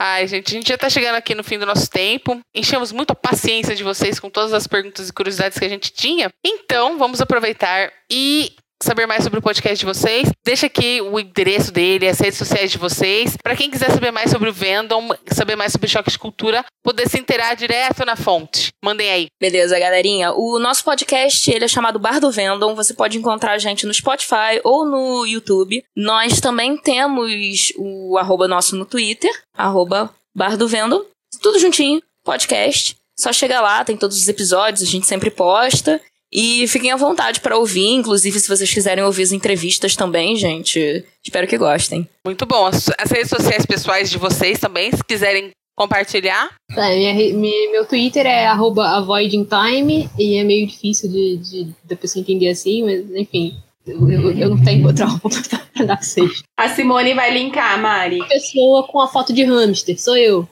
Ai, 0.07 0.27
gente, 0.27 0.49
a 0.49 0.59
gente 0.59 0.69
já 0.69 0.77
tá 0.77 0.91
chegando 0.91 1.15
aqui 1.15 1.35
no 1.35 1.43
fim 1.43 1.59
do 1.59 1.65
nosso 1.65 1.89
tempo. 1.89 2.41
Enchemos 2.55 2.93
muito 2.93 3.13
a 3.13 3.15
paciência 3.15 3.75
de 3.75 3.83
vocês 3.83 4.21
com 4.21 4.29
todas 4.29 4.53
as 4.53 4.67
perguntas 4.67 5.09
e 5.09 5.13
curiosidades 5.13 5.59
que 5.59 5.65
a 5.65 5.69
gente 5.69 5.93
tinha. 5.93 6.31
Então, 6.45 6.99
vamos 6.99 7.21
aproveitar 7.21 7.91
e 8.11 8.55
saber 8.85 9.07
mais 9.07 9.25
sobre 9.25 9.39
o 9.39 9.43
podcast 9.43 9.79
de 9.79 9.85
vocês, 9.85 10.29
deixa 10.45 10.67
aqui 10.67 11.01
o 11.01 11.19
endereço 11.19 11.73
dele, 11.73 12.07
as 12.07 12.21
redes 12.21 12.39
sociais 12.39 12.71
de 12.71 12.79
vocês. 12.79 13.37
Para 13.43 13.57
quem 13.57 13.71
quiser 13.71 13.91
saber 13.91 14.11
mais 14.11 14.31
sobre 14.31 14.49
o 14.49 14.53
Vendom, 14.53 15.09
saber 15.33 15.57
mais 15.57 15.73
sobre 15.73 15.89
choque 15.89 16.11
de 16.11 16.19
cultura, 16.19 16.65
poder 16.83 17.09
se 17.09 17.19
inteirar 17.19 17.55
direto 17.55 18.05
na 18.05 18.15
fonte. 18.15 18.69
Mandem 18.85 19.11
aí. 19.11 19.27
Beleza, 19.41 19.79
galerinha. 19.79 20.33
O 20.33 20.59
nosso 20.59 20.85
podcast, 20.85 21.51
ele 21.51 21.65
é 21.65 21.69
chamado 21.69 21.99
Bar 21.99 22.21
do 22.21 22.31
Vendom. 22.31 22.75
Você 22.75 22.93
pode 22.93 23.19
encontrar 23.19 23.53
a 23.53 23.59
gente 23.59 23.87
no 23.87 23.95
Spotify 23.95 24.61
ou 24.63 24.85
no 24.85 25.27
YouTube. 25.27 25.83
Nós 25.97 26.41
também 26.41 26.77
temos 26.77 27.73
o 27.77 28.19
arroba 28.19 28.47
nosso 28.47 28.77
no 28.77 28.85
Twitter, 28.85 29.33
arroba 29.57 30.15
Bar 30.35 30.57
do 30.57 30.69
Vendom. 30.69 31.03
Tudo 31.41 31.59
juntinho, 31.59 32.03
podcast. 32.23 32.97
Só 33.19 33.33
chega 33.33 33.61
lá, 33.61 33.85
tem 33.85 33.97
todos 33.97 34.17
os 34.17 34.29
episódios, 34.29 34.83
a 34.83 34.91
gente 34.91 35.07
sempre 35.07 35.31
posta. 35.31 36.01
E 36.35 36.67
fiquem 36.67 36.91
à 36.91 36.97
vontade 36.97 37.41
para 37.41 37.57
ouvir, 37.57 37.87
inclusive 37.87 38.41
se 38.41 38.49
vocês 38.49 38.73
quiserem 38.73 39.05
ouvir 39.05 39.23
as 39.23 39.31
entrevistas 39.31 39.95
também, 39.95 40.35
gente. 40.35 41.05
Espero 41.25 41.47
que 41.47 41.57
gostem. 41.57 42.09
Muito 42.25 42.45
bom. 42.45 42.67
As, 42.67 42.91
as 42.99 43.11
redes 43.13 43.29
sociais 43.29 43.65
pessoais 43.65 44.11
de 44.11 44.19
vocês 44.19 44.59
também, 44.59 44.91
se 44.91 45.05
quiserem 45.05 45.53
compartilhar. 45.77 46.51
É, 46.77 46.97
minha, 46.97 47.35
minha, 47.35 47.71
meu 47.71 47.87
Twitter 47.87 48.27
é 48.27 48.47
avoidingtime 48.47 50.11
e 50.19 50.37
é 50.37 50.43
meio 50.43 50.67
difícil 50.67 51.09
de, 51.09 51.37
de 51.37 51.69
da 51.85 51.95
pessoa 51.95 52.21
entender 52.21 52.49
assim, 52.49 52.83
mas 52.83 53.09
enfim. 53.15 53.57
Eu, 53.87 54.11
eu, 54.11 54.31
eu 54.33 54.51
não 54.51 54.65
tenho 54.65 54.87
outra 54.87 55.05
roupa 55.07 55.29
pra 55.29 55.87
dar 55.87 55.97
pra 55.97 56.03
vocês. 56.03 56.43
A 56.57 56.69
Simone 56.71 57.15
vai 57.15 57.33
linkar, 57.33 57.81
Mari. 57.81 58.17
Uma 58.17 58.29
pessoa 58.29 58.83
com 58.89 59.01
a 59.01 59.07
foto 59.07 59.33
de 59.33 59.45
hamster, 59.45 60.01
sou 60.01 60.17
eu. 60.17 60.49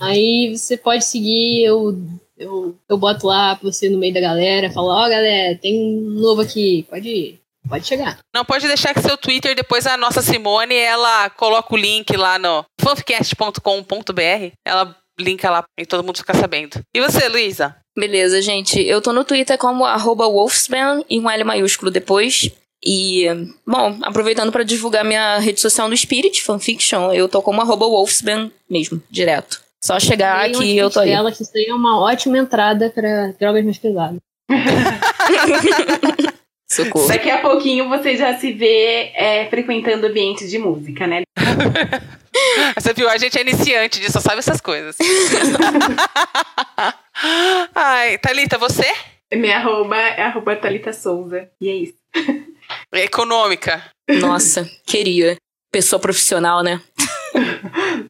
Aí 0.00 0.56
você 0.56 0.76
pode 0.76 1.04
seguir, 1.04 1.64
eu 1.64 1.96
eu, 2.42 2.76
eu 2.88 2.98
boto 2.98 3.26
lá 3.26 3.56
pra 3.56 3.70
você 3.70 3.88
no 3.88 3.98
meio 3.98 4.14
da 4.14 4.20
galera, 4.20 4.70
falo, 4.70 4.88
ó, 4.88 5.06
oh, 5.06 5.08
galera, 5.08 5.58
tem 5.58 5.78
um 5.78 6.20
novo 6.20 6.42
aqui, 6.42 6.86
pode 6.88 7.08
ir. 7.08 7.42
Pode 7.68 7.86
chegar. 7.86 8.18
Não, 8.34 8.44
pode 8.44 8.66
deixar 8.66 8.92
que 8.92 9.00
seu 9.00 9.16
Twitter, 9.16 9.54
depois 9.54 9.86
a 9.86 9.96
nossa 9.96 10.20
Simone, 10.20 10.74
ela 10.74 11.30
coloca 11.30 11.72
o 11.72 11.78
link 11.78 12.16
lá 12.16 12.36
no 12.36 12.64
fanficast.com.br. 12.80 14.52
Ela 14.66 14.96
linka 15.18 15.48
lá 15.48 15.64
e 15.78 15.86
todo 15.86 16.02
mundo 16.02 16.18
fica 16.18 16.34
sabendo. 16.34 16.80
E 16.92 17.00
você, 17.00 17.28
Luísa? 17.28 17.76
Beleza, 17.96 18.42
gente. 18.42 18.80
Eu 18.80 19.00
tô 19.00 19.12
no 19.12 19.24
Twitter 19.24 19.56
como 19.58 19.84
arroba 19.84 20.26
Wolfsman, 20.26 21.04
e 21.08 21.20
um 21.20 21.30
L 21.30 21.44
maiúsculo 21.44 21.90
depois. 21.90 22.50
E, 22.84 23.26
bom, 23.64 23.96
aproveitando 24.02 24.50
para 24.50 24.64
divulgar 24.64 25.04
minha 25.04 25.38
rede 25.38 25.60
social 25.60 25.88
no 25.88 25.96
Spirit 25.96 26.42
Fanfiction, 26.42 27.12
eu 27.12 27.28
tô 27.28 27.40
como 27.40 27.60
arroba 27.60 27.86
Wolfsman 27.86 28.50
mesmo, 28.68 29.00
direto. 29.08 29.62
Só 29.84 29.98
chegar 29.98 30.46
aqui 30.46 30.74
e 30.74 30.78
eu 30.78 30.88
tô 30.90 31.00
aí. 31.00 31.10
Dela, 31.10 31.32
que 31.32 31.42
isso 31.42 31.50
aí 31.56 31.66
é 31.68 31.74
uma 31.74 32.00
ótima 32.00 32.38
entrada 32.38 32.88
para 32.90 33.32
drogas 33.32 33.64
mais 33.64 33.78
pesadas. 33.78 34.20
Socorro. 36.70 37.08
Daqui 37.08 37.28
a 37.28 37.42
pouquinho 37.42 37.88
você 37.88 38.16
já 38.16 38.38
se 38.38 38.52
vê 38.52 39.10
é, 39.14 39.46
frequentando 39.50 40.06
ambientes 40.06 40.48
de 40.48 40.58
música, 40.58 41.06
né? 41.06 41.22
Você 42.74 42.94
viu, 42.94 43.10
a 43.10 43.18
gente 43.18 43.36
é 43.36 43.42
iniciante 43.42 44.00
disso, 44.00 44.12
só 44.12 44.20
sabe 44.20 44.38
essas 44.38 44.60
coisas. 44.60 44.96
Ai, 47.74 48.16
Thalita, 48.18 48.56
você? 48.56 48.86
Minha 49.34 49.58
arroba 49.58 49.96
é 49.96 50.22
arroba 50.22 50.56
Thalita 50.56 50.92
Souza. 50.92 51.50
E 51.60 51.68
é 51.68 51.74
isso. 51.74 51.94
Econômica. 52.94 53.84
Nossa, 54.08 54.66
queria. 54.86 55.36
Pessoa 55.70 56.00
profissional, 56.00 56.62
né? 56.62 56.80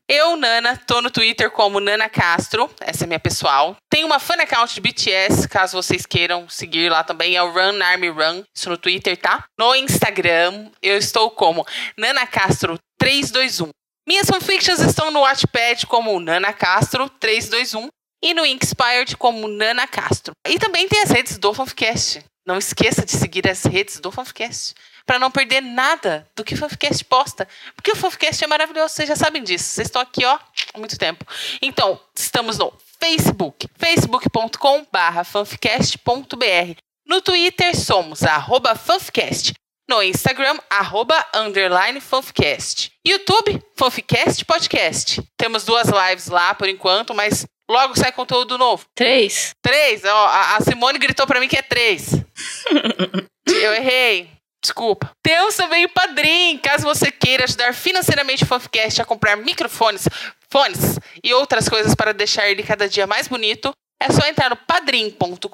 Eu, 0.08 0.36
Nana, 0.36 0.76
tô 0.76 1.00
no 1.00 1.10
Twitter 1.10 1.50
como 1.50 1.80
Nana 1.80 2.08
Castro, 2.08 2.70
essa 2.80 3.04
é 3.04 3.06
minha 3.06 3.20
pessoal. 3.20 3.76
Tem 3.90 4.04
uma 4.04 4.18
fan 4.18 4.34
account 4.34 4.74
de 4.74 4.80
BTS, 4.80 5.48
caso 5.48 5.80
vocês 5.80 6.04
queiram 6.04 6.48
seguir 6.48 6.90
lá 6.90 7.02
também, 7.04 7.36
é 7.36 7.42
o 7.42 7.50
Run 7.50 7.82
Army 7.82 8.08
Run, 8.08 8.42
isso 8.54 8.68
no 8.68 8.76
Twitter, 8.76 9.16
tá? 9.16 9.44
No 9.58 9.74
Instagram, 9.74 10.70
eu 10.82 10.96
estou 10.96 11.30
como 11.30 11.66
Nana 11.96 12.26
Castro 12.26 12.78
321. 12.98 13.70
Minhas 14.06 14.26
fanfictions 14.26 14.80
estão 14.80 15.10
no 15.10 15.20
Watchpad 15.20 15.86
como 15.86 16.18
Nana 16.18 16.52
Castro 16.52 17.08
321 17.08 17.88
e 18.22 18.34
no 18.34 18.44
Inspired 18.44 19.16
como 19.16 19.48
Nana 19.48 19.86
Castro. 19.86 20.32
E 20.46 20.58
também 20.58 20.88
tem 20.88 21.02
as 21.02 21.10
redes 21.10 21.38
do 21.38 21.54
Fanficast. 21.54 22.24
Não 22.46 22.58
esqueça 22.58 23.04
de 23.04 23.12
seguir 23.12 23.48
as 23.48 23.62
redes 23.64 24.00
do 24.00 24.10
Fanficast 24.10 24.74
para 25.06 25.18
não 25.18 25.30
perder 25.30 25.60
nada 25.60 26.28
do 26.34 26.44
que 26.44 26.54
o 26.54 26.56
Fanficast 26.56 27.04
posta. 27.04 27.48
Porque 27.74 27.92
o 27.92 27.96
Fanficast 27.96 28.42
é 28.42 28.46
maravilhoso, 28.46 28.94
vocês 28.94 29.08
já 29.08 29.16
sabem 29.16 29.42
disso. 29.42 29.64
Vocês 29.64 29.88
estão 29.88 30.02
aqui, 30.02 30.24
ó, 30.24 30.38
há 30.74 30.78
muito 30.78 30.98
tempo. 30.98 31.24
Então, 31.60 32.00
estamos 32.16 32.58
no 32.58 32.72
Facebook, 33.00 33.68
facebook.com.br 33.78 35.24
fanficast.br. 35.24 36.76
No 37.06 37.20
Twitter 37.20 37.76
somos 37.76 38.22
arroba 38.22 38.74
fanficast. 38.76 39.52
No 39.88 40.02
Instagram, 40.02 40.58
arroba 40.70 41.26
underline 41.34 42.00
fanficast. 42.00 42.92
YouTube, 43.06 43.60
fanficast 43.76 44.44
podcast. 44.44 45.20
Temos 45.36 45.64
duas 45.64 45.88
lives 45.88 46.28
lá 46.28 46.54
por 46.54 46.68
enquanto, 46.68 47.12
mas 47.12 47.44
logo 47.68 47.96
sai 47.96 48.12
conteúdo 48.12 48.56
novo. 48.56 48.86
Três. 48.94 49.52
Três? 49.60 50.04
Ó, 50.04 50.26
a 50.28 50.58
Simone 50.60 50.98
gritou 50.98 51.26
para 51.26 51.40
mim 51.40 51.48
que 51.48 51.58
é 51.58 51.62
três. 51.62 52.12
Eu 53.46 53.74
errei. 53.74 54.31
Desculpa. 54.62 55.10
Temos 55.22 55.56
também 55.56 55.84
o 55.84 55.88
Padrim, 55.88 56.56
caso 56.58 56.84
você 56.84 57.10
queira 57.10 57.44
ajudar 57.44 57.74
financeiramente 57.74 58.44
o 58.44 58.46
Fanficast 58.46 59.02
a 59.02 59.04
comprar 59.04 59.36
microfones, 59.36 60.08
fones 60.50 60.98
e 61.22 61.34
outras 61.34 61.68
coisas 61.68 61.94
para 61.94 62.14
deixar 62.14 62.48
ele 62.48 62.62
cada 62.62 62.88
dia 62.88 63.06
mais 63.06 63.26
bonito, 63.26 63.72
é 64.00 64.10
só 64.10 64.26
entrar 64.26 64.50
no 64.50 64.56
padrim.com.br 64.56 65.46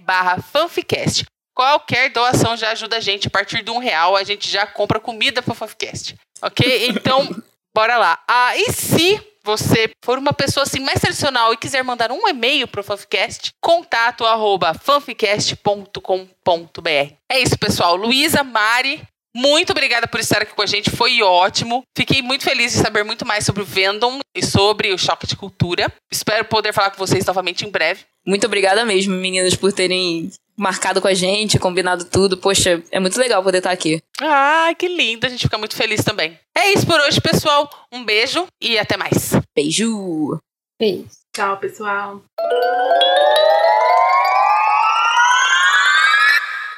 barra 0.00 0.42
fanficast. 0.42 1.24
Qualquer 1.54 2.10
doação 2.10 2.54
já 2.54 2.70
ajuda 2.70 2.98
a 2.98 3.00
gente. 3.00 3.28
A 3.28 3.30
partir 3.30 3.62
de 3.62 3.70
um 3.70 3.78
real, 3.78 4.14
a 4.14 4.22
gente 4.22 4.50
já 4.50 4.66
compra 4.66 5.00
comida 5.00 5.40
para 5.40 5.52
o 5.52 5.54
Fanficast. 5.54 6.14
Ok? 6.42 6.88
Então, 6.88 7.26
bora 7.74 7.96
lá. 7.96 8.22
Ah, 8.28 8.54
e 8.54 8.70
se 8.72 9.18
você 9.46 9.88
for 10.04 10.18
uma 10.18 10.32
pessoa 10.32 10.64
assim 10.64 10.80
mais 10.80 11.00
tradicional 11.00 11.52
e 11.52 11.56
quiser 11.56 11.84
mandar 11.84 12.10
um 12.10 12.28
e-mail 12.28 12.66
pro 12.66 12.82
Fanficast, 12.82 13.52
contato 13.62 14.26
arroba 14.26 14.74
fanficast.com.br. 14.74 17.14
É 17.30 17.40
isso, 17.40 17.56
pessoal. 17.56 17.94
Luísa, 17.94 18.42
Mari, 18.42 19.00
muito 19.34 19.70
obrigada 19.70 20.08
por 20.08 20.18
estar 20.18 20.42
aqui 20.42 20.52
com 20.52 20.62
a 20.62 20.66
gente, 20.66 20.90
foi 20.90 21.22
ótimo. 21.22 21.84
Fiquei 21.96 22.22
muito 22.22 22.42
feliz 22.42 22.72
de 22.72 22.78
saber 22.78 23.04
muito 23.04 23.24
mais 23.24 23.46
sobre 23.46 23.62
o 23.62 23.66
Vendom 23.66 24.18
e 24.34 24.44
sobre 24.44 24.92
o 24.92 24.98
choque 24.98 25.26
de 25.26 25.36
cultura. 25.36 25.92
Espero 26.10 26.44
poder 26.46 26.72
falar 26.72 26.90
com 26.90 26.98
vocês 26.98 27.24
novamente 27.24 27.64
em 27.64 27.70
breve. 27.70 28.04
Muito 28.26 28.46
obrigada 28.46 28.84
mesmo, 28.84 29.14
meninas, 29.14 29.54
por 29.54 29.72
terem 29.72 30.32
marcado 30.56 31.00
com 31.00 31.08
a 31.08 31.14
gente, 31.14 31.58
combinado 31.58 32.04
tudo. 32.04 32.36
Poxa, 32.36 32.82
é 32.90 32.98
muito 32.98 33.18
legal 33.18 33.42
poder 33.42 33.58
estar 33.58 33.70
aqui. 33.70 34.02
Ah, 34.20 34.72
que 34.78 34.88
lindo, 34.88 35.26
a 35.26 35.28
gente 35.28 35.42
fica 35.42 35.58
muito 35.58 35.76
feliz 35.76 36.02
também. 36.02 36.38
É 36.56 36.72
isso 36.72 36.86
por 36.86 36.98
hoje, 37.00 37.20
pessoal. 37.20 37.68
Um 37.92 38.04
beijo 38.04 38.46
e 38.60 38.78
até 38.78 38.96
mais. 38.96 39.32
Beijo! 39.54 40.38
Beijo. 40.78 41.08
Tchau, 41.34 41.56
pessoal. 41.58 42.22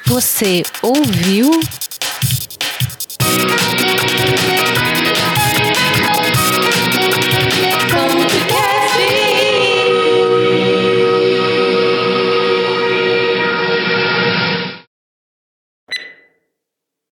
Você 0.07 0.63
ouviu? 0.83 1.51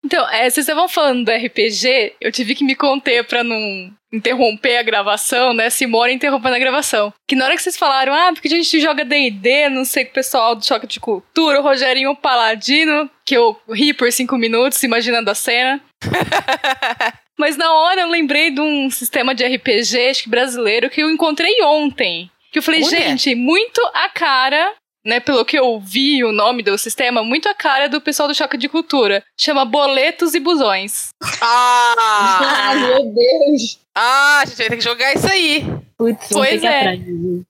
Então, 0.07 0.25
é, 0.29 0.49
vocês 0.49 0.59
estavam 0.59 0.87
falando 0.87 1.25
do 1.25 1.31
RPG, 1.33 2.13
eu 2.21 2.31
tive 2.31 2.55
que 2.55 2.63
me 2.63 2.77
conter 2.77 3.25
pra 3.25 3.43
não 3.43 3.93
interromper 4.13 4.77
a 4.77 4.83
gravação, 4.83 5.53
né? 5.53 5.69
Simone 5.69 6.13
interrompendo 6.13 6.55
a 6.55 6.59
gravação. 6.59 7.13
Que 7.27 7.35
na 7.35 7.43
hora 7.43 7.57
que 7.57 7.61
vocês 7.61 7.75
falaram, 7.75 8.13
ah, 8.13 8.31
porque 8.31 8.47
a 8.47 8.51
gente 8.51 8.79
joga 8.79 9.03
D&D, 9.03 9.67
não 9.67 9.83
sei 9.83 10.05
o 10.05 10.11
pessoal 10.11 10.55
do 10.55 10.65
Choque 10.65 10.87
de 10.87 11.01
Cultura, 11.01 11.59
o 11.59 11.61
Rogerinho 11.61 12.15
Paladino, 12.15 13.11
que 13.25 13.35
eu 13.35 13.59
ri 13.69 13.93
por 13.93 14.09
cinco 14.13 14.37
minutos 14.37 14.81
imaginando 14.81 15.29
a 15.29 15.35
cena. 15.35 15.83
Mas 17.37 17.57
na 17.57 17.69
hora 17.73 17.99
eu 17.99 18.07
lembrei 18.07 18.49
de 18.49 18.61
um 18.61 18.89
sistema 18.89 19.35
de 19.35 19.45
RPG, 19.45 20.09
acho 20.09 20.23
que 20.23 20.29
brasileiro, 20.29 20.89
que 20.89 21.03
eu 21.03 21.11
encontrei 21.11 21.61
ontem. 21.63 22.31
Que 22.49 22.59
eu 22.59 22.63
falei, 22.63 22.81
Olha. 22.81 22.89
gente, 22.89 23.35
muito 23.35 23.81
a 23.93 24.07
cara, 24.07 24.73
né, 25.07 25.21
pelo 25.21 25.45
que 25.45 25.57
eu 25.57 25.79
vi 25.79 26.21
o 26.23 26.33
nome 26.33 26.61
do 26.61 26.77
sistema, 26.77 27.23
muito 27.23 27.47
a 27.47 27.53
cara 27.55 27.87
do 27.87 28.01
pessoal 28.01 28.27
do 28.27 28.35
Choque 28.35 28.57
de 28.57 28.67
Cultura. 28.67 29.23
Chama 29.39 29.63
Boletos 29.63 30.33
e 30.33 30.39
Busões. 30.39 31.09
Ah! 31.41 31.93
Ah, 32.69 32.75
meu 32.75 33.05
Deus. 33.13 33.79
ah, 33.95 34.41
a 34.41 34.45
gente 34.45 34.57
vai 34.57 34.67
ter 34.69 34.75
que 34.77 34.83
jogar 34.83 35.13
isso 35.13 35.27
aí. 35.31 35.65
Putz, 35.97 36.27
Pois 36.31 36.61
é. 36.63 36.99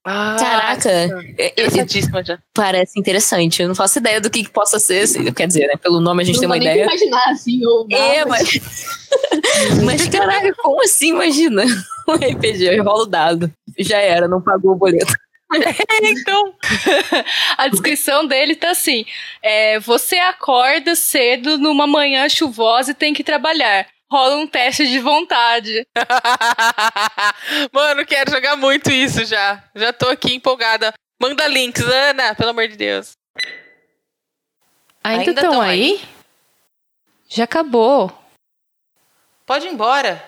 Ah, 0.05 0.35
Caraca, 0.39 0.89
é- 0.89 1.09
é- 1.37 1.47
Interessantíssima 1.51 2.23
já. 2.23 2.37
parece 2.53 2.99
interessante. 2.99 3.61
Eu 3.61 3.67
não 3.67 3.75
faço 3.75 3.97
ideia 3.97 4.21
do 4.21 4.29
que, 4.29 4.43
que 4.43 4.49
possa 4.51 4.79
ser. 4.79 5.01
assim, 5.03 5.23
Quer 5.33 5.47
dizer, 5.47 5.67
né? 5.67 5.73
Pelo 5.81 5.99
nome 5.99 6.21
a 6.21 6.25
gente 6.25 6.35
não 6.35 6.41
tem 6.41 6.47
uma 6.49 6.55
vou 6.55 6.63
nem 6.63 6.71
ideia. 6.73 6.85
imaginar, 6.85 7.29
assim, 7.31 7.65
ou 7.65 7.87
É, 7.91 8.19
nada. 8.19 8.29
mas. 8.29 8.59
mas 9.83 10.07
caralho, 10.09 10.55
como 10.61 10.81
assim? 10.83 11.09
Imagina? 11.09 11.63
Um 12.09 12.13
RPG, 12.13 12.77
rola 12.79 13.03
o 13.03 13.05
dado. 13.05 13.51
Já 13.79 13.97
era, 13.97 14.29
não 14.29 14.41
pagou 14.41 14.71
o 14.71 14.75
boleto. 14.75 15.13
Então. 16.03 16.53
A 17.57 17.67
descrição 17.67 18.25
dele 18.25 18.55
tá 18.55 18.71
assim: 18.71 19.05
é, 19.41 19.79
você 19.79 20.17
acorda 20.17 20.95
cedo 20.95 21.57
numa 21.57 21.87
manhã 21.87 22.27
chuvosa 22.27 22.91
e 22.91 22.95
tem 22.95 23.13
que 23.13 23.23
trabalhar. 23.23 23.87
Rola 24.09 24.37
um 24.37 24.47
teste 24.47 24.87
de 24.87 24.99
vontade. 24.99 25.85
Mano, 27.73 28.05
quero 28.05 28.31
jogar 28.31 28.55
muito 28.55 28.89
isso 28.89 29.25
já. 29.25 29.61
Já 29.75 29.91
tô 29.91 30.07
aqui 30.07 30.33
empolgada. 30.33 30.93
Manda 31.21 31.47
links, 31.47 31.83
Ana, 31.83 32.33
pelo 32.33 32.51
amor 32.51 32.67
de 32.69 32.77
Deus. 32.77 33.11
Ainda 35.03 35.31
estão 35.31 35.51
tão 35.51 35.61
aí? 35.61 36.01
Já 37.27 37.43
acabou. 37.43 38.11
Pode 39.45 39.65
ir 39.65 39.71
embora. 39.73 40.23